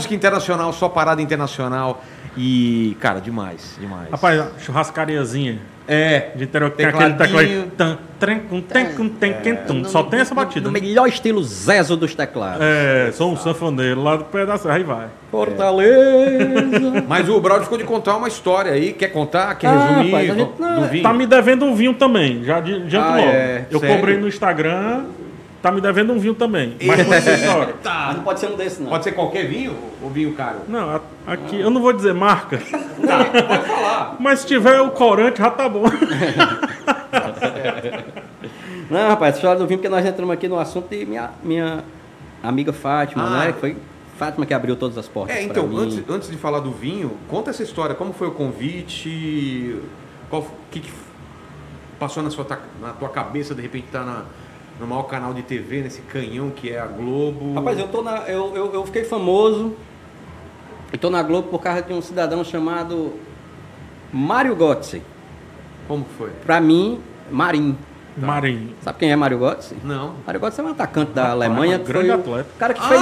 [0.10, 2.03] música internacional, só parada internacional.
[2.38, 4.10] E, cara, demais, demais.
[4.10, 6.30] Rapaz, churrascariazinha é.
[6.36, 7.72] de interior que tem aquele teclado.
[7.76, 9.84] Tan, trem, cum, tem, cum, tem, quem, tum.
[9.84, 10.68] Só tem essa batida.
[10.68, 10.80] No né?
[10.80, 12.61] melhor estilo Zezo dos teclados.
[12.61, 15.07] É, sou um sanfoneiro lá do pé da serra, aí vai.
[15.31, 17.03] Fortaleza.
[17.10, 18.94] Mas o Braulio ficou de contar uma história aí.
[18.94, 19.56] Quer contar?
[19.56, 20.11] Quer Ah, resumir?
[20.11, 21.03] rapaz, a gente- do não, vinho?
[21.03, 23.27] Tá me devendo um vinho também, já adi- adianto Ah, logo.
[23.27, 23.65] é?
[23.72, 23.95] Eu Sério?
[23.95, 25.06] cobrei no Instagram,
[25.61, 26.76] tá me devendo um vinho também.
[26.84, 27.76] Mas conta essa história.
[27.84, 28.90] Mas não pode ser um desses, não.
[28.90, 30.60] Pode ser qualquer vinho ou vinho caro?
[30.68, 34.15] Não, a- aqui eu não vou dizer marca, Pode falar.
[34.19, 35.84] mas se tiver o corante já tá bom.
[38.90, 41.84] Não, rapaz, essa história do vinho, porque nós entramos aqui no assunto de minha, minha
[42.41, 43.45] amiga Fátima, Ah.
[43.45, 43.52] né?
[43.53, 43.77] Que foi
[44.18, 45.77] Fátima que abriu todas as portas É, pra então, mim.
[45.84, 47.94] antes, antes de falar do vinho, conta essa história.
[47.95, 49.80] Como foi o convite?
[50.30, 50.91] Qual, o que, que
[51.99, 54.23] passou na, sua, ta- na tua cabeça, de repente, tá na,
[54.80, 57.53] no maior canal de TV, nesse canhão que é a Globo?
[57.53, 59.76] Rapaz, eu, tô na, eu, eu, eu fiquei famoso
[60.93, 63.14] e tô na Globo por causa de um cidadão chamado
[64.11, 65.01] Mário Götze.
[65.88, 66.30] Como foi?
[66.45, 67.77] Pra mim, Marim.
[68.18, 68.72] Marinho.
[68.81, 69.76] Sabe quem é Mário Götze?
[69.84, 70.15] Não.
[70.26, 71.77] Mário Götze é um atacante da Rapaz, Alemanha.
[71.80, 72.49] um grande foi o atleta.
[72.60, 73.02] cara que fez...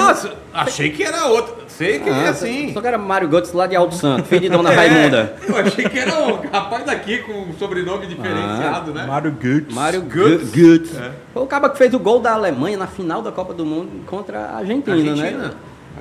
[0.53, 1.55] Ah, achei que era outro.
[1.67, 2.73] Sei que é Ah, assim.
[2.73, 5.35] Só que era Mário Götze lá de Alto Santo, filho de Dona É, Raimunda.
[5.47, 9.05] Eu achei que era um rapaz daqui com um sobrenome diferenciado, né?
[9.05, 9.73] Mário Goetz.
[9.73, 10.51] Mário Götze.
[10.51, 10.97] Götze.
[10.97, 11.11] É.
[11.33, 14.03] Foi o cara que fez o gol da Alemanha na final da Copa do Mundo
[14.05, 15.37] contra a Argentina, Argentina.
[15.49, 15.51] né?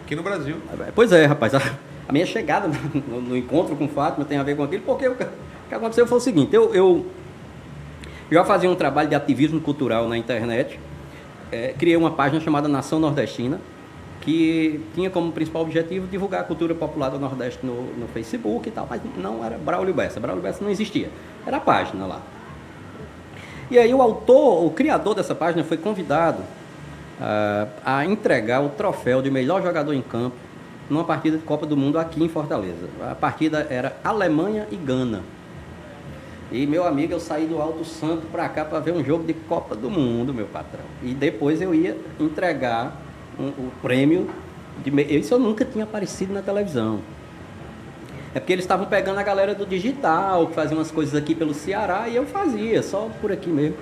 [0.04, 0.56] Aqui no Brasil.
[0.94, 1.54] Pois é, rapaz.
[1.54, 1.60] A,
[2.08, 2.68] a minha chegada
[3.08, 5.28] no, no encontro com Fátima tem a ver com aquilo, porque o que, o
[5.68, 7.06] que aconteceu foi o seguinte, eu, eu
[8.30, 10.78] já fazia um trabalho de ativismo cultural na internet,
[11.52, 13.60] eh, criei uma página chamada Nação Nordestina,
[14.20, 18.72] que tinha como principal objetivo divulgar a cultura popular do Nordeste no, no Facebook e
[18.72, 20.18] tal, mas não era Braulio Bessa.
[20.18, 21.10] Braulio Bessa não existia,
[21.46, 22.20] era a página lá.
[23.70, 26.42] E aí o autor, o criador dessa página foi convidado
[27.20, 30.36] ah, a entregar o troféu de melhor jogador em campo
[30.88, 32.88] numa partida de Copa do Mundo aqui em Fortaleza.
[33.10, 35.22] A partida era Alemanha e Gana.
[36.50, 39.34] E meu amigo, eu saí do Alto Santo para cá para ver um jogo de
[39.34, 40.84] Copa do Mundo, meu patrão.
[41.02, 42.96] E depois eu ia entregar
[43.38, 44.28] um- o prêmio.
[44.84, 47.00] De, isso eu nunca tinha aparecido na televisão.
[48.34, 51.54] É porque eles estavam pegando a galera do digital, que fazia umas coisas aqui pelo
[51.54, 53.76] Ceará, e eu fazia, só por aqui mesmo.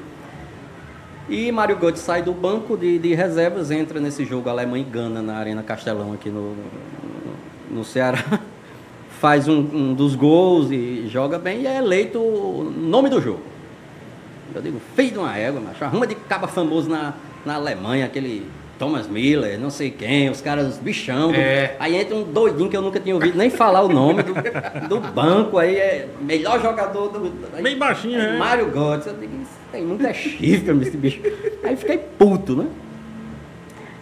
[1.29, 5.21] E Mário Götze sai do banco de, de reservas, entra nesse jogo Alemanha e Gana
[5.23, 8.23] na Arena Castelão aqui no, no, no Ceará.
[9.21, 13.41] Faz um, um dos gols e joga bem e é eleito o nome do jogo.
[14.55, 15.85] Eu digo, filho de uma égua, macho.
[15.85, 17.15] Arruma de caba famoso na,
[17.45, 18.47] na Alemanha, aquele
[18.79, 21.33] Thomas Miller, não sei quem, os caras, os bichão.
[21.35, 21.75] É.
[21.79, 24.35] Aí entra um doidinho que eu nunca tinha ouvido nem falar o nome do,
[24.89, 27.33] do banco, aí é melhor jogador do.
[27.55, 28.37] aí- Bem baixinho, é.
[28.37, 31.21] Mário Götze, eu digo, isso tem muito é chifre esse bicho.
[31.63, 32.67] Aí fiquei puto, né?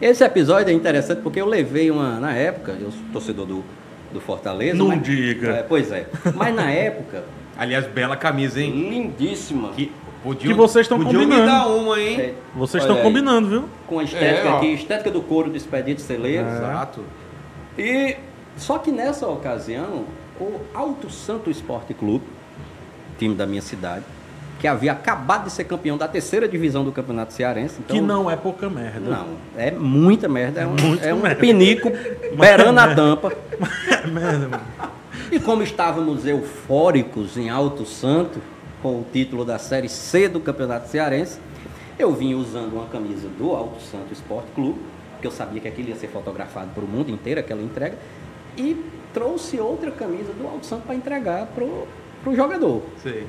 [0.00, 3.64] Esse episódio é interessante porque eu levei uma, na época, eu sou torcedor do,
[4.12, 4.76] do Fortaleza.
[4.76, 5.50] Não mas- diga.
[5.50, 6.06] É, pois é.
[6.34, 7.24] Mas na época,
[7.56, 8.70] Aliás, bela camisa, hein?
[8.90, 9.70] lindíssima.
[9.70, 11.46] Que, podiam, Que vocês estão podiam me combinando.
[11.52, 12.20] dar uma, hein?
[12.20, 13.64] É, Vocês estão combinando, viu?
[13.86, 16.48] Com a estética É, aqui, estética do couro do Expedito Celeiro.
[16.48, 17.04] Exato.
[17.78, 18.16] E
[18.56, 20.04] só que nessa ocasião,
[20.40, 22.24] o Alto Santo Esporte Clube,
[23.18, 24.04] time da minha cidade,
[24.62, 27.80] que havia acabado de ser campeão da terceira divisão do Campeonato Cearense.
[27.80, 29.00] Então, Que não é pouca merda.
[29.00, 29.26] Não,
[29.56, 31.40] é muita merda, é um, Muito é um merda.
[31.40, 31.90] pinico
[32.38, 33.32] beirando a tampa.
[33.90, 34.62] É merda, mano.
[35.32, 38.40] E como estávamos eufóricos em Alto Santo,
[38.80, 41.40] com o título da Série C do Campeonato Cearense,
[41.98, 44.78] eu vim usando uma camisa do Alto Santo Esporte Clube,
[45.14, 47.98] porque eu sabia que aquilo ia ser fotografado para o mundo inteiro, aquela entrega,
[48.56, 48.80] e
[49.12, 52.80] trouxe outra camisa do Alto Santo para entregar para o jogador.
[53.02, 53.26] Sei.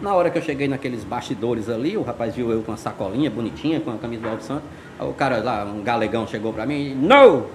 [0.00, 3.28] Na hora que eu cheguei naqueles bastidores ali, o rapaz viu eu com a sacolinha
[3.28, 4.62] bonitinha, com a camisa do Alto Santo.
[5.00, 7.46] O cara lá, um galegão, chegou pra mim, no,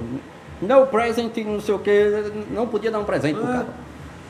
[0.62, 3.68] no present, não sei o que, não podia dar um presente pro cara.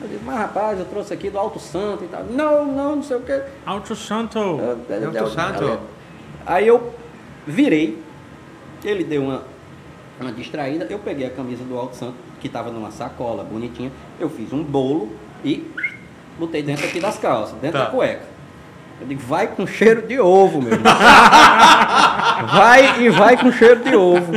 [0.00, 2.24] Eu disse, mas rapaz, eu trouxe aqui do Alto Santo e tal.
[2.24, 3.42] Não, não, não sei o que.
[3.64, 4.38] Alto Santo.
[4.38, 5.80] Alto Santo.
[6.46, 6.92] Aí eu
[7.46, 7.98] virei,
[8.84, 9.42] ele deu uma,
[10.20, 14.28] uma distraída, eu peguei a camisa do Alto Santo, que estava numa sacola bonitinha, eu
[14.28, 15.10] fiz um bolo
[15.44, 15.68] e
[16.38, 17.84] botei dentro aqui das calças, dentro Tá.
[17.86, 18.34] da cueca.
[19.00, 20.92] Eu digo, vai com cheiro de ovo, meu irmão.
[22.54, 24.32] vai e vai com cheiro de ovo.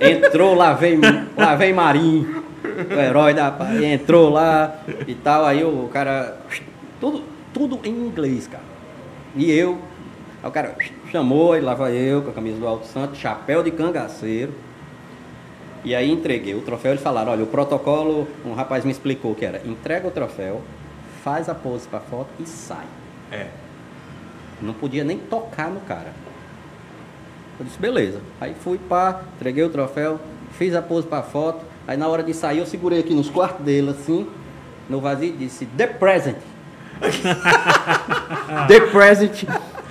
[0.00, 1.00] Entrou, lá vem,
[1.36, 2.44] lá vem Marinho,
[2.88, 3.54] o herói da.
[3.82, 4.74] Entrou lá
[5.06, 6.38] e tal, aí o cara.
[7.00, 8.62] Tudo, tudo em inglês, cara.
[9.34, 9.78] E eu,
[10.42, 10.74] aí o cara
[11.10, 14.52] chamou, e lá vai eu com a camisa do Alto Santo, chapéu de cangaceiro.
[15.84, 19.44] E aí entreguei o troféu, eles falaram, olha, o protocolo, um rapaz me explicou que
[19.44, 20.60] era, entrega o troféu,
[21.24, 22.84] faz a pose pra foto e sai.
[23.32, 23.46] É.
[24.60, 26.12] Não podia nem tocar no cara.
[27.58, 28.20] Eu disse, beleza.
[28.40, 30.20] Aí fui pá, entreguei o troféu,
[30.58, 31.64] fiz a pose pra foto.
[31.86, 34.26] Aí na hora de sair eu segurei aqui nos quartos dele, assim,
[34.88, 36.36] no vazio e disse, The Present.
[38.68, 39.44] The Present.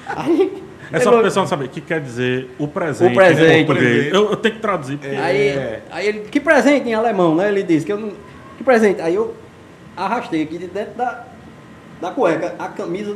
[0.07, 3.11] Aí, É só ele- pro pessoal saber o que quer dizer o presente.
[3.11, 3.53] O presente.
[3.57, 4.13] em português.
[4.13, 4.97] Eu, eu tenho que traduzir.
[4.97, 7.47] Porque Aí, aí ele, que presente em alemão, né?
[7.49, 8.11] Ele disse que eu não.
[8.57, 9.01] Que presente?
[9.01, 9.35] Aí eu
[9.95, 11.25] arrastei aqui de dentro da,
[12.01, 13.15] da cueca a camisa.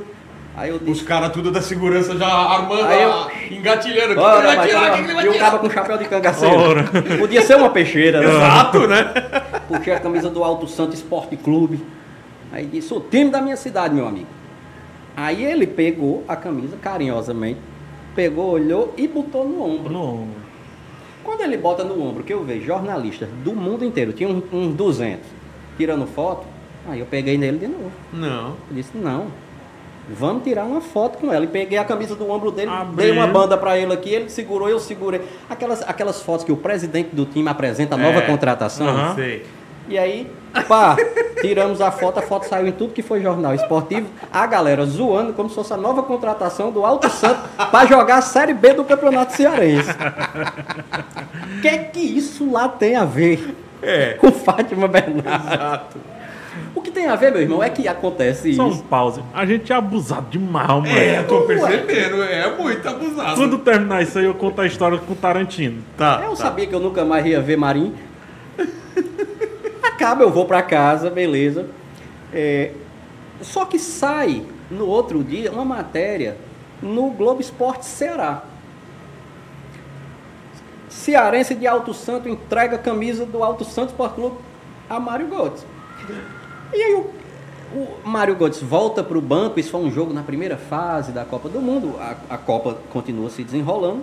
[0.55, 1.03] Aí eu Os disse.
[1.03, 4.11] caras tudo da segurança já armando, Aí eu- a- engatilhando.
[4.11, 4.81] O que Ora, que ele vai tirar?
[4.81, 6.55] O eu- que vai e o cara com chapéu de cangaceiro.
[6.61, 6.83] Ora.
[7.17, 8.27] Podia ser uma peixeira, né?
[8.29, 9.03] Exato, né?
[9.67, 11.83] Puxei a camisa do Alto Santo Esporte Clube.
[12.51, 14.27] Aí disse, o time da minha cidade, meu amigo.
[15.15, 17.59] Aí ele pegou a camisa carinhosamente,
[18.15, 19.91] pegou, olhou e botou no ombro.
[19.93, 20.43] No ombro.
[21.23, 24.73] Quando ele bota no ombro, que eu vejo jornalistas do mundo inteiro, tinha uns uns
[24.75, 25.25] 200,
[25.77, 26.45] tirando foto,
[26.87, 27.91] aí eu peguei nele de novo.
[28.11, 28.49] Não.
[28.69, 29.27] Eu disse, não,
[30.09, 31.45] vamos tirar uma foto com ela.
[31.45, 32.95] E peguei a camisa do ombro dele, Abriu.
[32.97, 35.21] dei uma banda pra ele aqui, ele segurou, eu segurei.
[35.49, 38.21] Aquelas, aquelas fotos que o presidente do time apresenta a nova É.
[38.21, 38.87] contratação.
[38.87, 39.15] Aham.
[39.15, 39.45] Sei.
[39.87, 40.29] E aí,
[40.67, 40.95] pá,
[41.41, 44.07] tiramos a foto, a foto saiu em tudo que foi jornal esportivo.
[44.31, 48.21] A galera zoando como se fosse a nova contratação do Alto Santo para jogar a
[48.21, 49.89] Série B do Campeonato Cearense.
[51.57, 54.13] O que é que isso lá tem a ver É.
[54.13, 55.53] com Fátima Bernardes?
[55.53, 55.97] Exato.
[56.75, 58.83] O que tem a ver, meu irmão, é que acontece Só um isso.
[58.83, 59.21] pause.
[59.33, 60.87] A gente é abusado demais, mano.
[60.87, 63.35] É, eu tô percebendo, é muito abusado.
[63.35, 65.81] Quando terminar isso aí, eu conto a história com o Tarantino.
[65.97, 66.21] Tá.
[66.23, 66.35] Eu tá.
[66.35, 67.93] sabia que eu nunca mais ia ver Marim.
[69.93, 71.69] Acaba, eu vou pra casa, beleza.
[72.33, 72.71] É,
[73.41, 76.35] só que sai no outro dia uma matéria
[76.81, 78.43] no Globo Esporte Ceará.
[80.89, 84.37] Cearense de Alto Santo entrega a camisa do Alto Santo Sport Clube
[84.89, 85.65] a Mário Götze.
[86.73, 87.09] E aí o,
[87.77, 91.23] o Mário Götze volta para o banco, isso foi um jogo na primeira fase da
[91.23, 94.01] Copa do Mundo, a, a Copa continua se desenrolando.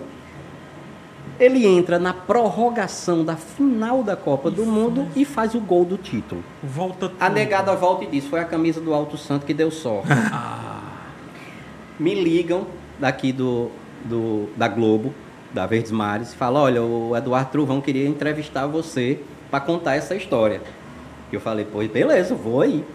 [1.41, 5.97] Ele entra na prorrogação da final da Copa do Mundo e faz o gol do
[5.97, 6.43] título.
[6.61, 7.17] Volta tudo.
[7.19, 10.07] A negada volta e diz: foi a camisa do Alto Santo que deu sorte.
[11.99, 12.67] Me ligam
[12.99, 13.69] daqui do,
[14.05, 15.13] do- da Globo,
[15.51, 19.19] da Verdes Mares, e falam: olha, o Eduardo Truvão queria entrevistar você
[19.49, 20.61] para contar essa história.
[21.31, 22.85] E eu falei: pois beleza, vou aí.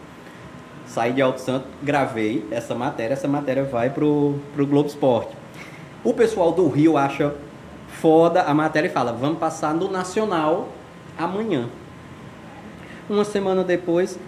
[0.87, 5.33] Saí de Alto Santo, gravei essa matéria, essa matéria vai pro, pro Globo Esporte.
[6.05, 7.35] O pessoal do Rio acha
[8.01, 10.69] foda a matéria e fala: vamos passar no Nacional
[11.19, 11.69] amanhã.
[13.09, 14.19] Uma semana depois,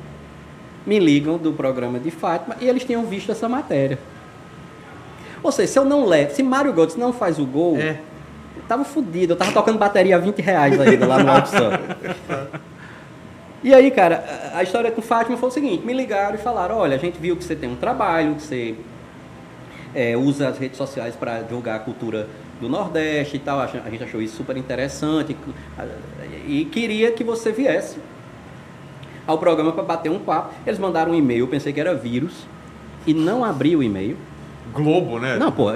[0.87, 3.99] me ligam do programa de Fátima e eles tinham visto essa matéria.
[5.43, 7.99] Ou seja, se eu não levo, se Mário Götze não faz o gol, É.
[8.57, 11.51] eu tava fudido, eu tava tocando bateria a 20 reais ainda lá no Alto.
[13.63, 14.25] E aí, cara,
[14.55, 17.19] a a história com Fátima foi o seguinte: me ligaram e falaram: olha, a gente
[17.19, 18.75] viu que você tem um trabalho, que você
[19.95, 22.29] é, usa as redes sociais para divulgar a cultura
[22.61, 23.61] do Nordeste e tal.
[23.61, 25.37] A gente achou isso super interessante
[26.47, 27.99] e queria que você viesse
[29.27, 30.55] ao programa para bater um papo.
[30.67, 32.47] Eles mandaram um e-mail, eu pensei que era vírus
[33.07, 34.17] e não abri o e-mail.
[34.75, 35.39] Globo, né?
[35.39, 35.69] Não, pô,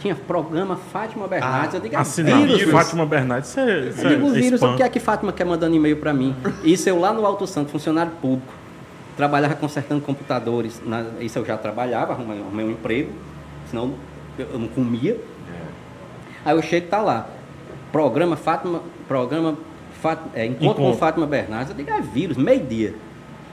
[0.00, 2.46] tinha programa Fátima Bernardes, eu digo, é Assinado.
[2.46, 2.72] vírus.
[2.72, 3.56] Fátima Bernardes.
[3.58, 4.72] É, isso Eu digo é vírus, spam.
[4.72, 6.34] o que é que Fátima quer mandando e-mail para mim?
[6.64, 8.50] Isso eu lá no Alto Santo, funcionário público,
[9.18, 13.12] trabalhava consertando computadores, na- isso eu já trabalhava, arrumei, arrumei um emprego,
[13.68, 13.92] senão
[14.38, 15.18] eu não comia.
[16.44, 17.26] Aí eu chego e tá lá,
[17.92, 19.56] programa Fátima, programa
[20.00, 20.98] Fát- é, Encontro, com Encontro.
[20.98, 22.94] Fátima Bernardes, eu digo, é vírus, meio-dia.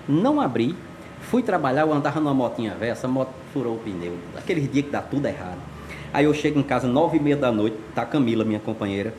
[0.07, 0.75] Não abri,
[1.21, 4.91] fui trabalhar, eu andava numa motinha velha, essa moto furou o pneu, aqueles dias que
[4.91, 5.57] dá tudo errado.
[6.13, 9.13] Aí eu chego em casa, nove e meia da noite, tá a Camila, minha companheira,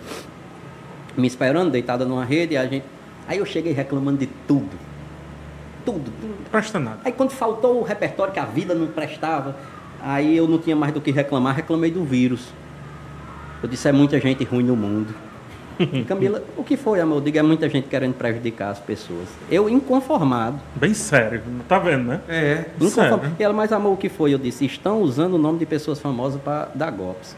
[1.17, 2.85] me esperando, deitada numa rede, a gente...
[3.29, 4.71] Aí eu cheguei reclamando de tudo.
[5.85, 6.51] Tudo, tudo.
[6.51, 6.99] Presta nada.
[7.05, 9.57] Aí quando faltou o repertório que a vida não prestava,
[10.01, 12.49] aí eu não tinha mais do que reclamar, reclamei do vírus.
[13.63, 15.15] Eu disse, é muita gente ruim no mundo.
[16.09, 17.17] Camila, o que foi, amor?
[17.17, 19.29] Eu digo, é muita gente querendo prejudicar as pessoas.
[19.51, 20.59] Eu inconformado.
[20.75, 21.43] Bem sério.
[21.69, 22.21] Tá vendo, né?
[22.29, 22.65] É.
[22.77, 23.21] inconformado.
[23.23, 23.37] Sério?
[23.39, 24.33] E ela, mas amor, o que foi?
[24.33, 27.37] Eu disse, estão usando o nome de pessoas famosas para dar golpes.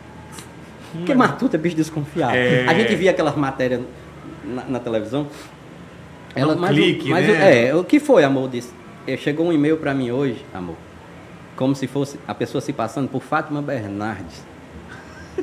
[0.93, 2.35] Porque Matuta é bicho desconfiado.
[2.35, 2.65] É.
[2.66, 3.81] A gente via aquelas matérias
[4.45, 5.27] na, na televisão.
[6.35, 7.69] Ela, um mas o- clique, mas né?
[7.69, 8.49] é, o que foi, amor?
[8.49, 8.73] Disse,
[9.07, 10.77] eh, chegou um e-mail para mim hoje, amor.
[11.57, 14.47] Como se fosse a pessoa se passando por Fátima Bernardes.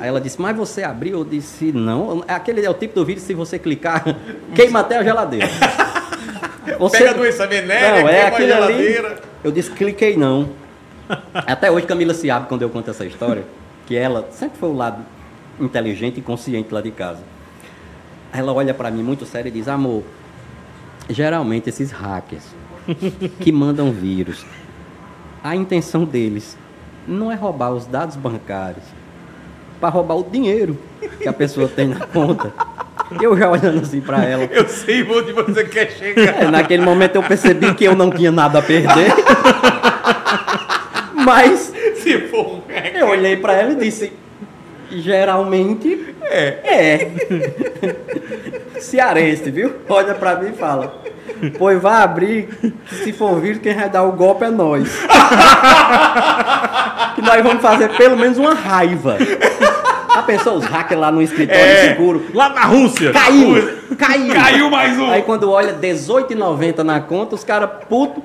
[0.00, 1.18] Aí ela disse, mas você abriu?
[1.18, 2.22] Eu disse, não.
[2.28, 4.04] Aquele é o tipo do vírus, se você clicar,
[4.54, 5.48] queima até a geladeira.
[6.78, 8.62] Você- Pega a doença venérea, não, é queima a aquele ali.
[8.82, 9.20] geladeira.
[9.44, 10.50] Eu disse, cliquei não.
[11.32, 13.44] Até hoje Camila se abre quando eu conto essa história,
[13.86, 14.98] que ela sempre foi o lado
[15.60, 17.20] inteligente e consciente lá de casa.
[18.32, 20.02] Ela olha pra mim muito séria e diz: Amor,
[21.08, 22.42] geralmente esses hackers
[23.40, 24.44] que mandam vírus,
[25.42, 26.58] a intenção deles
[27.06, 28.84] não é roubar os dados bancários,
[29.80, 30.78] para roubar o dinheiro
[31.18, 32.52] que a pessoa tem na conta.
[33.20, 34.44] Eu já olhando assim pra ela.
[34.44, 36.42] Eu sei onde você quer chegar.
[36.42, 39.12] É, naquele momento eu percebi que eu não tinha nada a perder.
[41.14, 42.62] Mas Se for um
[42.94, 44.12] eu olhei pra ela e disse:
[44.90, 46.58] geralmente é.
[46.64, 47.10] É.
[48.80, 49.74] Cearense, viu?
[49.88, 51.02] Olha pra mim e fala:
[51.58, 52.48] pois vai abrir,
[52.88, 54.88] que se for vírus, quem vai dar o golpe é nós.
[57.14, 59.16] que nós vamos fazer pelo menos uma raiva.
[60.14, 61.88] Já pensou os hackers lá no escritório É.
[61.88, 62.26] seguro?
[62.32, 63.12] Lá na Rússia.
[63.12, 63.76] Caiu!
[63.98, 64.34] Caiu!
[64.34, 65.10] Caiu mais um.
[65.10, 68.22] Aí quando olha R$18,90 na conta, os caras puto.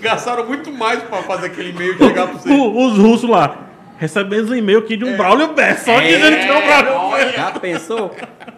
[0.00, 2.48] Gastaram muito mais pra fazer aquele e-mail chegar pra você.
[2.50, 3.56] O- os russos lá.
[4.00, 5.80] Recebemos um e-mail aqui de um Braulio Bess.
[5.80, 7.34] Só dizendo que é um Braulio Bess.
[7.34, 8.10] Já pensou?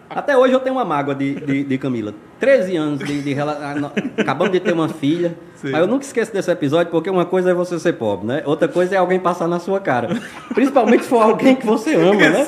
[0.09, 2.13] Até hoje eu tenho uma mágoa de, de, de Camila.
[2.39, 5.35] 13 anos de, de ah, Acabamos de ter uma filha.
[5.61, 8.41] Mas eu nunca esqueço desse episódio, porque uma coisa é você ser pobre, né?
[8.45, 10.17] Outra coisa é alguém passar na sua cara.
[10.53, 12.47] Principalmente se for alguém que você ama, né?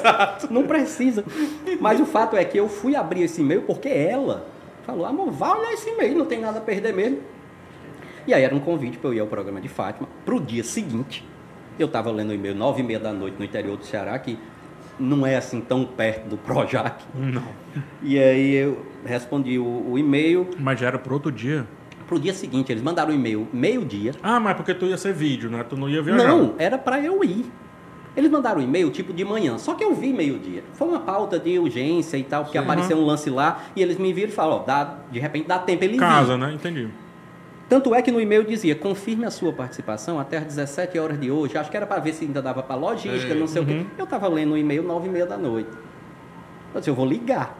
[0.49, 1.25] Não precisa.
[1.81, 4.45] Mas o fato é que eu fui abrir esse e-mail porque ela
[4.85, 7.19] falou, amor, vá olhar esse e-mail, não tem nada a perder mesmo.
[8.25, 10.07] E aí era um convite para eu ir ao programa de Fátima.
[10.23, 11.25] Para o dia seguinte,
[11.77, 14.37] eu estava lendo o e-mail nove e meia da noite no interior do Ceará, que
[14.99, 17.03] não é assim tão perto do Projac.
[17.13, 17.43] Não.
[18.01, 20.47] E aí eu respondi o, o e-mail.
[20.57, 21.67] Mas já era pro outro dia.
[22.07, 24.13] Para o dia seguinte, eles mandaram o e-mail meio-dia.
[24.21, 25.63] Ah, mas porque tu ia ser vídeo, né?
[25.67, 26.27] Tu não ia viajar.
[26.27, 27.45] Não, era para eu ir.
[28.15, 30.63] Eles mandaram o e-mail tipo de manhã, só que eu vi meio-dia.
[30.73, 34.13] Foi uma pauta de urgência e tal, porque apareceu um lance lá e eles me
[34.13, 35.99] viram e falaram, ó, dá, de repente dá tempo ele vir.
[35.99, 36.53] Casa, né?
[36.53, 36.87] Entendi.
[37.67, 41.31] Tanto é que no e-mail dizia, confirme a sua participação até às 17 horas de
[41.31, 41.57] hoje.
[41.57, 43.85] Acho que era para ver se ainda dava para logística, não sei o quê.
[43.97, 45.69] Eu estava lendo o e-mail 9 e meia da noite.
[46.73, 47.57] Eu disse, eu vou ligar.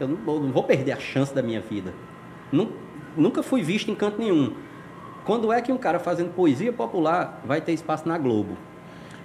[0.00, 1.92] Eu não vou, não vou perder a chance da minha vida.
[2.50, 2.72] Nu-
[3.16, 4.54] nunca fui visto em canto nenhum.
[5.26, 8.56] Quando é que um cara fazendo poesia popular vai ter espaço na Globo?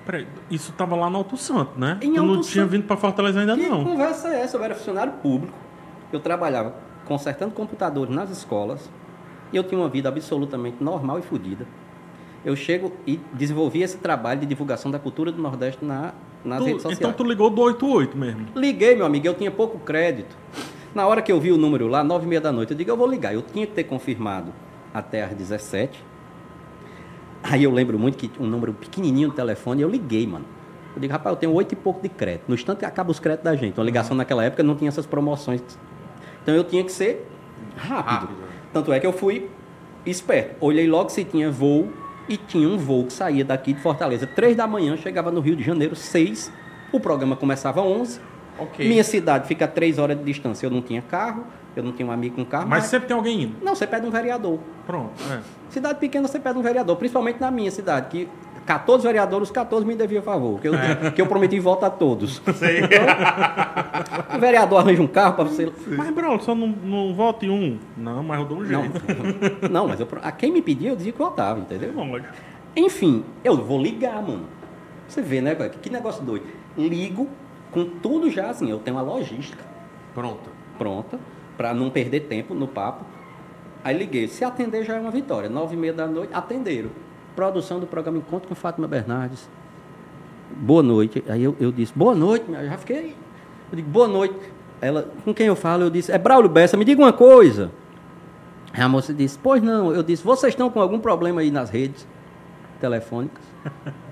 [0.05, 1.97] Peraí, isso tava lá no Alto Santo, né?
[2.01, 2.71] Em tu não Alto tinha Santo.
[2.71, 3.85] vindo pra Fortaleza ainda Que não.
[3.85, 4.57] conversa é essa?
[4.57, 5.53] Eu era funcionário público.
[6.11, 6.75] Eu trabalhava
[7.05, 8.89] consertando computadores nas escolas.
[9.53, 11.65] Eu tinha uma vida absolutamente normal e fodida.
[12.43, 16.13] Eu chego e desenvolvi esse trabalho de divulgação da cultura do Nordeste na,
[16.43, 16.99] nas Tu- redes sociais.
[16.99, 18.47] então tu ligou do 88 mesmo.
[18.55, 20.35] Liguei, meu amigo, eu tinha pouco crédito.
[20.93, 22.89] Na hora que eu vi o número lá, nove e meia da noite, eu digo,
[22.91, 23.34] eu vou ligar.
[23.34, 24.51] Eu tinha que ter confirmado
[24.93, 26.03] até às 17.
[27.43, 30.45] Aí eu lembro muito que um número pequenininho no telefone, eu liguei, mano.
[30.95, 32.43] Eu digo, rapaz, eu tenho oito e pouco de crédito.
[32.47, 33.77] No instante acaba os créditos da gente.
[33.80, 35.61] Uma ligação naquela época não tinha essas promoções.
[36.41, 37.27] Então eu tinha que ser
[37.75, 38.09] rápido.
[38.27, 38.52] Rápido.
[38.74, 39.50] Tanto é que eu fui
[40.06, 40.56] esperto.
[40.60, 41.90] Olhei logo se tinha voo
[42.28, 44.26] e tinha um voo que saía daqui de Fortaleza.
[44.26, 46.52] Três da manhã, chegava no Rio de Janeiro, seis.
[46.91, 48.20] O programa começava às 11.
[48.58, 48.88] Ok.
[48.88, 50.66] Minha cidade fica a três horas de distância.
[50.66, 51.45] Eu não tinha carro,
[51.76, 52.68] eu não tinha um amigo com carro.
[52.68, 53.56] Mas sempre tem alguém indo.
[53.64, 54.60] Não, você pede um vereador.
[54.86, 55.40] Pronto, é.
[55.70, 56.95] Cidade pequena, você pede um vereador.
[56.98, 58.30] Principalmente na minha cidade, que
[58.65, 60.60] 14 vereadores, os 14 me deviam favor.
[60.60, 60.73] Que eu,
[61.15, 62.41] que eu prometi voto a todos.
[62.53, 65.72] Então, o vereador arranja um carro para você...
[65.88, 67.77] Mas, Braulio, só não, não vote um.
[67.95, 69.69] Não, mas eu dou um Não, jeito.
[69.69, 71.94] não mas eu, a quem me pedia, eu dizia que votava, entendeu?
[71.94, 72.34] Lógico.
[72.76, 74.48] Enfim, eu vou ligar, mano.
[75.07, 75.72] Você vê, né, velho?
[75.81, 76.45] Que negócio doido.
[76.77, 77.30] Ligo
[77.72, 79.64] com tudo já, assim, eu tenho uma logística
[80.14, 80.49] Pronto.
[80.77, 81.19] pronta,
[81.57, 83.03] para não perder tempo no papo.
[83.84, 85.49] Aí liguei, se atender já é uma vitória.
[85.49, 86.90] Nove e meia da noite, atenderam.
[87.35, 89.49] Produção do programa Encontro com Fátima Bernardes.
[90.55, 91.23] Boa noite.
[91.27, 93.15] Aí eu, eu disse, boa noite, eu já fiquei.
[93.72, 94.35] Eu digo, boa noite.
[94.80, 95.84] Ela, com quem eu falo?
[95.84, 97.72] Eu disse, é Braulio Bessa, me diga uma coisa.
[98.72, 99.93] Aí a moça disse, pois não.
[99.93, 102.07] Eu disse, vocês estão com algum problema aí nas redes
[102.80, 103.43] telefônicas?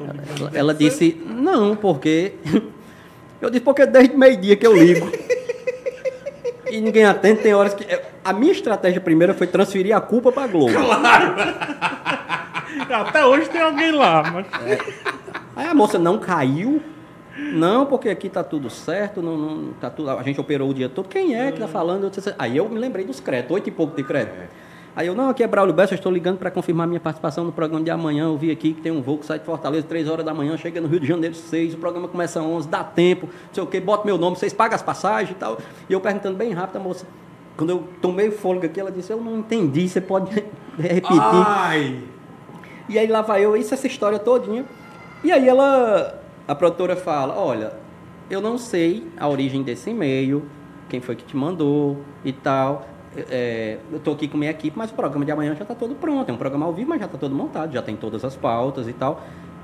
[0.00, 2.34] Ela, ela disse, não, porque.
[3.40, 5.10] Eu disse, porque desde meio-dia que eu ligo.
[6.70, 7.86] E ninguém atende, tem horas que.
[8.22, 10.74] A minha estratégia primeira foi transferir a culpa para Globo.
[12.92, 14.46] Até hoje tem alguém lá, mas.
[15.56, 16.82] Aí a moça não caiu.
[17.52, 20.88] Não, porque aqui tá tudo certo, não, não, tá tudo, a gente operou o dia
[20.88, 21.08] todo.
[21.08, 22.04] Quem é que tá falando?
[22.04, 24.36] Eu disse, aí eu me lembrei dos créditos, oito e pouco de crédito.
[24.94, 27.52] Aí eu, não, aqui é Braulio Bessa, eu estou ligando para confirmar minha participação no
[27.52, 28.24] programa de amanhã.
[28.24, 30.56] Eu vi aqui que tem um voo que sai de Fortaleza, três horas da manhã,
[30.56, 33.62] chega no Rio de Janeiro, seis, o programa começa às 11, dá tempo, não sei
[33.62, 35.58] o quê, bota meu nome, vocês pagam as passagens e tal.
[35.88, 37.06] E eu perguntando bem rápido, a moça,
[37.56, 40.44] quando eu tomei o fôlego aqui, ela disse, eu não entendi, você pode
[40.76, 41.20] repetir.
[41.20, 42.02] Ai!
[42.90, 44.64] E aí lá vai eu, isso essa história todinha.
[45.22, 47.72] E aí ela, a produtora fala, olha,
[48.28, 50.42] eu não sei a origem desse e-mail,
[50.88, 52.86] quem foi que te mandou e tal.
[53.30, 55.94] É, eu tô aqui com minha equipe, mas o programa de amanhã já está todo
[55.94, 56.28] pronto.
[56.28, 58.88] É um programa ao vivo, mas já está todo montado, já tem todas as pautas
[58.88, 59.22] e tal.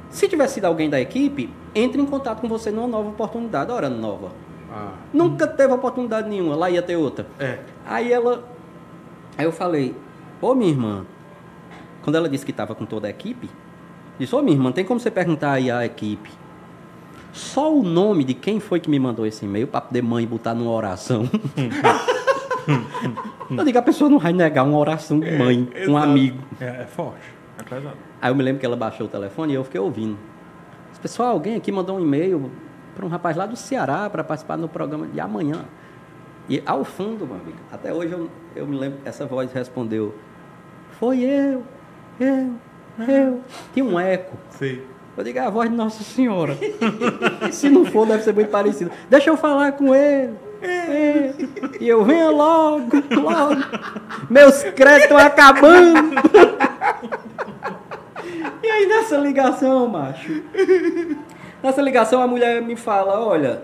[0.08, 3.72] Se tiver sido alguém da equipe, entre em contato com você numa nova oportunidade.
[3.72, 4.30] Ora, nova.
[4.72, 7.26] Ah, Nunca teve oportunidade nenhuma, lá ia ter outra.
[7.40, 7.58] é.
[7.84, 8.44] Aí ela.
[9.38, 9.94] Aí eu falei,
[10.40, 11.04] ô minha irmã,
[12.06, 13.50] quando ela disse que estava com toda a equipe,
[14.16, 16.30] disse, ô minha irmã, tem como você perguntar aí à equipe?
[17.32, 20.54] Só o nome de quem foi que me mandou esse e-mail para poder mãe botar
[20.54, 21.28] numa oração.
[23.50, 25.96] eu digo, a pessoa não vai negar uma oração de mãe, um exato.
[25.96, 26.38] amigo.
[26.60, 27.26] É, é forte.
[27.58, 27.96] É pesado.
[28.22, 30.16] Aí eu me lembro que ela baixou o telefone e eu fiquei ouvindo.
[30.90, 32.52] Disse, Pessoal, alguém aqui mandou um e-mail
[32.94, 35.64] para um rapaz lá do Ceará para participar no programa de amanhã.
[36.48, 40.14] E ao fundo, meu amigo, até hoje eu, eu me lembro, essa voz respondeu:
[40.92, 41.64] Foi eu,
[42.18, 42.54] eu,
[43.06, 43.40] eu.
[43.72, 44.36] Tinha um eco.
[44.50, 44.82] Sei.
[45.16, 46.56] Eu digo, é a voz de Nossa Senhora.
[47.50, 48.90] Se não for, deve ser muito parecido.
[49.08, 50.34] Deixa eu falar com ele.
[50.60, 51.32] É.
[51.80, 53.62] E eu venha logo, logo.
[54.28, 56.16] Meus créditos estão acabando.
[58.62, 60.42] E aí nessa ligação, macho.
[61.62, 63.62] Nessa ligação a mulher me fala, olha,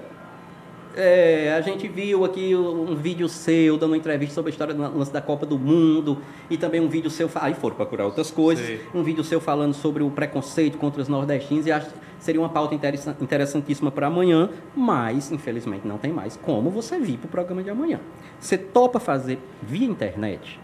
[0.96, 4.80] é, a gente viu aqui um vídeo seu dando uma entrevista sobre a história do
[4.98, 6.18] lance da Copa do Mundo
[6.50, 8.80] e também um vídeo seu, aí foram procurar outras coisas, Sei.
[8.94, 12.48] um vídeo seu falando sobre o preconceito contra os nordestinos e acho que seria uma
[12.50, 17.30] pauta interessa- interessantíssima para amanhã, mas infelizmente não tem mais como você vir para o
[17.30, 17.98] programa de amanhã.
[18.38, 20.60] Você topa fazer via internet?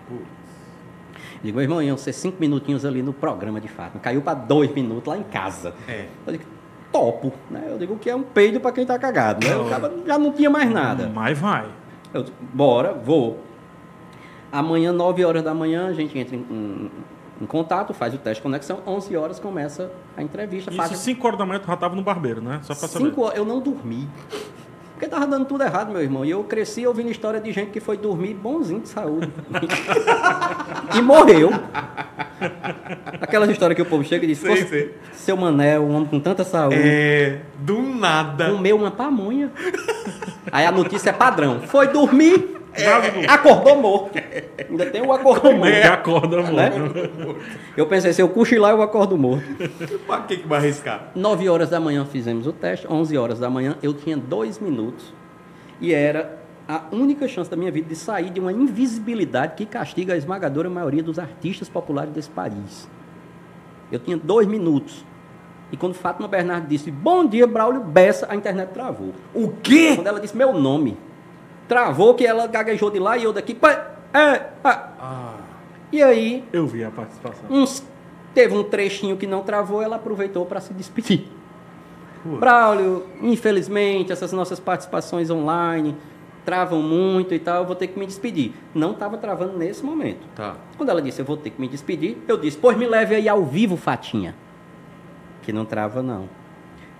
[1.43, 3.99] Digo, meu irmão, iam ser cinco minutinhos ali no programa de fato.
[4.01, 5.73] Caiu para dois minutos lá em casa.
[5.87, 6.07] É.
[6.27, 6.45] Eu digo,
[6.93, 7.33] topo.
[7.51, 7.65] Né?
[7.69, 9.47] Eu digo que é um peido para quem tá cagado.
[9.47, 9.57] Né?
[9.57, 11.11] O cara já não tinha mais nada.
[11.13, 11.67] Mas vai.
[12.13, 13.39] Eu digo, bora, vou.
[14.51, 16.91] Amanhã, 9 horas da manhã, a gente entra em, em-
[17.41, 18.81] em contato, faz o teste de conexão.
[18.87, 20.71] 11 horas começa a entrevista.
[20.71, 22.59] Isso Faz 5 horas da manhã tu já tava no barbeiro, né?
[22.63, 23.05] Só pra saber.
[23.07, 23.37] cinco horas.
[23.39, 24.09] Eu não dormi.
[24.99, 26.25] Porque tava dando tudo errado, meu irmão.
[26.25, 29.31] E eu cresci ouvindo história de gente que foi dormir bonzinho de saúde.
[30.93, 31.51] e morreu.
[33.21, 34.95] Aquelas histórias que o povo chega e diz, Sei, "Poxa, sei.
[35.13, 37.43] seu Mané, um homem com tanta saúde, É.
[37.61, 38.51] Do nada.
[38.51, 39.53] comeu uma pamonha.
[40.51, 41.61] Aí a notícia é padrão.
[41.61, 43.27] Foi dormir, É.
[43.29, 44.11] acordou morto.
[44.69, 45.87] Ainda tem o acordou Que morto.
[45.87, 46.53] acorda, amor.
[46.53, 46.71] Né?
[47.77, 49.45] Eu pensei, se eu cochilar, eu acordo morto.
[50.07, 51.11] Pra que que vai arriscar?
[51.15, 55.13] 9 horas da manhã fizemos o teste, 11 horas da manhã eu tinha dois minutos
[55.81, 56.39] e era
[56.69, 60.69] a única chance da minha vida de sair de uma invisibilidade que castiga a esmagadora
[60.69, 62.89] maioria dos artistas populares desse país.
[63.91, 65.05] Eu tinha dois minutos.
[65.73, 69.13] E quando Fátima Bernardo disse, bom dia, Braulio Bessa, a internet travou.
[69.35, 69.93] O quê?
[69.95, 70.97] Quando ela disse meu nome,
[71.69, 73.55] travou que ela gaguejou de lá e eu daqui.
[73.55, 74.89] pá, É, ah.
[75.01, 75.35] Ah.
[75.93, 77.45] E aí, Eu vi a participação.
[77.51, 77.83] uns,
[78.35, 81.27] teve um trechinho que não travou, ela aproveitou para se despedir.
[82.25, 85.97] Braulio, infelizmente, essas nossas participações online
[86.45, 88.53] travam muito e tal, eu vou ter que me despedir.
[88.75, 90.21] Não estava travando nesse momento.
[90.35, 90.57] Tá.
[90.77, 93.29] Quando ela disse, eu vou ter que me despedir, eu disse, pois me leve aí
[93.29, 94.35] ao vivo, Fatinha.
[95.43, 96.29] Que não trava, não.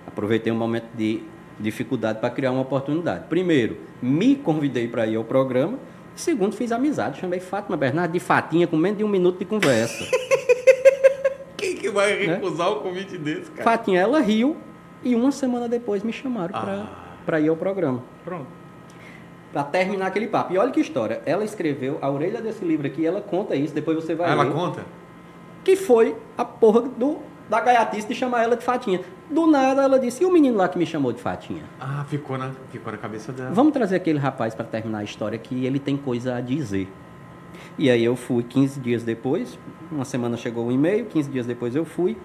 [0.07, 1.23] Aproveitei um momento de
[1.59, 3.25] dificuldade para criar uma oportunidade.
[3.29, 5.77] Primeiro, me convidei para ir ao programa.
[6.15, 7.19] Segundo, fiz amizade.
[7.19, 10.05] Chamei Fátima Bernardo de Fatinha com menos de um minuto de conversa.
[11.57, 12.35] Quem que vai Né?
[12.35, 13.63] recusar o convite desse, cara?
[13.63, 14.55] Fatinha, ela riu
[15.03, 16.87] e uma semana depois me chamaram Ah.
[17.25, 18.03] para ir ao programa.
[18.23, 18.47] Pronto.
[19.51, 20.53] Para terminar aquele papo.
[20.53, 21.21] E olha que história.
[21.25, 24.43] Ela escreveu a orelha desse livro aqui, ela conta isso, depois você vai Ah, ela
[24.43, 24.53] ler.
[24.53, 24.85] conta?
[25.63, 27.17] que foi a porra do,
[27.49, 29.01] da gaiatice de chamar ela de Fatinha.
[29.29, 31.63] Do nada ela disse, e o menino lá que me chamou de Fatinha?
[31.79, 33.51] Ah, ficou na, ficou na cabeça dela.
[33.51, 36.87] Vamos trazer aquele rapaz para terminar a história que ele tem coisa a dizer.
[37.77, 39.57] E aí eu fui 15 dias depois,
[39.91, 42.17] uma semana chegou um e-mail, 15 dias depois eu fui.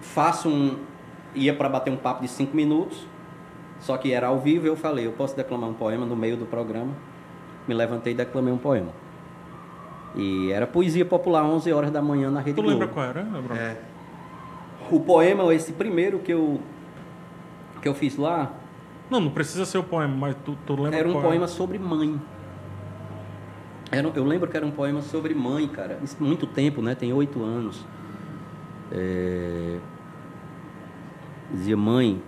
[0.00, 0.76] Faço um.
[1.34, 3.06] ia para bater um papo de 5 minutos,
[3.80, 6.46] só que era ao vivo, eu falei, eu posso declamar um poema no meio do
[6.46, 6.92] programa.
[7.66, 8.92] Me levantei e declamei um poema.
[10.14, 12.70] E era poesia popular, 11 horas da manhã na Rede Tu Globo.
[12.70, 13.20] lembra qual era?
[13.56, 13.76] É.
[14.90, 16.60] O poema, esse primeiro que eu
[17.80, 18.50] que eu fiz lá,
[19.08, 21.78] Não, não precisa ser o poema, mas tu, tu lembra era um qual poema sobre
[21.78, 22.20] mãe.
[23.90, 25.98] Era, eu lembro que era um poema sobre mãe, cara.
[26.02, 26.94] Isso muito tempo, né?
[26.94, 27.84] Tem oito anos.
[28.92, 29.78] É,
[31.50, 32.20] Dizia, mãe,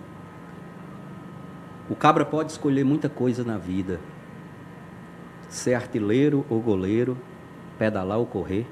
[1.90, 4.00] o cabra pode escolher muita coisa na vida.
[5.48, 7.16] Ser artilheiro ou goleiro,
[7.80, 8.66] pedalar ou correr.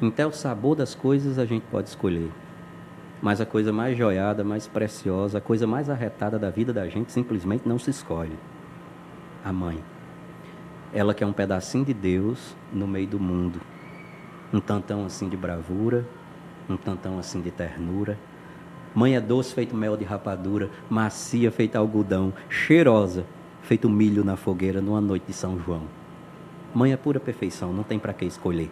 [0.00, 2.30] Até o sabor das coisas a gente pode escolher.
[3.20, 7.10] Mas a coisa mais joiada, mais preciosa, a coisa mais arretada da vida da gente
[7.10, 8.38] simplesmente não se escolhe.
[9.44, 9.82] A mãe.
[10.94, 13.60] Ela que é um pedacinho de Deus no meio do mundo.
[14.54, 16.06] Um tantão assim de bravura,
[16.70, 18.16] um tantão assim de ternura.
[18.94, 23.26] Mãe é doce feito mel de rapadura, macia feita algodão, cheirosa
[23.62, 25.95] feito milho na fogueira numa noite de São João.
[26.76, 28.70] Mãe é pura perfeição, não tem para que escolher.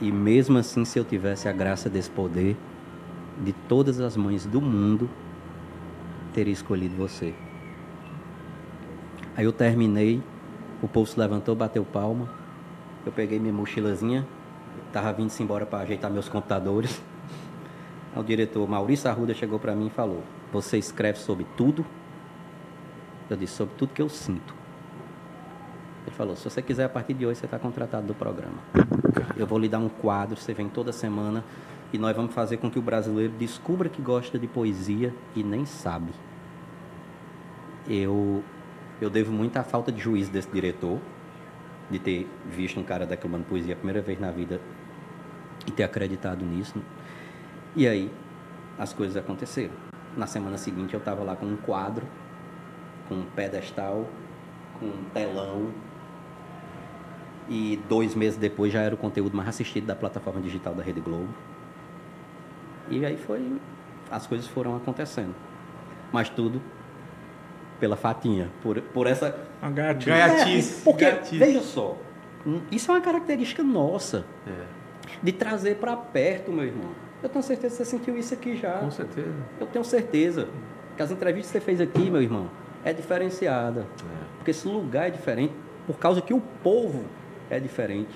[0.00, 2.56] E mesmo assim, se eu tivesse a graça desse poder,
[3.42, 5.10] de todas as mães do mundo,
[6.32, 7.34] teria escolhido você.
[9.36, 10.22] Aí eu terminei,
[10.80, 12.26] o povo se levantou, bateu palma.
[13.04, 14.26] Eu peguei minha mochilazinha,
[14.90, 17.02] tava vindo-se embora para ajeitar meus computadores.
[18.14, 21.84] Aí o diretor Maurício Arruda chegou para mim e falou: Você escreve sobre tudo?
[23.28, 24.63] Eu disse: Sobre tudo que eu sinto.
[26.16, 28.58] Falou: Se você quiser, a partir de hoje, você está contratado do programa.
[29.36, 31.44] Eu vou lhe dar um quadro, você vem toda semana
[31.92, 35.64] e nós vamos fazer com que o brasileiro descubra que gosta de poesia e nem
[35.64, 36.12] sabe.
[37.88, 38.42] Eu,
[39.00, 40.98] eu devo muito à falta de juízo desse diretor,
[41.90, 44.60] de ter visto um cara declamando poesia a primeira vez na vida
[45.66, 46.80] e ter acreditado nisso.
[47.76, 48.10] E aí,
[48.78, 49.74] as coisas aconteceram.
[50.16, 52.06] Na semana seguinte, eu estava lá com um quadro,
[53.08, 54.06] com um pedestal,
[54.78, 55.70] com um telão.
[57.48, 61.00] E dois meses depois já era o conteúdo mais assistido da plataforma digital da Rede
[61.00, 61.28] Globo.
[62.88, 63.58] E aí foi.
[64.10, 65.34] As coisas foram acontecendo.
[66.12, 66.60] Mas tudo
[67.78, 69.36] pela fatinha, por, por essa.
[69.60, 70.16] Uma gatinha.
[70.16, 70.80] Gaiatice.
[70.80, 71.38] É, porque, gaiatice.
[71.38, 71.96] veja só,
[72.46, 74.24] hum, isso é uma característica nossa.
[74.46, 74.64] É,
[75.22, 76.90] De trazer para perto, meu irmão.
[77.22, 78.78] Eu tenho certeza que você sentiu isso aqui já.
[78.78, 79.34] com certeza.
[79.58, 80.48] Eu tenho certeza
[80.96, 82.50] que as entrevistas que você fez aqui, meu irmão,
[82.84, 83.80] é diferenciada.
[83.80, 84.24] É.
[84.36, 85.54] Porque esse lugar é diferente
[85.86, 87.04] por causa que o povo
[87.50, 88.10] é diferente.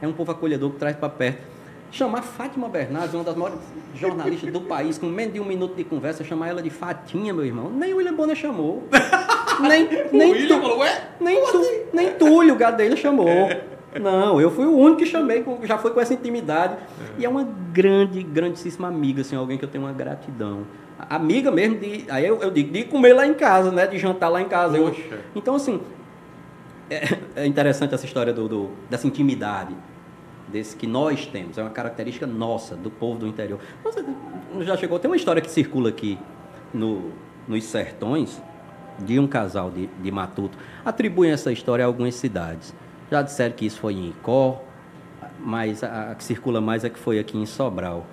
[0.00, 1.42] É um povo acolhedor que traz para perto.
[1.90, 3.58] Chamar Fátima Bernardes, uma das maiores
[3.94, 7.44] jornalistas do país, com menos de um minuto de conversa, chamar ela de Fatinha, meu
[7.46, 7.70] irmão.
[7.70, 8.84] Nem o William Bonner chamou.
[9.60, 11.08] nem, nem, William tu- falou, ué?
[11.18, 11.62] nem, tu,
[11.94, 13.48] nem Túlio Gadelha chamou.
[13.98, 16.76] Não, eu fui o único que chamei, já foi com essa intimidade.
[17.18, 20.64] E é uma grande, grandíssima amiga, assim, alguém que eu tenho uma gratidão.
[21.08, 22.04] Amiga mesmo de.
[22.10, 23.86] Aí eu, eu digo, de comer lá em casa, né?
[23.86, 24.76] De jantar lá em casa.
[24.76, 24.94] Eu-
[25.34, 25.80] então, assim,
[26.90, 29.74] é, é interessante essa história do, do- dessa intimidade.
[30.48, 33.60] Desse que nós temos, é uma característica nossa, do povo do interior.
[33.84, 34.02] Você
[34.60, 36.18] já chegou, tem uma história que circula aqui
[36.72, 37.12] no,
[37.46, 38.40] nos sertões,
[38.98, 40.56] de um casal de, de matuto.
[40.84, 42.74] Atribuem essa história a algumas cidades.
[43.10, 44.62] Já disseram que isso foi em Icó,
[45.38, 48.06] mas a, a que circula mais é que foi aqui em Sobral.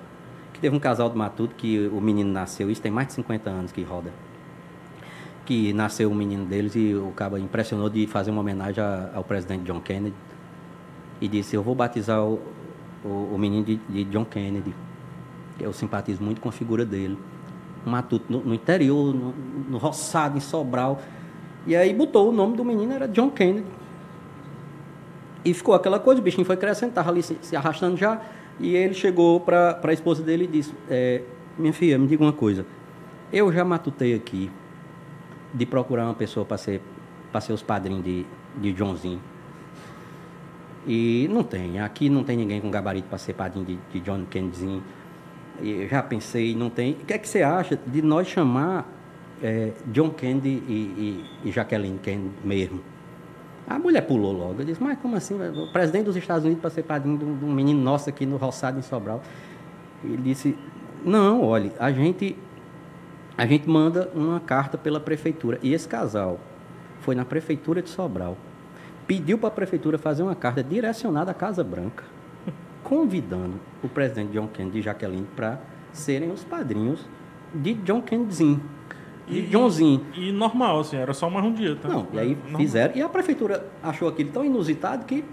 [0.52, 3.50] Que teve um casal de matuto que o menino nasceu, isso tem mais de 50
[3.50, 4.12] anos que roda
[5.46, 9.64] que nasceu um menino deles e o cara impressionou de fazer uma homenagem ao presidente
[9.64, 10.16] John Kennedy
[11.22, 12.40] e disse, eu vou batizar o,
[13.04, 14.74] o, o menino de, de John Kennedy,
[15.60, 17.18] eu simpatizo muito com a figura dele.
[17.86, 19.34] Um matuto no, no interior, no,
[19.70, 21.02] no roçado, em Sobral.
[21.68, 23.68] E aí botou o nome do menino, era John Kennedy.
[25.46, 28.20] E ficou aquela coisa, o bichinho foi crescendo, estava ali se, se arrastando já.
[28.60, 31.22] E ele chegou para a esposa dele e disse, é,
[31.58, 32.66] minha filha, me diga uma coisa.
[33.32, 34.50] Eu já matutei aqui
[35.56, 36.82] de procurar uma pessoa para ser,
[37.32, 38.26] para ser os padrinhos de,
[38.58, 39.22] de Johnzinho.
[40.86, 41.80] E não tem.
[41.80, 44.84] Aqui não tem ninguém com gabarito para ser padrinho de, de John Kennedyzinho.
[45.62, 46.92] Eu já pensei, não tem.
[46.92, 48.88] O que é que você acha de nós chamar
[49.42, 52.82] é, John Kennedy e, e, e Jacqueline Kennedy mesmo?
[53.68, 54.62] A mulher pulou logo.
[54.62, 55.34] Eu disse, mas como assim?
[55.34, 58.26] O presidente dos Estados Unidos para ser padrinho de um, de um menino nosso aqui
[58.26, 59.24] no Roçado, em Sobral.
[60.04, 60.56] Ele disse,
[61.04, 62.38] não, olha, a gente
[63.38, 65.60] a gente manda uma carta pela prefeitura.
[65.62, 66.40] E esse casal
[67.02, 68.38] foi na prefeitura de Sobral.
[69.06, 72.04] Pediu para a prefeitura fazer uma carta direcionada à Casa Branca,
[72.84, 75.60] convidando o presidente John Kennedy e Jaqueline para
[75.92, 77.06] serem os padrinhos
[77.54, 78.62] de John Kennedyzinho.
[79.28, 80.06] De Johnzinho.
[80.16, 81.90] E normal, assim, era só mais um dia, tá?
[81.90, 82.62] Não, e aí Normal.
[82.62, 82.96] fizeram.
[82.96, 85.24] E a prefeitura achou aquilo tão inusitado que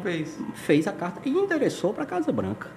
[0.00, 0.38] Fez.
[0.54, 2.70] fez a carta e endereçou para a Casa Branca.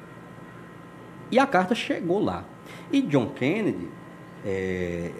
[1.31, 2.43] E a carta chegou lá.
[2.91, 3.88] E John Kennedy,
[4.45, 5.11] é,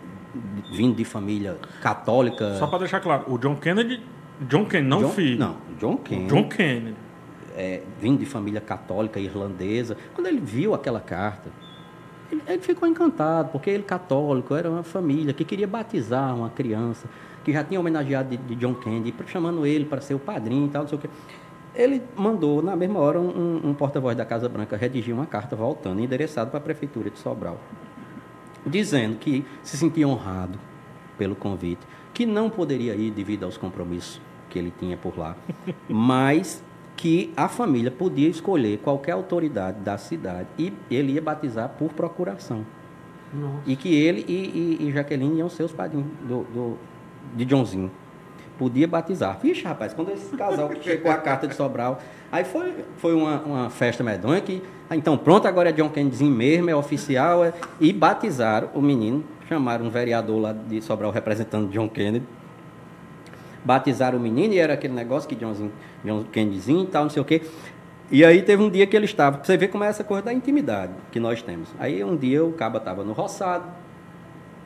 [0.72, 2.56] vindo de família católica.
[2.56, 4.02] Só para deixar claro, o John Kennedy.
[4.42, 5.40] John Kennedy, não John, filho.
[5.40, 6.96] Não, John Kennedy, John Kennedy.
[7.56, 9.98] é, vindo de família católica irlandesa.
[10.14, 11.50] Quando ele viu aquela carta,
[12.32, 17.08] ele, ele ficou encantado, porque ele católico, era uma família que queria batizar uma criança,
[17.44, 20.70] que já tinha homenageado de, de John Kennedy, chamando ele para ser o padrinho e
[20.70, 21.10] tal, não sei o quê.
[21.74, 26.02] Ele mandou, na mesma hora, um, um porta-voz da Casa Branca redigir uma carta voltando,
[26.02, 27.60] endereçado para a Prefeitura de Sobral,
[28.66, 30.60] dizendo que se sentia honrado
[31.18, 31.82] pelo convite,
[32.14, 34.20] que não poderia ir devido aos compromissos
[34.50, 35.36] que ele tinha por lá,
[35.90, 36.64] mas
[36.96, 42.66] que a família podia escolher qualquer autoridade da cidade e ele ia batizar por procuração.
[43.66, 46.78] E que ele e, e, e Jaqueline iam ser os padrinhos do, do-
[47.36, 47.92] de Johnzinho.
[48.58, 49.38] Podia batizar.
[49.42, 52.00] Vixe, rapaz, quando esse casal chegou a carta de Sobral,
[52.32, 54.62] aí foi, foi uma, uma festa medonha que.
[54.92, 57.44] então, pronto, agora é John Kennedyzinho mesmo, é oficial.
[57.44, 62.26] é- e batizaram o menino, chamaram um vereador lá de Sobral representando John Kennedy.
[63.64, 65.72] Batizaram o menino e era aquele negócio que Johnzinho,
[66.04, 67.42] John Kennedyzinho e tal, não sei o quê.
[68.12, 70.32] E aí teve um dia que ele estava, você ver como é essa coisa da
[70.32, 71.70] intimidade que nós temos.
[71.80, 73.66] Aí um dia o caba estava no roçado,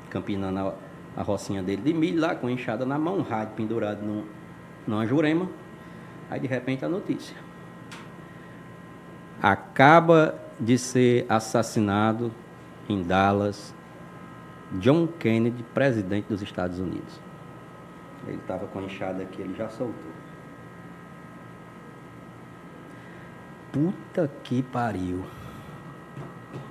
[0.09, 0.73] campinando a,
[1.19, 4.25] a rocinha dele de milho lá, com a enxada na mão, um rádio pendurado no,
[4.87, 5.49] numa jurema.
[6.29, 7.35] Aí de repente a notícia.
[9.41, 12.31] Acaba de ser assassinado
[12.87, 13.75] em Dallas
[14.73, 17.19] John Kennedy, presidente dos Estados Unidos.
[18.25, 20.13] Ele estava com a enxada aqui, ele já soltou.
[23.73, 25.25] Puta que pariu.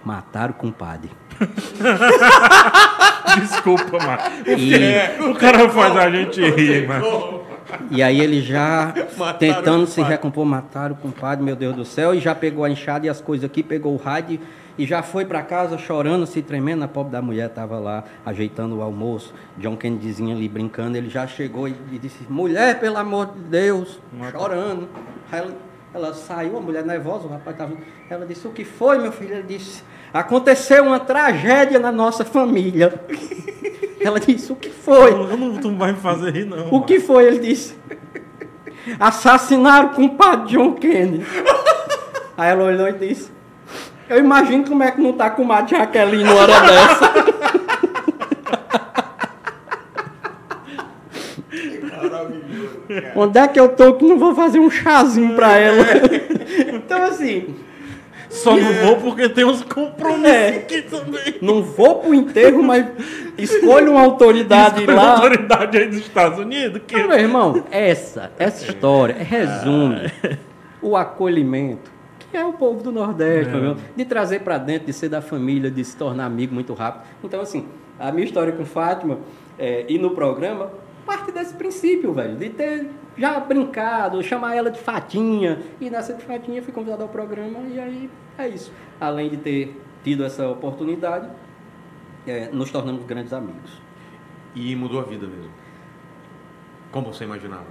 [0.03, 1.11] Mataram o compadre.
[3.41, 4.19] Desculpa, mano.
[4.47, 7.43] E, O cara faz a gente rir, mano.
[7.91, 12.15] e aí ele já Mataram tentando se recompor, mataram o compadre, meu Deus do céu,
[12.15, 14.41] e já pegou a enxada e as coisas aqui, pegou o rádio
[14.79, 16.85] e já foi para casa chorando, se tremendo.
[16.85, 19.35] A pobre da mulher estava lá ajeitando o almoço.
[19.57, 24.01] John Kennedyzinho ali brincando, ele já chegou e, e disse: Mulher, pelo amor de Deus,
[24.13, 24.39] Mata.
[24.39, 24.89] chorando.
[25.33, 25.53] Aí ela,
[25.93, 27.73] ela saiu, a mulher nervosa, o rapaz estava.
[28.10, 29.35] Ela disse: O que foi, meu filho?
[29.35, 29.82] Ele disse:
[30.12, 33.01] Aconteceu uma tragédia na nossa família.
[34.01, 35.12] Ela disse: O que foi?
[35.12, 36.69] Eu não, tu não vai me fazer rir, não.
[36.73, 37.24] O que foi?
[37.24, 37.77] Ele disse.
[39.01, 41.27] Assassinaram o compadre John Kennedy.
[42.36, 43.31] Aí ela olhou e disse.
[44.09, 47.38] Eu imagino como é que não tá com a Jaqueline numa hora dessa.
[53.15, 55.85] Onde é que eu tô que não vou fazer um chazinho pra ela?
[56.73, 57.55] Então assim,
[58.31, 60.48] Só não vou porque tem uns compromissos É.
[60.56, 61.35] aqui também.
[61.43, 62.86] não vou pro enterro, mas
[63.36, 65.12] escolho uma autoridade Tem lá.
[65.16, 66.97] autoridade aí dos Estados Unidos que...
[66.97, 70.10] Meu irmão, essa, essa história resume
[70.81, 71.90] o acolhimento,
[72.31, 75.20] que é o povo do Nordeste, meu irmão, de trazer para dentro, de ser da
[75.20, 77.05] família, de se tornar amigo muito rápido.
[77.23, 77.66] Então, assim,
[77.98, 79.19] a minha história com Fátima
[79.59, 80.70] é, e no programa
[81.09, 82.86] parte desse princípio, velho, de ter
[83.16, 87.80] já brincado, chamar ela de Fatinha, e nessa de Fatinha fui convidado ao programa, e
[87.80, 88.70] aí é isso.
[89.01, 91.28] Além de ter tido essa oportunidade,
[92.26, 93.80] é, nos tornamos grandes amigos.
[94.55, 95.51] E mudou a vida mesmo.
[96.93, 97.66] Como você imaginava?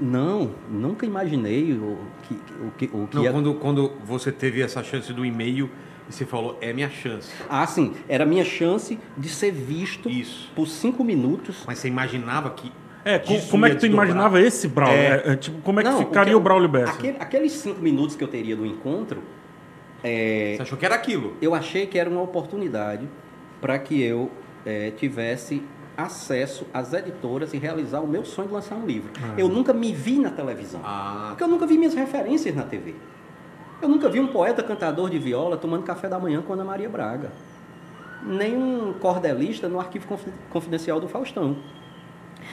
[0.00, 4.62] Não, nunca imaginei o que, o que, o que Não, ia- quando, quando você teve
[4.62, 5.68] essa chance do e-mail
[6.10, 7.30] e você falou, é minha chance.
[7.48, 10.50] Ah, sim, era minha chance de ser visto Isso.
[10.54, 11.62] por cinco minutos.
[11.66, 12.70] Mas você imaginava que.
[13.04, 14.06] É, como é que tu desdobrar?
[14.08, 14.96] imaginava esse Braulio?
[14.98, 15.22] É.
[15.26, 16.92] É, é, tipo, como é que Não, ficaria que- o Braulio Bessa?
[16.92, 19.22] Aquele- aqueles cinco minutos que eu teria do encontro,
[20.02, 21.34] é, Você achou que era aquilo?
[21.40, 23.08] eu achei que era uma oportunidade
[23.60, 24.30] para que eu
[24.66, 25.62] é, tivesse
[25.96, 29.10] acesso às editoras e realizar o meu sonho de lançar um livro.
[29.38, 30.80] Eu nunca me vi na televisão.
[30.84, 32.94] Ah, Porque eu nunca vi minhas referências na TV.
[33.80, 36.88] Eu nunca vi um poeta cantador de viola tomando café da manhã com Ana Maria
[36.88, 37.32] Braga.
[38.22, 41.56] Nem um cordelista no arquivo confi- confidencial do Faustão.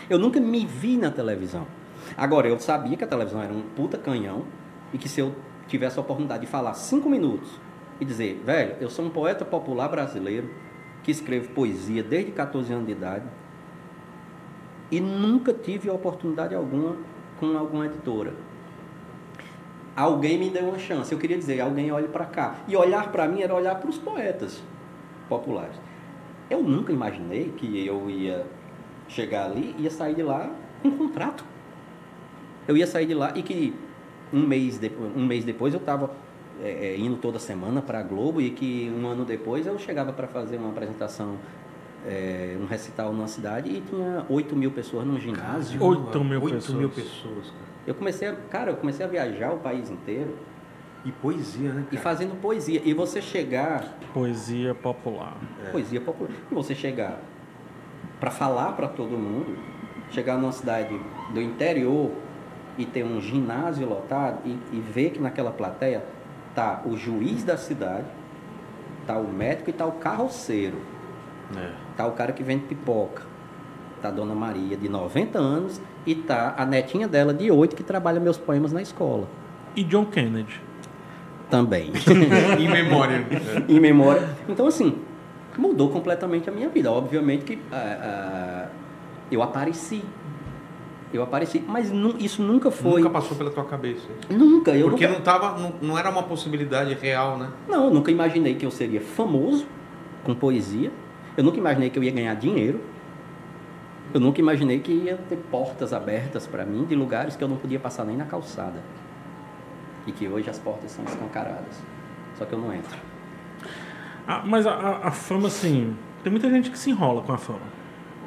[0.10, 1.68] Eu nunca me vi na televisão.
[2.16, 4.44] Agora, eu sabia que a televisão era um puta canhão
[4.94, 5.36] e que se eu
[5.68, 7.50] tivesse a oportunidade de falar cinco minutos
[8.00, 10.50] e dizer, velho, eu sou um poeta popular brasileiro
[11.04, 13.26] que escrevo poesia desde 14 anos de idade
[14.90, 16.96] e nunca tive oportunidade alguma
[17.40, 18.34] com alguma editora.
[19.98, 21.12] Alguém me deu uma chance.
[21.12, 22.58] Eu queria dizer, alguém olhe para cá.
[22.68, 24.62] E olhar para mim era olhar para os poetas
[25.28, 25.76] populares.
[26.52, 28.46] Eu nunca imaginei que eu ia
[29.08, 30.52] chegar ali e ia sair de lá
[30.84, 31.44] com um contrato.
[32.68, 33.74] Eu ia sair de lá e que
[34.32, 36.12] um mês, de, um mês depois eu estava
[36.98, 40.58] indo toda semana para a Globo e que um ano depois eu chegava para fazer
[40.58, 41.38] uma apresentação,
[42.06, 45.82] é, um recital numa cidade e tinha 8 mil pessoas num ginásio.
[45.84, 46.78] Oito mil Oito pessoas.
[46.78, 47.77] mil pessoas, cara.
[47.88, 50.36] Eu comecei a, cara, eu comecei a viajar o país inteiro
[51.06, 51.82] E poesia, né?
[51.90, 52.02] e cara?
[52.02, 52.82] fazendo poesia.
[52.84, 55.38] E você chegar, Poesia popular.
[55.72, 57.20] poesia popular, e você chegar
[58.20, 59.58] para falar para todo mundo,
[60.12, 61.00] chegar numa cidade
[61.34, 62.12] do interior
[62.78, 66.04] e ter um ginásio lotado e, e ver que naquela plateia
[66.56, 68.06] tá o juiz da cidade,
[69.06, 70.78] tá o médico e tá o carroceiro,
[71.56, 71.72] É.
[71.96, 73.24] tá o cara que vende pipoca,
[74.02, 77.84] tá a Dona Maria de 90 anos e tá a netinha dela de 8 que
[77.84, 79.28] trabalha meus poemas na escola.
[79.76, 80.62] E John Kennedy.
[81.50, 81.92] Também.
[82.58, 83.26] Em memória.
[83.68, 84.30] em memória.
[84.48, 84.96] Então, assim,
[85.58, 86.90] mudou completamente a minha vida.
[86.92, 88.70] Obviamente que ah, ah,
[89.30, 90.02] eu apareci.
[91.14, 93.02] Eu apareci, mas nu- isso nunca foi.
[93.02, 94.08] Nunca passou pela tua cabeça.
[94.30, 97.50] Nunca, eu Porque nunca, não, tava, não, não era uma possibilidade real, né?
[97.68, 99.66] não, eu nunca imaginei que eu seria famoso
[100.24, 100.92] com poesia.
[101.38, 102.82] Eu nunca imaginei que eu ia ganhar dinheiro.
[104.18, 107.56] Eu nunca imaginei que ia ter portas abertas para mim de lugares que eu não
[107.56, 108.80] podia passar nem na calçada.
[110.08, 111.84] E que hoje as portas são escancaradas.
[112.36, 112.98] Só que eu não entro.
[114.28, 115.96] Ah, mas a, a- a fama, assim.
[116.24, 117.60] Tem muita gente que se enrola com a fama.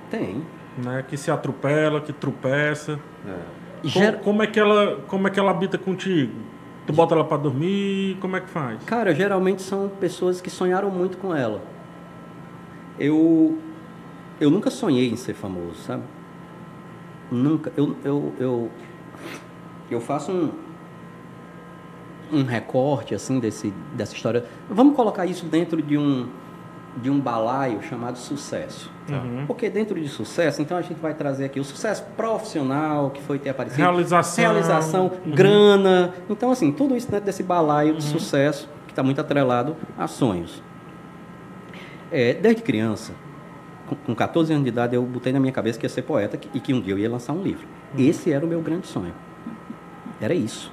[0.09, 0.45] Tem.
[0.79, 1.05] Né?
[1.09, 2.93] Que se atropela, que tropeça.
[3.27, 3.35] É.
[3.81, 6.35] Como, Ger- como é que ela, como é que ela habita contigo?
[6.87, 8.17] Tu bota ela pra dormir?
[8.21, 8.81] Como é que faz?
[8.85, 11.61] Cara, geralmente são pessoas que sonharam muito com ela.
[12.97, 13.59] Eu
[14.41, 16.03] eu nunca sonhei em ser famoso, sabe?
[17.31, 17.73] Nunca.
[17.77, 18.71] Eu, eu, eu,
[19.91, 20.51] eu faço um,
[22.33, 24.45] um recorte assim desse, dessa história.
[24.69, 26.29] Vamos colocar isso dentro de um,
[26.97, 28.91] de um balaio chamado sucesso.
[29.09, 29.45] Uhum.
[29.47, 33.39] Porque dentro de sucesso, então a gente vai trazer aqui o sucesso profissional que foi
[33.39, 33.81] ter aparecido.
[33.83, 34.43] Realização.
[34.45, 35.33] Realização, Uhum.
[35.33, 36.15] grana.
[36.29, 40.63] Então, assim, tudo isso dentro desse balaio de sucesso que está muito atrelado a sonhos.
[42.11, 43.13] É, desde criança,
[43.91, 46.39] com, com 14 anos de idade, eu botei na minha cabeça que ia ser poeta
[46.55, 47.67] e que um dia eu ia lançar um livro.
[47.99, 49.13] Esse era o meu grande sonho.
[50.21, 50.73] Era isso.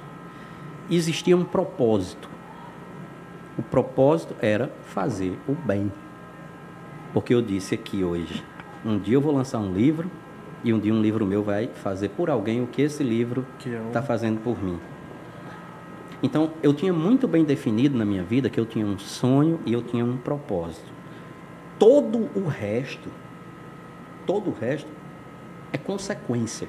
[0.88, 2.28] Existia um propósito.
[3.58, 5.90] O propósito era fazer o bem.
[7.12, 8.44] Porque eu disse aqui hoje,
[8.84, 10.08] um dia eu vou lançar um livro
[10.62, 13.74] e um dia um livro meu vai fazer por alguém o que esse livro Que
[13.74, 14.78] é está fazendo por mim.
[16.22, 19.72] Então, eu tinha muito bem definido na minha vida que eu tinha um sonho e
[19.72, 20.97] eu tinha um propósito.
[21.78, 23.08] Todo o resto,
[24.26, 24.90] todo o resto
[25.72, 26.68] é consequência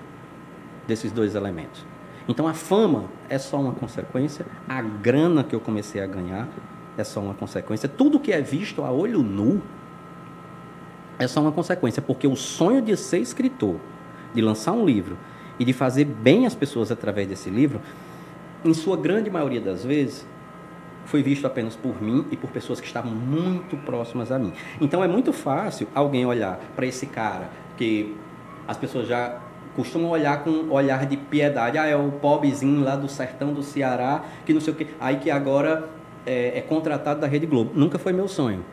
[0.87, 1.85] desses dois elementos.
[2.27, 6.47] Então, a fama é só uma consequência, a grana que eu comecei a ganhar
[6.97, 7.89] é só uma consequência.
[7.89, 9.61] Tudo que é visto a olho nu
[11.17, 13.77] é só uma consequência, porque o sonho de ser escritor,
[14.33, 15.17] de lançar um livro
[15.57, 17.81] e de fazer bem as pessoas através desse livro,
[18.63, 20.25] em sua grande maioria das vezes,
[21.09, 24.53] foi visto apenas por mim e por pessoas que estavam muito próximas a mim.
[24.79, 28.15] Então é muito fácil alguém olhar para esse cara que
[28.67, 29.39] as pessoas já
[29.75, 31.79] costumam olhar com um olhar de piedade.
[31.79, 34.87] Ah, é o pobrezinho lá do sertão do Ceará, que não sei o quê.
[34.99, 35.89] Aí que agora
[36.27, 37.71] é, é contratado da Rede Globo.
[37.73, 38.63] Nunca foi meu sonho.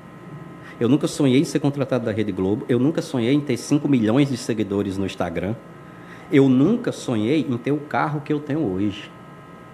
[0.79, 2.67] Eu nunca sonhei em ser contratado da Rede Globo.
[2.69, 5.55] Eu nunca sonhei em ter 5 milhões de seguidores no Instagram.
[6.31, 9.11] Eu nunca sonhei em ter o carro que eu tenho hoje.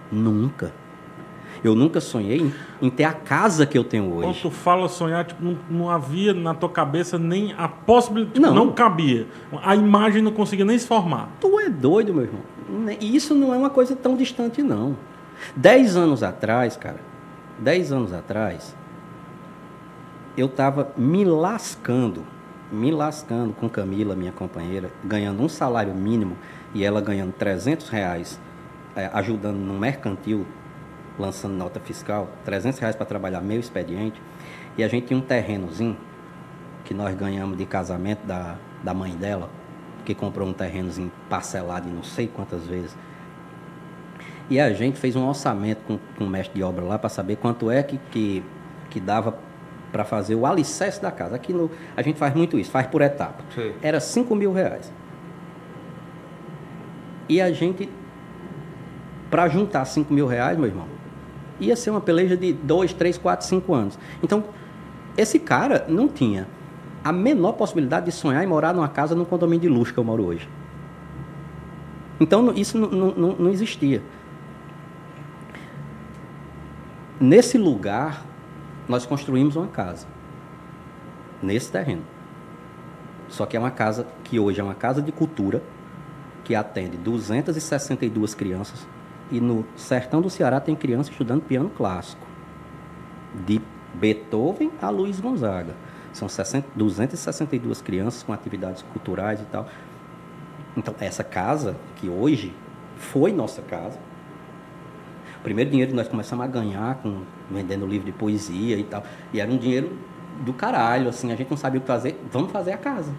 [0.09, 0.82] Nunca.
[1.63, 4.41] Eu nunca sonhei em, em ter a casa que eu tenho Quando hoje.
[4.41, 8.53] tu fala sonhar, tipo, não, não havia na tua cabeça nem a possibilidade, tipo, Não.
[8.53, 8.71] não.
[8.73, 9.25] cabia.
[9.63, 11.29] A imagem não conseguia nem se formar.
[11.39, 12.41] Tu é doido, meu irmão.
[12.69, 14.97] Ne- E isso não é uma coisa tão distante, não.
[15.55, 16.99] Dez anos atrás, cara,
[17.59, 18.75] dez anos atrás,
[20.37, 22.23] eu tava me lascando,
[22.71, 26.35] me lascando com Camila, minha companheira, ganhando um salário mínimo
[26.73, 28.39] e ela ganhando 300 reais,
[28.95, 30.45] eh, ajudando no mercantil,
[31.17, 34.21] lançando nota fiscal, 300 reais para trabalhar meio expediente,
[34.77, 35.97] e a gente tinha um terrenozinho
[36.83, 39.49] que nós ganhamos de casamento da, da mãe dela,
[40.03, 42.95] que comprou um terrenozinho parcelado em não sei quantas vezes.
[44.49, 47.37] E a gente fez um orçamento com, com o mestre de obra lá para saber
[47.37, 48.43] quanto é que, que,
[48.89, 49.37] que dava
[49.91, 51.35] para fazer o alicerce da casa.
[51.35, 53.43] Aqui no, a gente faz muito isso, faz por etapa.
[53.53, 53.75] Sei.
[53.81, 54.91] Era 5 mil reais.
[57.29, 57.89] E a gente,
[59.29, 60.87] para juntar 5 mil reais, meu irmão,
[61.59, 63.99] ia ser uma peleja de 2, 3, 4, 5 anos.
[64.21, 64.43] Então,
[65.17, 66.47] esse cara não tinha
[67.03, 70.03] a menor possibilidade de sonhar em morar numa casa num condomínio de luxo que eu
[70.03, 70.47] moro hoje.
[72.19, 74.01] Então, isso não existia.
[77.19, 78.25] Nesse lugar,
[78.87, 80.07] nós construímos uma casa.
[81.41, 82.03] Nesse terreno.
[83.27, 85.61] Só que é uma casa que hoje é uma casa de cultura,
[86.43, 88.87] que atende 262 crianças.
[89.33, 92.23] E no sertão do Ceará tem criança estudando piano clássico.
[93.47, 93.59] De
[93.95, 95.73] Beethoven a Luiz Gonzaga.
[96.11, 99.67] São 60, 262 crianças com atividades culturais e tal.
[100.77, 102.53] Então, essa casa, que hoje
[102.95, 103.97] foi nossa casa,
[105.39, 109.03] o primeiro dinheiro que nós começamos a ganhar com vendendo livro de poesia e tal,
[109.33, 109.97] e era um dinheiro
[110.45, 113.11] do caralho, assim, a gente não sabia o que fazer, vamos fazer a casa.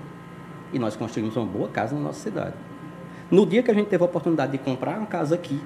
[0.72, 2.54] E nós construímos uma boa casa na nossa cidade.
[3.32, 5.60] No dia que a gente teve a oportunidade de comprar uma casa aqui,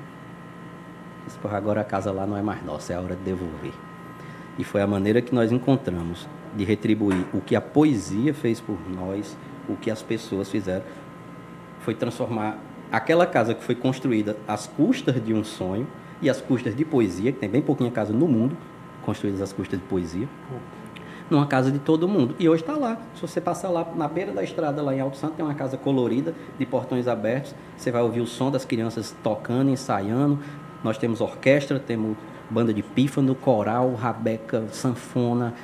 [1.28, 3.72] disse, "Porra, agora a casa lá não é mais nossa, é a hora de devolver.
[4.58, 8.78] E foi a maneira que nós encontramos de retribuir o que a poesia fez por
[8.90, 9.36] nós,
[9.68, 10.84] o que as pessoas fizeram,
[11.80, 12.58] foi transformar
[12.90, 15.86] aquela casa que foi construída às custas de um sonho
[16.20, 18.56] e às custas de poesia, que tem bem pouquinha casa no mundo
[19.02, 20.28] construídas às custas de poesia,
[21.30, 22.34] numa casa de todo mundo.
[22.38, 22.98] E hoje está lá.
[23.14, 25.78] Se você passar lá na beira da estrada, lá em Alto Santo, tem uma casa
[25.78, 27.54] colorida, de portões abertos.
[27.76, 30.38] Você vai ouvir o som das crianças tocando, ensaiando.
[30.82, 32.16] Nós temos orquestra, temos
[32.50, 35.54] banda de pífano, coral, rabeca, sanfona,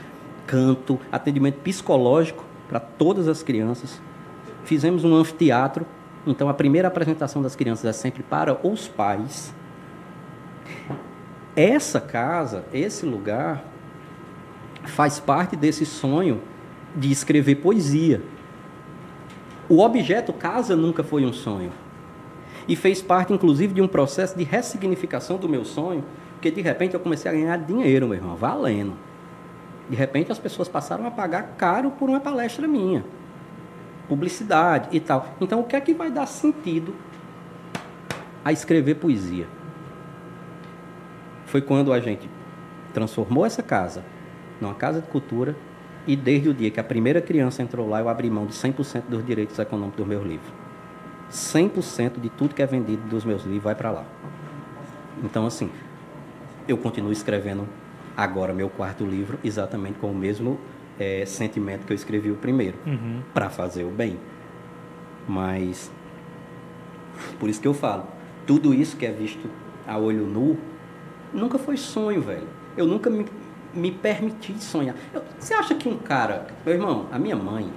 [0.46, 4.00] canto, atendimento psicológico para todas as crianças.
[4.64, 5.86] Fizemos um anfiteatro.
[6.26, 9.54] Então, a primeira apresentação das crianças é sempre para os pais.
[11.54, 13.64] Essa casa, esse lugar,
[14.84, 16.40] faz parte desse sonho
[16.96, 18.22] de escrever poesia.
[19.68, 21.72] O objeto casa nunca foi um sonho.
[22.66, 26.94] E fez parte, inclusive, de um processo de ressignificação do meu sonho, porque de repente
[26.94, 28.94] eu comecei a ganhar dinheiro, meu irmão, valendo.
[29.88, 33.04] De repente as pessoas passaram a pagar caro por uma palestra minha.
[34.08, 35.34] publicidade e tal.
[35.40, 36.94] Então, o que é que vai dar sentido
[38.44, 39.46] a escrever poesia?
[41.46, 42.28] Foi quando a gente
[42.92, 44.04] transformou essa casa
[44.60, 45.56] numa casa de cultura
[46.06, 49.04] e desde o dia que a primeira criança entrou lá, eu abri mão de 100%
[49.08, 50.63] dos direitos econômicos dos meus livros.
[51.30, 54.04] 100% de tudo que é vendido dos meus livros vai para lá.
[55.22, 55.70] Então, assim,
[56.68, 57.66] eu continuo escrevendo
[58.16, 60.58] agora meu quarto livro exatamente com o mesmo
[60.98, 63.20] eh, sentimento que eu escrevi o primeiro, Uhum.
[63.32, 64.18] para fazer o bem.
[65.26, 65.90] Mas,
[67.40, 68.06] por isso que eu falo,
[68.46, 69.48] tudo isso que é visto
[69.86, 70.56] a olho nu,
[71.32, 72.46] nunca foi sonho, velho.
[72.76, 73.26] Eu nunca me,
[73.74, 74.94] me permiti sonhar.
[75.12, 76.46] Eu- você acha que um cara.
[76.64, 77.72] Meu irmão, a minha mãe.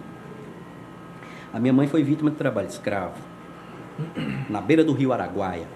[1.53, 3.15] A minha mãe foi vítima de trabalho escravo.
[4.49, 5.68] Na beira do rio Araguaia.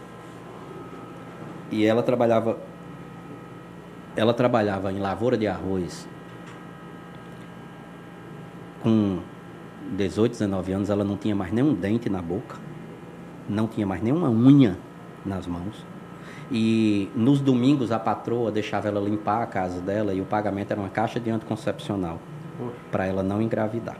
[1.71, 2.57] E ela trabalhava.
[4.15, 6.07] Ela trabalhava em lavoura de arroz.
[8.81, 9.19] Com
[9.91, 12.57] 18, 19 anos, ela não tinha mais nenhum dente na boca.
[13.47, 14.77] Não tinha mais nenhuma unha
[15.25, 15.85] nas mãos.
[16.51, 20.79] E nos domingos a patroa deixava ela limpar a casa dela e o pagamento era
[20.81, 22.19] uma caixa de anticoncepcional
[22.91, 23.97] para ela não engravidar.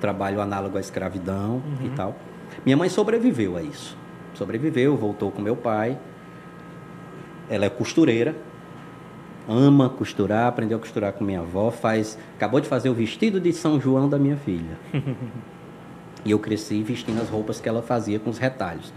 [0.00, 2.16] Trabalho análogo à escravidão e tal.
[2.64, 3.96] Minha mãe sobreviveu a isso.
[4.34, 5.98] Sobreviveu, voltou com meu pai.
[7.48, 8.34] Ela é costureira,
[9.48, 13.52] ama costurar, aprendeu a costurar com minha avó, faz, acabou de fazer o vestido de
[13.52, 14.78] São João da minha filha.
[16.24, 18.92] e eu cresci vestindo as roupas que ela fazia com os retalhos.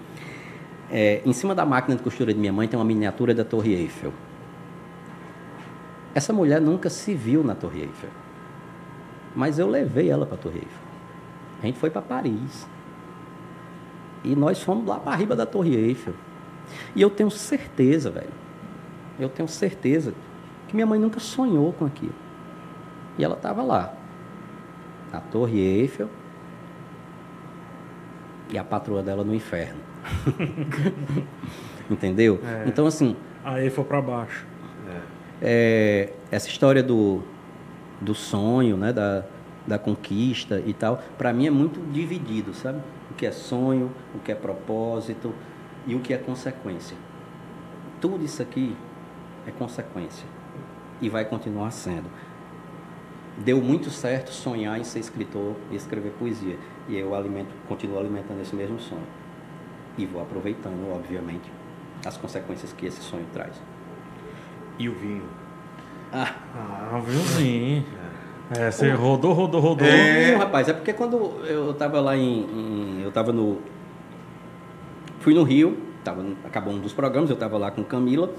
[0.91, 3.73] É, em cima da máquina de costura de minha mãe tem uma miniatura da Torre
[3.73, 4.13] Eiffel.
[6.13, 8.09] Essa mulher nunca se viu na Torre Eiffel.
[9.35, 10.85] Mas eu levei ela para a Torre Eiffel.
[11.61, 12.67] A gente foi para Paris.
[14.25, 16.15] E nós fomos lá para a riba da Torre Eiffel.
[16.95, 18.33] E eu tenho certeza, velho.
[19.19, 20.13] Eu tenho certeza
[20.67, 22.15] que minha mãe nunca sonhou com aquilo.
[23.19, 23.93] E ela estava lá.
[25.13, 26.09] Na Torre Eiffel.
[28.49, 29.79] E a patroa dela no inferno.
[31.89, 32.39] Entendeu?
[32.65, 34.45] Então, assim, Aí foi pra baixo.
[35.39, 37.21] é, essa história do,
[38.01, 39.23] do sonho, né, da,
[39.67, 42.79] da conquista e tal, para mim é muito dividido, sabe?
[43.15, 45.33] O que é sonho, o que é propósito
[45.87, 46.97] e o que é consequência.
[48.01, 48.75] Tudo isso aqui
[49.47, 50.27] é consequência
[50.99, 52.09] e vai continuar sendo.
[53.37, 56.59] Deu muito certo sonhar em ser escritor e escrever poesia
[56.89, 59.07] e eu alimento, continuo alimentando esse mesmo sonho
[59.97, 61.49] e vou aproveitando, obviamente,
[62.05, 63.55] as consequências que esse sonho traz.
[64.77, 65.23] E o vinho?
[66.11, 67.85] Ah, Ah, viu sim.
[68.51, 69.87] É, você rodou, rodou, rodou.
[69.87, 71.15] Não, rapaz, é porque quando
[71.47, 72.41] eu tava lá em.
[72.41, 73.59] em- eu tava no.
[75.19, 78.29] Fui no Rio, tava, acabou um dos programas, eu tava lá com Camila.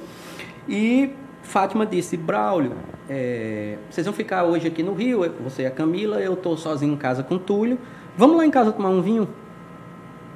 [0.68, 1.10] E
[1.42, 2.72] Fátima disse, Braulio,
[3.08, 6.92] é, vocês vão ficar hoje aqui no Rio, você e a Camila, eu tô sozinho
[6.94, 7.78] em casa com o Túlio.
[8.16, 9.28] Vamos lá em casa tomar um vinho?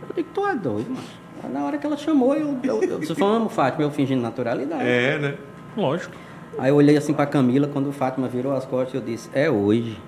[0.09, 1.53] Eu digo, tu é doido, mano.
[1.55, 4.83] Na hora que ela chamou, eu, eu, eu disse, vamos, Fátima, eu fingindo naturalidade.
[4.85, 5.35] É, né?
[5.77, 6.15] Lógico.
[6.59, 9.49] Aí eu olhei assim pra Camila, quando o Fátima virou as costas, eu disse, é
[9.51, 9.99] hoje.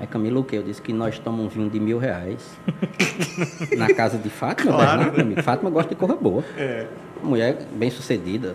[0.00, 0.56] Aí Camila, o quê?
[0.58, 2.56] Eu disse que nós tomamos um vinho de mil reais.
[3.76, 5.42] na casa de Fátima, Claro, Bernardo, meu amigo.
[5.42, 6.44] Fátima gosta de corra boa.
[6.56, 6.86] É.
[7.22, 8.54] Mulher bem sucedida,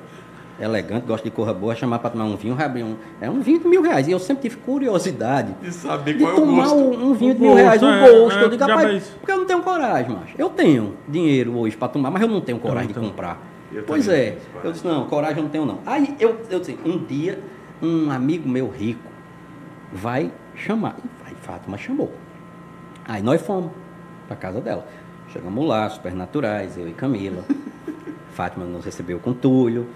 [0.59, 2.95] elegante, gosta de corra boa, chamar pra tomar um vinho, abrir um.
[3.19, 4.07] É um vinho de mil reais.
[4.07, 6.75] E eu sempre tive curiosidade E saber de qual é o tomar gosto.
[6.77, 8.37] um, um vinho O de mil reais, um gosto, é, gosto.
[8.39, 9.03] é, eu digo, rapaz, fez.
[9.19, 10.35] porque eu não tenho coragem, macho.
[10.37, 13.03] Eu tenho dinheiro hoje pra tomar, mas eu não tenho coragem de Então.
[13.09, 13.50] comprar.
[13.73, 14.37] Eu pois é.
[14.63, 15.79] Eu disse, não, coragem eu não tenho não.
[15.85, 17.41] Aí eu, eu disse, um dia,
[17.81, 19.09] um amigo meu rico
[19.91, 20.97] vai chamar.
[21.03, 22.11] E vai, Fátima chamou.
[23.05, 23.71] Aí nós fomos
[24.27, 24.87] pra casa dela.
[25.29, 27.43] Chegamos lá, super naturais, eu e Camila.
[28.31, 29.87] Fátima nos recebeu com Túlio.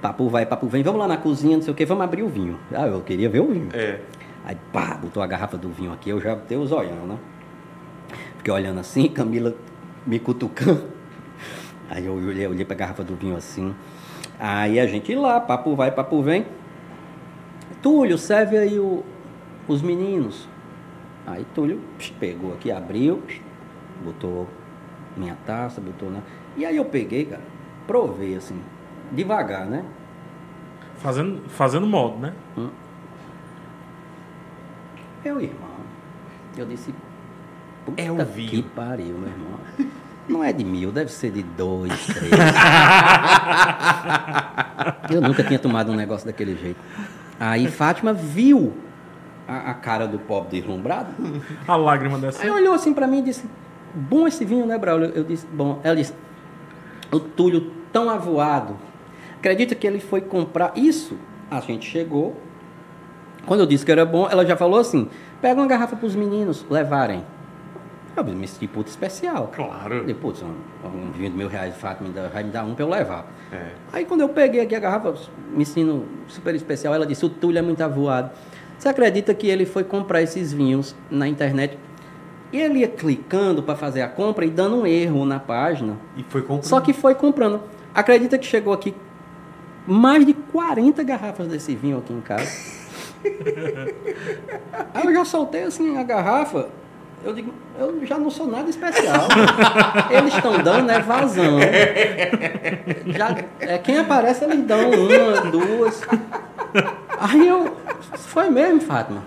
[0.00, 2.28] Papo vai, papo vem, vamos lá na cozinha, não sei o que, vamos abrir o
[2.28, 2.58] vinho.
[2.72, 3.68] Ah, eu queria ver o vinho.
[3.72, 4.00] É.
[4.44, 7.16] Aí, pá, botou a garrafa do vinho aqui, eu já dei os olhão, né?
[8.36, 9.54] Fiquei olhando assim, Camila
[10.06, 10.93] me cutucando.
[11.90, 13.74] Aí eu olhei, olhei pra garrafa do vinho assim.
[14.38, 16.46] Aí a gente lá, papo vai, papo vem.
[17.82, 19.04] Túlio, serve aí o-
[19.68, 20.48] os meninos.
[21.26, 21.80] Aí Túlio
[22.18, 23.22] pegou aqui, abriu,
[24.04, 24.48] botou
[25.16, 26.20] minha taça, botou na.
[26.56, 27.42] E aí eu peguei, cara,
[27.86, 28.60] provei assim,
[29.12, 29.84] devagar, né?
[30.98, 32.32] Fazendo, fazendo modo, né?
[35.24, 35.70] Meu irmão,
[36.56, 36.94] eu disse.
[37.84, 38.62] Puta É o que vinho.
[38.74, 39.58] pariu, meu irmão.
[40.28, 42.32] Não é de mil, deve ser de dois, três.
[45.10, 46.80] eu nunca tinha tomado um negócio daquele jeito.
[47.38, 48.72] Aí Fátima viu
[49.46, 51.10] a, a cara do pobre deslumbrado.
[51.68, 52.42] A lágrima dessa.
[52.42, 53.44] Aí olhou assim pra mim e disse:
[53.94, 55.12] Bom esse vinho, né, Braulio?
[55.14, 55.80] Eu disse: Bom.
[55.82, 56.14] Ela disse:
[57.12, 58.76] O Túlio tão avoado.
[59.38, 60.72] Acredita que ele foi comprar.
[60.74, 61.18] Isso,
[61.50, 62.34] a gente chegou,
[63.46, 65.08] Quando eu disse que era bom, ela já falou assim:
[65.40, 67.24] pega uma garrafa para os meninos levarem.
[68.16, 69.50] Eu me senti puta especial.
[69.54, 70.00] Claro.
[70.00, 70.54] Falei, putz, um,
[70.86, 72.88] um vinho de mil reais de fato me dá, vai me dar um para eu
[72.88, 73.26] levar.
[73.52, 73.70] É.
[73.92, 75.14] Aí quando eu peguei aqui a garrafa,
[75.50, 78.30] me ensino super especial, ela disse, o Túlio é muito avoado.
[78.78, 81.78] Você acredita que ele foi comprar esses vinhos na internet?
[82.52, 85.96] E ele ia clicando para fazer a compra e dando um erro na página.
[86.16, 86.64] E foi comprando.
[86.64, 87.62] Só que foi comprando.
[87.92, 88.94] Acredita que chegou aqui
[89.86, 92.48] mais de 40 garrafas desse vinho aqui em casa.
[94.94, 96.68] Aí eu já soltei assim a garrafa.
[97.24, 99.26] Eu digo, eu já não sou nada especial.
[100.12, 101.58] Eles estão dando é vazão.
[103.06, 106.02] Já, é, quem aparece, eles dão uma, duas.
[107.18, 107.76] Aí eu.
[108.16, 109.22] Foi mesmo, Fátima?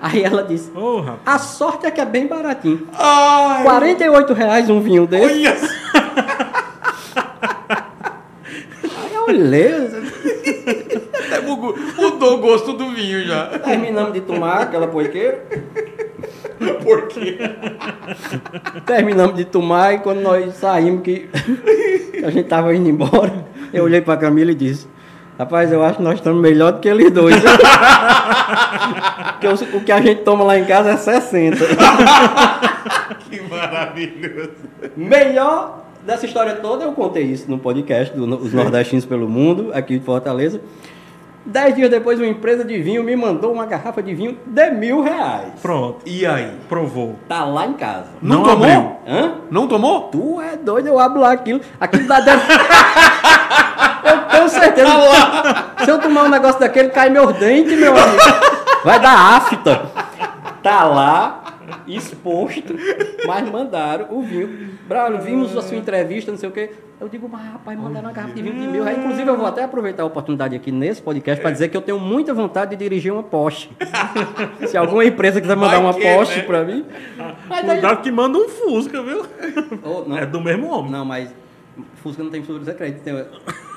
[0.00, 0.70] Aí ela disse.
[0.72, 1.18] Rapaz.
[1.26, 2.88] A sorte é que é bem baratinho.
[2.92, 5.24] Ai, 48 reais um vinho desse.
[5.24, 5.56] olha
[9.02, 9.74] Aí eu olhei,
[11.26, 13.58] Até mudou, mudou o gosto do vinho já.
[13.58, 15.44] terminamos de tomar aquela poiqueira.
[16.82, 17.38] Por quê?
[18.86, 21.28] Terminamos de tomar e quando nós saímos, que
[22.24, 24.88] a gente tava indo embora, eu olhei pra Camila e disse,
[25.38, 27.36] rapaz, eu acho que nós estamos melhor do que eles dois.
[29.40, 31.56] Porque o, o que a gente toma lá em casa é 60.
[33.30, 34.50] Que maravilhoso.
[34.96, 39.98] Melhor dessa história toda, eu contei isso no podcast do Os Nordestinos pelo Mundo, aqui
[39.98, 40.60] de Fortaleza.
[41.44, 45.02] Dez dias depois, uma empresa de vinho me mandou uma garrafa de vinho de mil
[45.02, 45.48] reais.
[45.62, 46.00] Pronto.
[46.04, 46.52] E aí?
[46.68, 47.16] Provou.
[47.26, 48.06] Tá lá em casa.
[48.20, 48.66] Não, Não tomou?
[48.70, 48.96] abriu.
[49.08, 49.32] Hã?
[49.50, 50.02] Não tomou?
[50.08, 51.60] Tu é doido, eu abro lá aquilo.
[51.80, 52.46] Aquilo dá dentro.
[54.04, 54.90] eu tenho certeza.
[55.84, 58.18] Se eu tomar um negócio daquele, cai meus dentes, meu amigo.
[58.84, 59.82] Vai dar afta.
[60.62, 61.40] Tá lá,
[61.86, 62.74] exposto,
[63.26, 64.70] mas mandaram o vinho.
[64.88, 66.70] Braulio, vimos a sua entrevista, não sei o quê.
[67.00, 68.84] Eu digo, mas rapaz, mandaram uma garrafa de vinho de mil.
[68.84, 71.80] Aí, inclusive, eu vou até aproveitar a oportunidade aqui nesse podcast para dizer que eu
[71.80, 73.70] tenho muita vontade de dirigir uma Porsche.
[74.68, 76.42] Se alguma empresa quiser mandar uma Porsche né?
[76.44, 76.84] para mim.
[77.48, 79.24] Mas daí- Cuidado que manda um Fusca, viu?
[79.82, 80.14] Oh.
[80.14, 80.90] É do mesmo homem.
[80.90, 81.34] Não, mas
[82.02, 83.00] Fusca não tem futuro, você acredita?
[83.02, 83.26] Tem-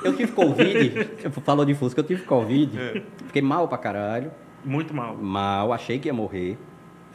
[0.04, 1.08] Eu tive Covid,
[1.46, 4.32] falou de Fusca, eu tive Covid, fiquei mal pra caralho,
[4.66, 5.16] Muito mal.
[5.16, 6.58] mal, achei que ia morrer,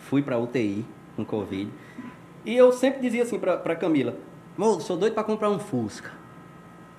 [0.09, 1.70] fui pra UTI com Covid,
[2.44, 4.16] e eu sempre dizia assim pra Camila,
[4.56, 6.10] amor, sou doido pra comprar um Fusca.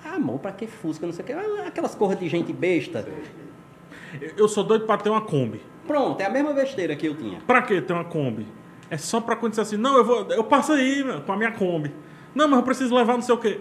[0.06, 3.08] Ah, amor, pra que Fusca, não sei o que, Ah, aquelas corras de gente besta.
[4.38, 5.62] Eu sou doido pra ter uma Kombi.
[5.86, 7.40] Pronto, é a mesma besteira que eu tinha.
[7.46, 8.46] Pra que ter uma Kombi?
[8.90, 10.32] É só quando você assim, não, eu vou.
[10.32, 11.94] Eu passo aí, meu, com a minha Kombi.
[12.34, 13.60] Não, mas eu preciso levar não sei o quê.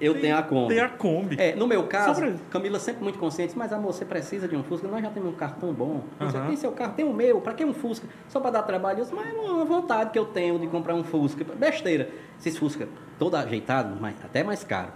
[0.00, 0.74] Eu tenho a Kombi.
[0.74, 1.36] Tem a Kombi.
[1.38, 2.32] É, no meu caso, pra.
[2.50, 5.36] Camila sempre muito consciente, mas amor, você precisa de um Fusca, nós já temos um
[5.36, 6.02] carro tão bom.
[6.18, 6.46] Você Aham.
[6.48, 8.08] tem seu carro, tem o meu, pra que um Fusca?
[8.28, 10.94] Só pra dar trabalho, eu disse, mas é uma vontade que eu tenho de comprar
[10.94, 11.44] um Fusca.
[11.44, 12.10] Besteira.
[12.38, 12.88] Esses Fusca
[13.18, 14.88] todo ajeitado, mas até mais caro.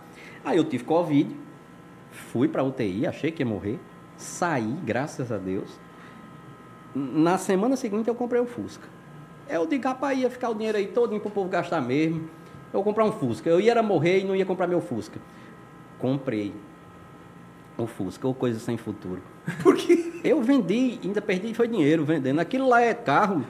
[0.44, 1.36] Aí eu tive Covid,
[2.10, 3.78] fui pra UTI, achei que ia morrer,
[4.16, 5.78] saí, graças a Deus.
[6.94, 8.89] Na semana seguinte eu comprei o Fusca.
[9.48, 12.28] Eu digo, rapaz, ia ficar o dinheiro aí todo pro povo gastar mesmo.
[12.76, 13.48] Eu vou comprar um Fusca.
[13.48, 15.18] Eu ia era morrer e não ia comprar meu Fusca.
[15.98, 16.52] Comprei
[17.78, 19.22] o Fusca, ou coisa sem futuro.
[19.62, 20.12] Por quê?
[20.22, 22.38] Eu vendi, ainda perdi foi dinheiro vendendo.
[22.38, 23.42] Aquilo lá é carro,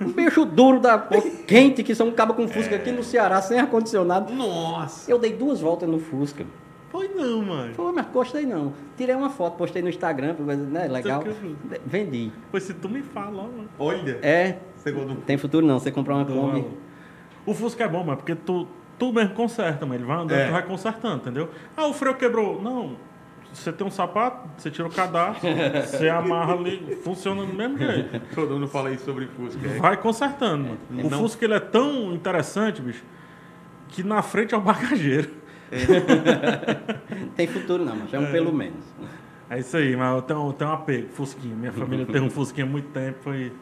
[0.00, 3.42] um bicho duro da porra, quente, que só um cabo com Fusca aqui no Ceará,
[3.42, 4.32] sem ar-condicionado.
[4.32, 5.10] Nossa.
[5.10, 6.46] Eu dei duas voltas no Fusca.
[6.90, 7.74] Foi não, mano.
[7.74, 8.72] Pô, mas gostei não.
[8.96, 10.36] Tirei uma foto, postei no Instagram,
[10.70, 11.24] né, legal.
[11.86, 12.30] Vendi.
[12.52, 13.68] Pois se tu me fala, ó, mano.
[13.78, 14.18] Olha.
[14.22, 15.16] É, Segundo.
[15.22, 16.64] tem futuro não, você comprar uma Kombi.
[17.50, 18.66] O Fusca é bom, mas porque tu,
[18.98, 20.46] tu mesmo conserta, mas ele vai andando, É.
[20.46, 21.48] tu vai consertando, entendeu?
[21.76, 22.60] Ah, o freio quebrou.
[22.62, 22.96] Não.
[23.52, 25.48] Você tem um sapato, você tira o cadastro,
[25.84, 28.20] você amarra ali, funciona do mesmo jeito.
[28.34, 29.66] Todo mundo fala isso sobre Fusca.
[29.66, 29.78] é.
[29.78, 31.08] Vai consertando, mano.
[31.08, 33.02] O Não- Fusca ele é tão interessante, bicho,
[33.88, 35.30] que na frente é o bagageiro.
[37.36, 38.84] Tem futuro não, mas é um pelo menos.
[39.48, 41.56] É isso aí, mas eu tenho, eu tenho um apego, Fusquinha.
[41.56, 43.52] Minha família tem um Fusquinha há muito tempo, foi,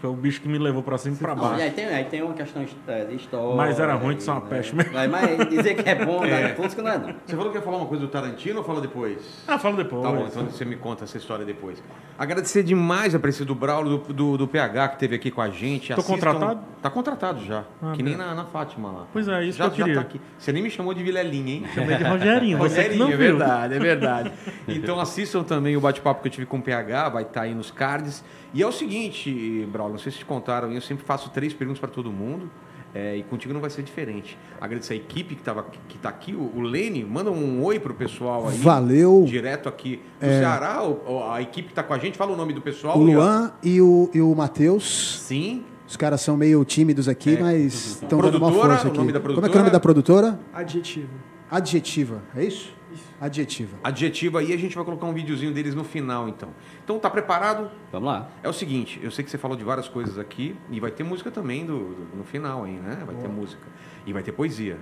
[0.00, 1.60] foi o bicho que me levou pra cima e pra Bom, baixo.
[1.60, 3.56] e aí tem, aí tem uma questão é, de história.
[3.56, 4.46] Mas era ruim de ser uma né?
[4.48, 4.92] peste mesmo.
[4.92, 6.42] Mas, mas dizer que é bom, É.
[6.42, 6.54] é.
[6.54, 7.14] Fusca não é não.
[7.26, 9.42] Você falou que ia falar uma coisa do Tarantino ou fala depois?
[9.46, 10.02] Ah, fala depois.
[10.02, 11.82] Tá bom, então você me conta essa história depois.
[12.18, 15.50] Agradecer demais a presença do Braulio, do, do, do PH, que esteve aqui com a
[15.50, 15.94] gente.
[15.94, 16.60] Tô contratado?
[16.82, 17.64] Tá contratado já.
[17.82, 19.06] Ah, que nem na, na Fátima lá.
[19.12, 19.94] Pois é, isso já, que eu queria.
[19.94, 20.20] Já tá aqui.
[20.38, 21.64] Você nem me chamou de Vilelinha, hein?
[21.74, 23.16] Chamei de Rogerinho, que não Rogerinho, é viu.
[23.18, 24.32] verdade, é verdade.
[24.68, 27.70] então assistam também o bate-papo que eu tive com o PH, vai estar aí nos
[27.70, 28.22] cards.
[28.54, 31.80] E é o seguinte, Braulio, não sei se te contaram, eu sempre faço três perguntas
[31.80, 32.50] para todo mundo.
[32.94, 34.38] é, e contigo não vai ser diferente.
[34.58, 37.92] Agradecer a equipe que, tava, que tá aqui, o, o Lene, manda um oi pro
[37.92, 38.56] pessoal aí.
[38.56, 39.24] Valeu.
[39.26, 42.54] Direto aqui do Ceará, o- a equipe que tá com a gente, fala o nome
[42.54, 42.98] do pessoal.
[42.98, 45.20] O Luan e o, e o Matheus.
[45.20, 45.64] Sim.
[45.86, 48.98] Os caras são meio tímidos aqui, mas estão dando uma força o aqui.
[48.98, 50.40] nome da Como é que é o nome da produtora?
[50.54, 51.08] Adjetivo.
[51.50, 52.74] Adjetiva, é isso?
[53.20, 53.76] Adjetiva.
[53.82, 56.50] Adjetiva aí, a gente vai colocar um videozinho deles no final, então.
[56.84, 57.70] Então, tá preparado?
[57.90, 58.28] Vamos lá.
[58.42, 61.02] É o seguinte, eu sei que você falou de várias coisas aqui e vai ter
[61.02, 63.02] música também do, do- no final, hein, né?
[63.04, 63.66] Vai ter música.
[64.06, 64.78] E vai ter poesia.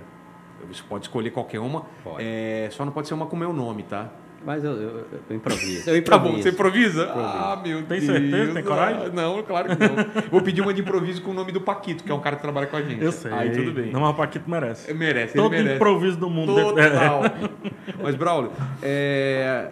[0.67, 1.85] Você pode escolher qualquer uma.
[2.03, 2.17] Pode.
[2.23, 4.11] É, só não pode ser uma com meu nome, tá?
[4.47, 5.89] Mas eu, eu, eu improviso.
[5.89, 6.35] Eu Tá improviso.
[6.37, 7.11] bom, você improvisa?
[7.13, 8.05] Ah, meu Tem Deus.
[8.05, 8.53] certeza?
[8.53, 9.01] Tem coragem?
[9.07, 9.95] Ah, Não, claro que não.
[10.31, 12.41] Vou pedir uma de improviso com o nome do Paquito, que é um cara que
[12.43, 13.03] trabalha com a gente.
[13.03, 13.29] Eu sei.
[13.33, 13.91] Aí tudo bem.
[13.91, 14.93] Não, mas o Paquito merece.
[14.93, 15.75] Merece, Todo ele merece.
[15.75, 16.55] improviso do mundo.
[16.55, 17.21] Total.
[18.01, 18.51] Mas, Braulio,
[18.81, 19.69] é,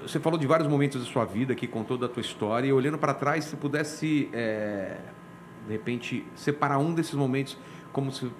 [0.00, 2.96] você falou de vários momentos da sua vida aqui, contou da tua história, e olhando
[2.96, 4.96] para trás, se pudesse, é,
[5.66, 7.58] de repente, separar um desses momentos
[7.92, 8.30] como se,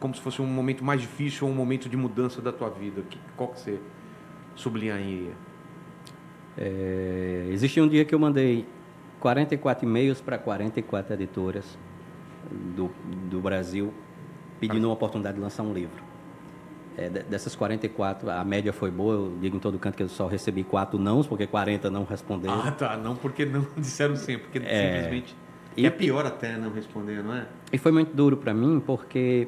[0.00, 3.02] como se fosse um momento mais difícil ou um momento de mudança da tua vida,
[3.08, 3.78] que, qual que você
[4.56, 5.32] sublinharia?
[6.58, 8.66] É, existe um dia que eu mandei
[9.20, 11.78] 44 e-mails para 44 editoras
[12.74, 12.90] do,
[13.30, 13.92] do Brasil
[14.58, 16.04] pedindo uma oportunidade de lançar um livro.
[16.96, 20.08] É, de- dessas 44, a média foi boa, eu digo em todo canto que eu
[20.08, 22.62] só recebi quatro nãos, porque 40 não responderam.
[22.66, 22.96] Ah, tá.
[22.96, 24.94] Não porque não disseram sempre, porque É.
[24.96, 25.36] simplesmente.
[25.76, 27.46] E é pior até não responder, não é?
[27.70, 29.46] E foi muito duro para mim, porque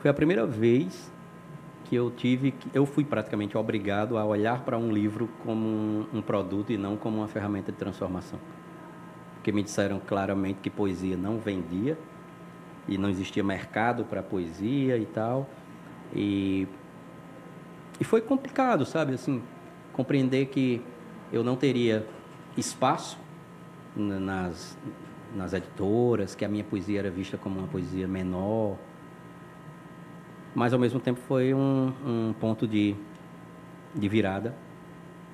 [0.00, 1.10] foi a primeira vez
[1.94, 6.20] que eu tive, eu fui praticamente obrigado a olhar para um livro como um, um
[6.22, 8.40] produto e não como uma ferramenta de transformação.
[9.34, 11.96] Porque me disseram claramente que poesia não vendia
[12.88, 15.48] e não existia mercado para poesia e tal.
[16.12, 16.66] E,
[18.00, 19.14] e foi complicado, sabe?
[19.14, 19.40] Assim,
[19.92, 20.82] compreender que
[21.32, 22.04] eu não teria
[22.56, 23.16] espaço
[23.94, 24.76] na- nas,
[25.32, 28.76] nas editoras, que a minha poesia era vista como uma poesia menor.
[30.54, 32.94] Mas, ao mesmo tempo, foi um, um ponto de,
[33.94, 34.54] de virada.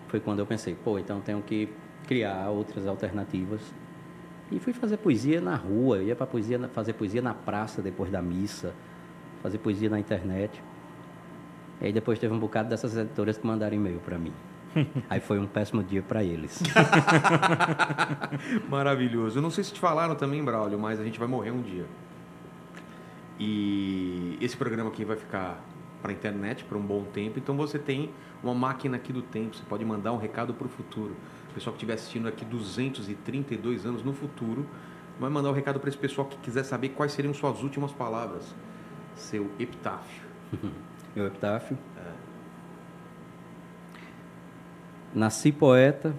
[0.08, 1.68] Foi quando eu pensei, pô, então tenho que
[2.06, 3.60] criar outras alternativas.
[4.50, 8.10] E fui fazer poesia na rua, eu ia para poesia, fazer poesia na praça depois
[8.10, 8.74] da missa,
[9.42, 10.60] fazer poesia na internet.
[11.80, 14.32] E aí depois teve um bocado dessas editoras que mandaram e-mail para mim.
[15.08, 16.62] Aí foi um péssimo dia para eles.
[18.68, 19.38] Maravilhoso.
[19.38, 21.86] Eu não sei se te falaram também, Braulio, mas a gente vai morrer um dia.
[23.40, 25.64] E esse programa aqui vai ficar
[26.02, 28.10] para internet por um bom tempo, então você tem
[28.42, 31.16] uma máquina aqui do tempo, você pode mandar um recado para o futuro.
[31.50, 34.66] O pessoal que estiver assistindo aqui 232 anos no futuro,
[35.18, 38.54] vai mandar um recado para esse pessoal que quiser saber quais seriam suas últimas palavras.
[39.14, 40.22] Seu epitáfio.
[41.16, 41.78] Meu epitáfio.
[45.14, 46.14] Nasci poeta,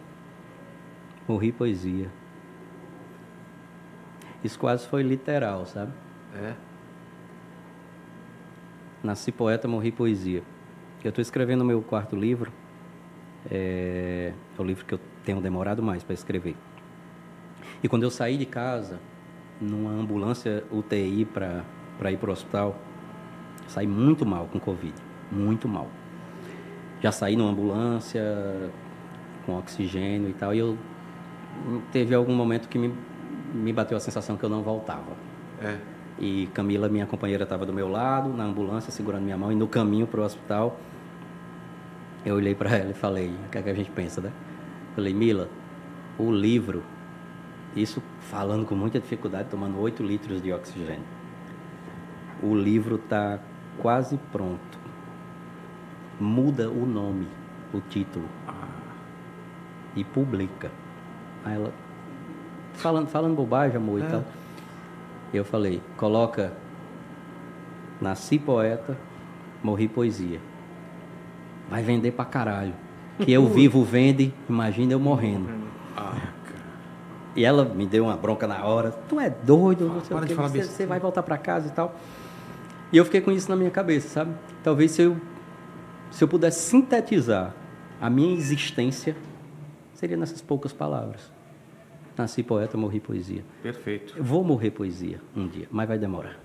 [1.28, 2.12] morri poesia.
[4.44, 5.94] Isso quase foi literal, sabe?
[6.36, 6.71] É?
[9.04, 10.44] Nasci poeta, morri poesia.
[11.04, 12.52] Eu estou escrevendo o meu quarto livro.
[13.50, 16.56] É, é o livro que eu tenho demorado mais para escrever.
[17.84, 19.00] E quando eu saí de casa,
[19.60, 22.78] numa ambulância UTI para ir para o hospital,
[23.68, 24.94] saí muito mal com Covid.
[25.32, 25.88] Muito mal.
[27.02, 28.22] Já saí numa ambulância,
[29.46, 30.78] com oxigênio e tal, e eu
[31.92, 32.94] teve algum momento que me,
[33.54, 35.14] me bateu a sensação que eu não voltava.
[35.60, 35.78] É.
[36.20, 39.68] E Camila, minha companheira, estava do meu lado, na ambulância, segurando minha mão, e no
[39.68, 40.80] caminho para o hospital,
[42.26, 44.32] eu olhei para ela e falei: o que é que a gente pensa, né?
[44.96, 45.50] Falei, Mila,
[46.20, 46.84] o livro,
[47.76, 51.06] isso falando com muita dificuldade, tomando 8 litros de oxigênio.
[52.44, 53.40] O livro está
[53.80, 54.80] quase pronto.
[56.20, 57.28] Muda o nome,
[57.74, 58.26] o título.
[59.96, 60.72] E publica.
[61.44, 61.74] Aí ela,
[62.74, 64.24] falando, falando bobagem, amor, e tal.
[65.34, 66.54] Eu falei, coloca
[68.02, 68.98] Nasci poeta,
[69.64, 70.40] morri poesia.
[71.70, 72.74] Vai vender pra caralho.
[73.20, 75.50] Que eu vivo vende, imagina eu morrendo.
[75.96, 76.16] Ah.
[77.36, 78.92] E ela me deu uma bronca na hora.
[79.08, 81.38] Tu é doido, não sei para o de falar você, besteira." você vai voltar pra
[81.38, 81.96] casa e tal.
[82.92, 84.34] E eu fiquei com isso na minha cabeça, sabe?
[84.64, 85.16] Talvez se eu,
[86.10, 87.54] se eu pudesse sintetizar
[88.02, 89.16] a minha existência,
[89.94, 91.32] seria nessas poucas palavras.
[92.18, 93.44] Nasci poeta, morri poesia.
[93.64, 94.14] Perfeito.
[94.18, 96.38] Eu vou morrer poesia um dia, mas vai demorar.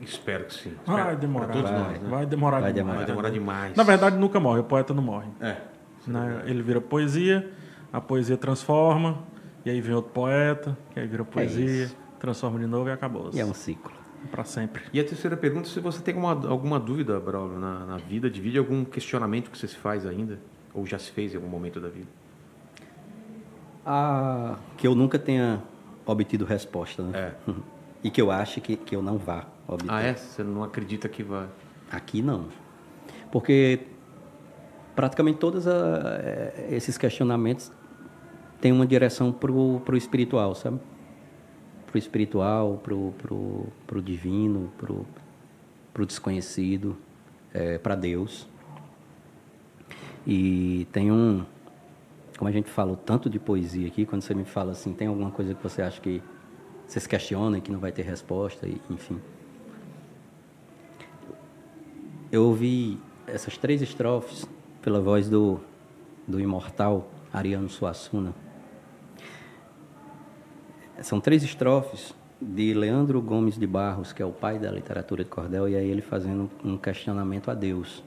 [0.00, 0.72] Espero que sim.
[0.86, 1.44] Vai Espero- demorar.
[1.46, 2.08] pra todos vai, nós, né?
[2.08, 2.96] vai demorar Vai demais.
[2.98, 3.76] Vai demorar demais.
[3.76, 4.60] Na verdade, nunca morre.
[4.60, 5.28] O poeta não morre.
[5.40, 5.56] É.
[6.06, 6.42] né?
[6.46, 7.50] Ele vira poesia,
[7.92, 9.18] a poesia transforma,
[9.64, 11.96] e aí vem outro poeta, que aí vira poesia, isso.
[12.18, 13.30] transforma de novo e acabou.
[13.32, 13.92] E é um ciclo.
[14.30, 14.82] Pra sempre.
[14.92, 18.58] E a terceira pergunta, se você tem alguma, alguma dúvida, Braulio, na, na vida, divide
[18.58, 20.38] algum questionamento que você se faz ainda,
[20.72, 22.08] ou já se fez em algum momento da vida.
[23.84, 25.62] Ah, que eu nunca tenha
[26.06, 27.34] obtido resposta, né?
[28.02, 29.90] E que eu ache que, que eu não vá obter.
[29.90, 30.14] Ah, é?
[30.14, 31.48] Você não acredita que vai...
[31.90, 32.48] Aqui não.
[33.32, 33.80] Porque
[34.94, 37.72] praticamente todos ah, eh, esses questionamentos
[38.60, 40.78] têm uma direção para o espiritual, sabe?
[41.86, 43.14] Para o espiritual, para o
[43.86, 44.92] pro, divino, para
[46.02, 46.94] o desconhecido,
[47.82, 48.46] para Deus.
[50.26, 51.44] E tem um,
[52.38, 55.30] como a gente falou tanto de poesia aqui, quando você me fala assim, tem alguma
[55.30, 56.22] coisa que você acha que
[56.86, 59.20] você se questiona e que não vai ter resposta, e, enfim.
[62.30, 64.46] Eu ouvi essas três estrofes
[64.82, 65.60] pela voz do,
[66.26, 68.34] do imortal Ariano Suassuna.
[71.00, 75.30] São três estrofes de Leandro Gomes de Barros, que é o pai da literatura de
[75.30, 78.02] cordel, e aí ele fazendo um questionamento a Deus.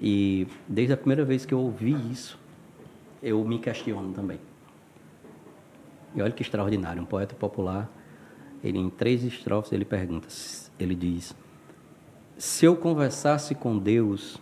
[0.00, 2.38] E desde a primeira vez que eu ouvi isso,
[3.24, 4.38] eu me questiono também.
[6.14, 7.90] E olha que extraordinário, um poeta popular,
[8.62, 10.28] ele em três estrofes ele pergunta,
[10.78, 11.34] ele diz:
[12.38, 14.38] Se eu conversasse com Deus,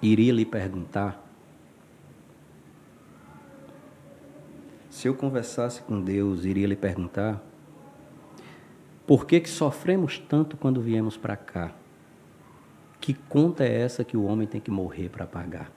[0.00, 1.22] iria lhe perguntar
[4.92, 7.42] Se eu conversasse com Deus, iria lhe perguntar:
[9.06, 11.72] por que, que sofremos tanto quando viemos para cá?
[13.00, 15.72] Que conta é essa que o homem tem que morrer para pagar?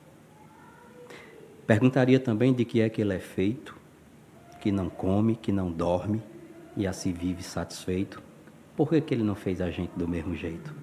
[1.67, 3.75] Perguntaria também de que é que ele é feito,
[4.61, 6.21] que não come, que não dorme
[6.77, 8.21] e assim vive satisfeito.
[8.75, 10.73] Por que, que ele não fez a gente do mesmo jeito?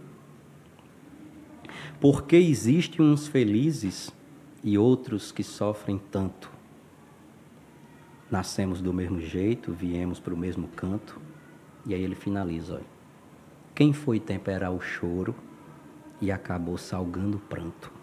[2.01, 4.11] Por que existem uns felizes
[4.65, 6.51] e outros que sofrem tanto?
[8.31, 11.21] Nascemos do mesmo jeito, viemos para o mesmo canto.
[11.87, 12.87] E aí ele finaliza: olha,
[13.75, 15.35] quem foi temperar o choro
[16.21, 18.02] e acabou salgando o pranto?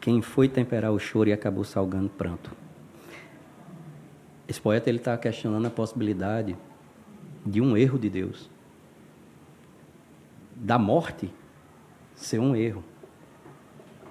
[0.00, 2.50] Quem foi temperar o choro e acabou salgando pranto?
[4.48, 6.56] Esse poeta ele está questionando a possibilidade
[7.44, 8.50] de um erro de Deus,
[10.56, 11.32] da morte
[12.14, 12.82] ser um erro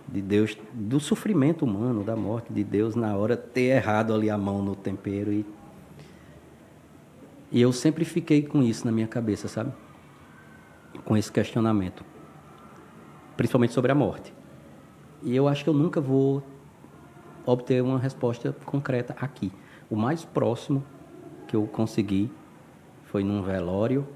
[0.07, 4.37] de Deus, do sofrimento humano, da morte de Deus na hora ter errado ali a
[4.37, 5.45] mão no tempero e
[7.51, 9.73] e eu sempre fiquei com isso na minha cabeça, sabe?
[11.03, 12.05] Com esse questionamento,
[13.35, 14.31] principalmente sobre a morte.
[15.21, 16.41] E eu acho que eu nunca vou
[17.45, 19.51] obter uma resposta concreta aqui.
[19.89, 20.83] O mais próximo
[21.47, 22.31] que eu consegui
[23.05, 24.07] foi num velório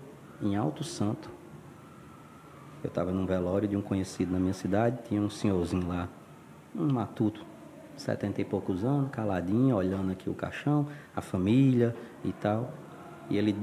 [0.42, 1.30] em Alto Santo,
[2.84, 6.10] eu estava num velório de um conhecido na minha cidade, tinha um senhorzinho lá,
[6.76, 7.46] um matuto,
[7.96, 12.74] setenta e poucos anos, caladinho, olhando aqui o caixão, a família e tal.
[13.30, 13.56] E ele,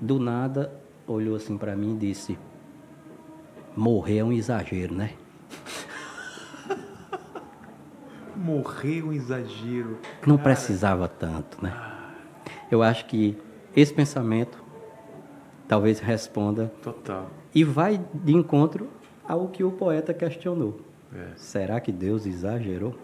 [0.00, 0.72] do nada,
[1.06, 2.38] olhou assim para mim e disse:
[3.76, 5.14] Morrer é um exagero, né?
[8.44, 9.96] Morrer é um exagero.
[10.26, 11.72] Não precisava tanto, né?
[12.70, 13.38] Eu acho que
[13.74, 14.62] esse pensamento
[15.66, 17.30] talvez responda Total.
[17.54, 18.88] e vai de encontro
[19.26, 20.78] ao que o poeta questionou.
[21.14, 21.28] É.
[21.36, 22.94] Será que Deus exagerou?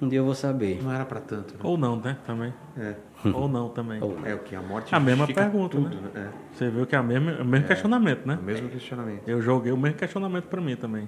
[0.00, 0.82] Um dia eu vou saber.
[0.82, 1.52] Não era para tanto.
[1.54, 1.60] Né?
[1.62, 2.16] Ou não, né?
[2.26, 2.52] Também.
[2.78, 2.94] É.
[3.28, 4.02] Ou não também.
[4.02, 6.10] Ou- É o que a morte A mesma pergunta, tudo, né?
[6.14, 6.32] né?
[6.54, 8.28] Você viu que é o mesmo, o mesmo questionamento, É.
[8.28, 8.38] né?
[8.40, 9.28] O mesmo questionamento.
[9.28, 11.06] Eu joguei o mesmo questionamento pra mim também.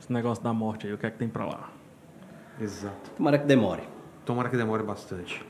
[0.00, 1.70] Esse negócio da morte aí, o que é que tem pra lá?
[2.60, 3.10] Exato.
[3.16, 3.82] Tomara que demore.
[4.24, 5.44] Tomara que demore bastante.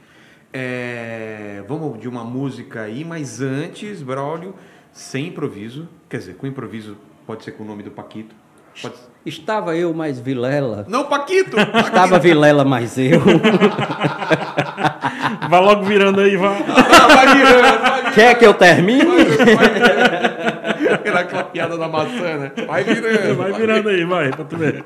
[0.52, 4.54] É, vamos de uma música aí, mas antes, Braulio,
[4.92, 5.88] sem improviso.
[6.08, 6.96] Quer dizer, com improviso
[7.26, 8.34] pode ser com o nome do Paquito.
[8.80, 8.94] Pode...
[9.26, 10.86] Estava eu mais Vilela.
[10.88, 11.56] Não, Paquito!
[11.58, 13.20] Estava Vilela mais eu.
[15.48, 16.58] Vai logo virando aí, vai.
[16.62, 18.14] vai virando, vai virando.
[18.14, 19.02] Quer que eu termine?
[19.02, 20.47] Era
[21.14, 22.52] aquela piada da maçã, né?
[22.66, 23.36] Vai virando.
[23.36, 24.84] Vai virando aí, vai, pra tu ver.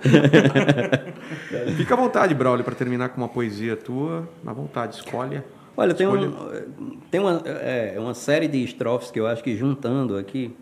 [1.77, 4.29] Fica à vontade, Braulio, para terminar com uma poesia tua.
[4.47, 5.43] À vontade, escolhe.
[5.77, 10.19] Olha, tem, um, tem uma, é, uma série de estrofes que eu acho que juntando
[10.19, 10.55] aqui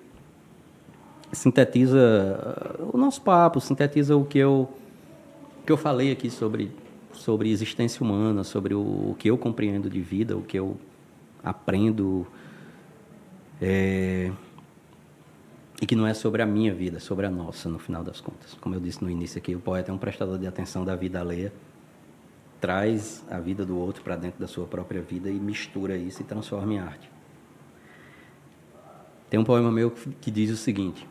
[1.32, 4.68] sintetiza uh, o nosso papo, sintetiza o que eu,
[5.64, 6.72] que eu falei aqui sobre,
[7.12, 10.76] sobre existência humana, sobre o, o que eu compreendo de vida, o que eu
[11.42, 12.26] aprendo.
[13.60, 14.30] é,
[15.80, 18.20] e que não é sobre a minha vida, é sobre a nossa, no final das
[18.20, 18.54] contas.
[18.60, 21.18] Como eu disse no início aqui, o poeta é um prestador de atenção da vida
[21.18, 21.52] alheia,
[22.60, 26.24] traz a vida do outro para dentro da sua própria vida e mistura isso e
[26.24, 27.10] transforma em arte.
[29.30, 29.90] Tem um poema meu
[30.20, 31.08] que diz o seguinte: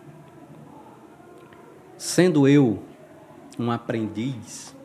[1.98, 2.84] Sendo eu
[3.58, 4.76] um aprendiz,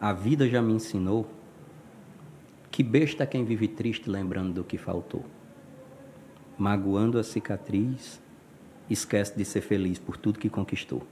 [0.00, 1.30] a vida já me ensinou
[2.70, 5.24] que besta é quem vive triste lembrando do que faltou
[6.58, 8.20] magoando a cicatriz,
[8.88, 11.02] esquece de ser feliz por tudo que conquistou.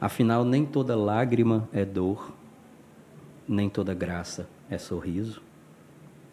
[0.00, 2.32] Afinal, nem toda lágrima é dor,
[3.46, 5.42] nem toda graça é sorriso,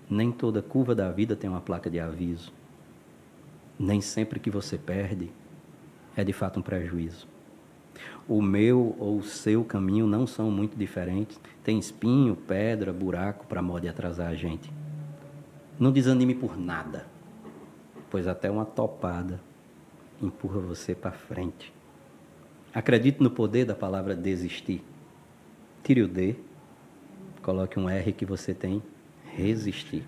[0.10, 2.54] nem toda curva da vida tem uma placa de aviso.
[3.78, 5.30] Nem sempre que você perde
[6.16, 7.28] é de fato um prejuízo.
[8.28, 11.40] O meu ou o seu caminho não são muito diferentes.
[11.64, 14.72] Tem espinho, pedra, buraco para modo atrasar a gente.
[15.80, 17.06] Não desanime por nada
[18.10, 19.40] pois até uma topada
[20.22, 21.74] empurra você para frente.
[22.74, 24.84] Acredite no poder da palavra desistir.
[25.84, 26.36] Tire o D,
[27.42, 28.84] coloque um R que você tem,
[29.34, 30.04] resistir.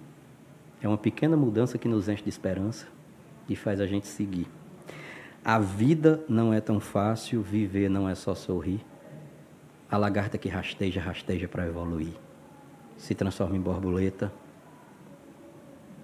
[0.82, 2.88] É uma pequena mudança que nos enche de esperança
[3.48, 4.48] e faz a gente seguir.
[5.44, 8.86] A vida não é tão fácil, viver não é só sorrir.
[9.90, 12.14] A lagarta que rasteja, rasteja para evoluir.
[12.98, 14.32] Se transforma em borboleta,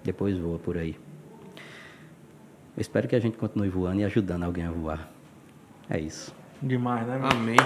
[0.02, 0.96] depois voa por aí.
[2.76, 5.10] Eu espero que a gente continue voando e ajudando alguém a voar.
[5.88, 6.34] É isso.
[6.62, 7.16] Demais, né?
[7.16, 7.26] meu?
[7.26, 7.56] Amém.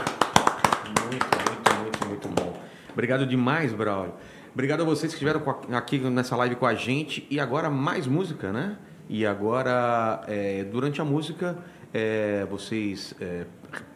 [0.86, 2.56] Muito, muito, muito, muito bom.
[2.92, 4.12] Obrigado demais, Braulio.
[4.54, 5.42] Obrigado a vocês que estiveram
[5.72, 7.26] aqui nessa live com a gente.
[7.28, 8.76] E agora mais música, né?
[9.08, 11.58] E agora, é, durante a música,
[11.92, 13.46] é, vocês é,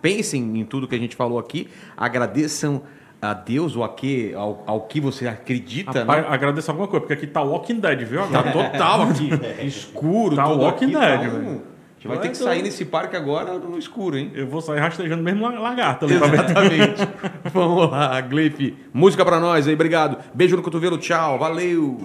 [0.02, 2.82] pensem em tudo que a gente falou aqui, agradeçam
[3.30, 6.28] a Deus ou a que, ao, ao que você acredita, Rapaz, né?
[6.30, 8.22] agradeço alguma coisa, porque aqui tá Walking Dead, viu?
[8.28, 8.70] Tá Agora?
[8.70, 9.30] total aqui,
[9.66, 11.60] escuro, Tá Walking Dead, tá um-.
[11.60, 14.30] A gente vai ter que sair nesse parque agora no escuro, hein?
[14.34, 16.22] Eu vou sair rastejando mesmo la- lagarta ver.
[16.22, 17.08] Exatamente.
[17.54, 18.76] Vamos lá, Gleipe.
[18.92, 20.18] Música pra nós aí, obrigado.
[20.34, 21.98] Beijo no cotovelo, tchau, valeu.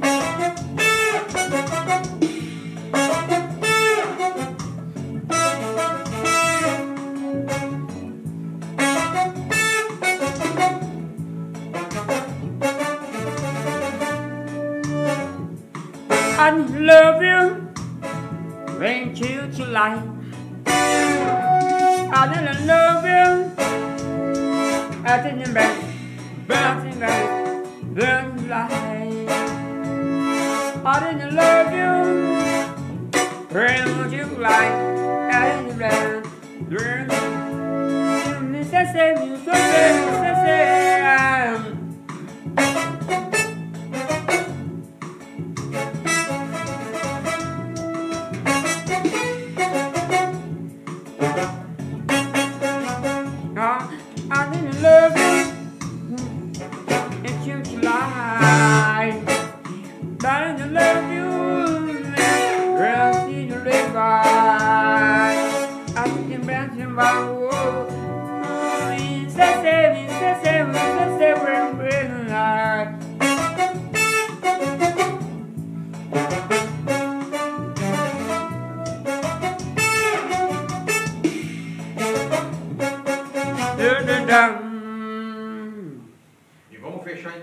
[16.42, 17.68] I love you.
[19.20, 20.04] You to life.
[20.66, 23.52] I didn't love you.
[25.04, 25.78] I didn't back.
[26.48, 27.66] Bouncing back.
[27.94, 29.28] Burn light.
[30.86, 31.94] I didn't love you.
[33.50, 34.76] Bring you light.
[35.34, 36.24] I didn't back.
[36.70, 37.10] Burn.
[38.56, 39.99] You say, say,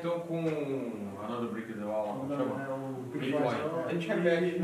[0.07, 0.39] então com
[1.25, 2.25] Another Brick in the Wall.
[2.29, 2.97] Chama.
[3.13, 3.57] Pink Floyd.
[3.87, 4.63] A gente repete.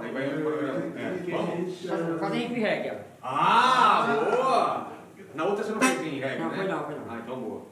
[0.00, 0.80] Aí vai no programa.
[0.98, 1.86] É, Vamos?
[2.18, 2.98] Fazer em reggae.
[3.22, 4.88] Ah, boa!
[5.34, 6.56] Na outra você não fez em reggae, Não, né?
[6.56, 7.02] foi não, foi não.
[7.08, 7.66] Ah, então boa.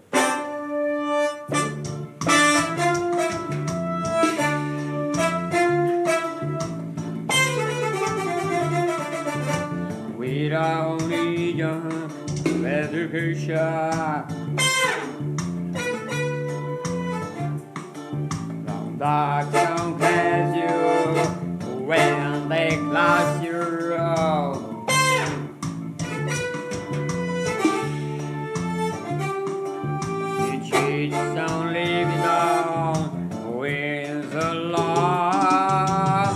[10.16, 12.08] Without religion,
[12.64, 14.33] education.
[19.04, 24.56] Dark don't catch you when they class you out.
[30.40, 36.34] You cheat on living on with the law.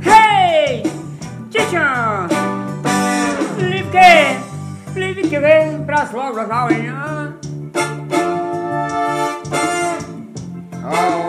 [0.00, 0.82] Hey!
[1.50, 2.28] Teacher!
[3.58, 4.98] Live que?
[4.98, 6.95] Live que vem pras lojas da manhã.
[10.88, 11.25] Oh,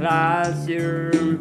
[0.00, 1.38] classroom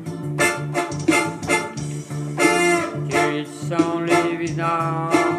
[3.09, 5.38] Tu sens l'évidence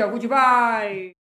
[0.00, 1.19] 小步去拜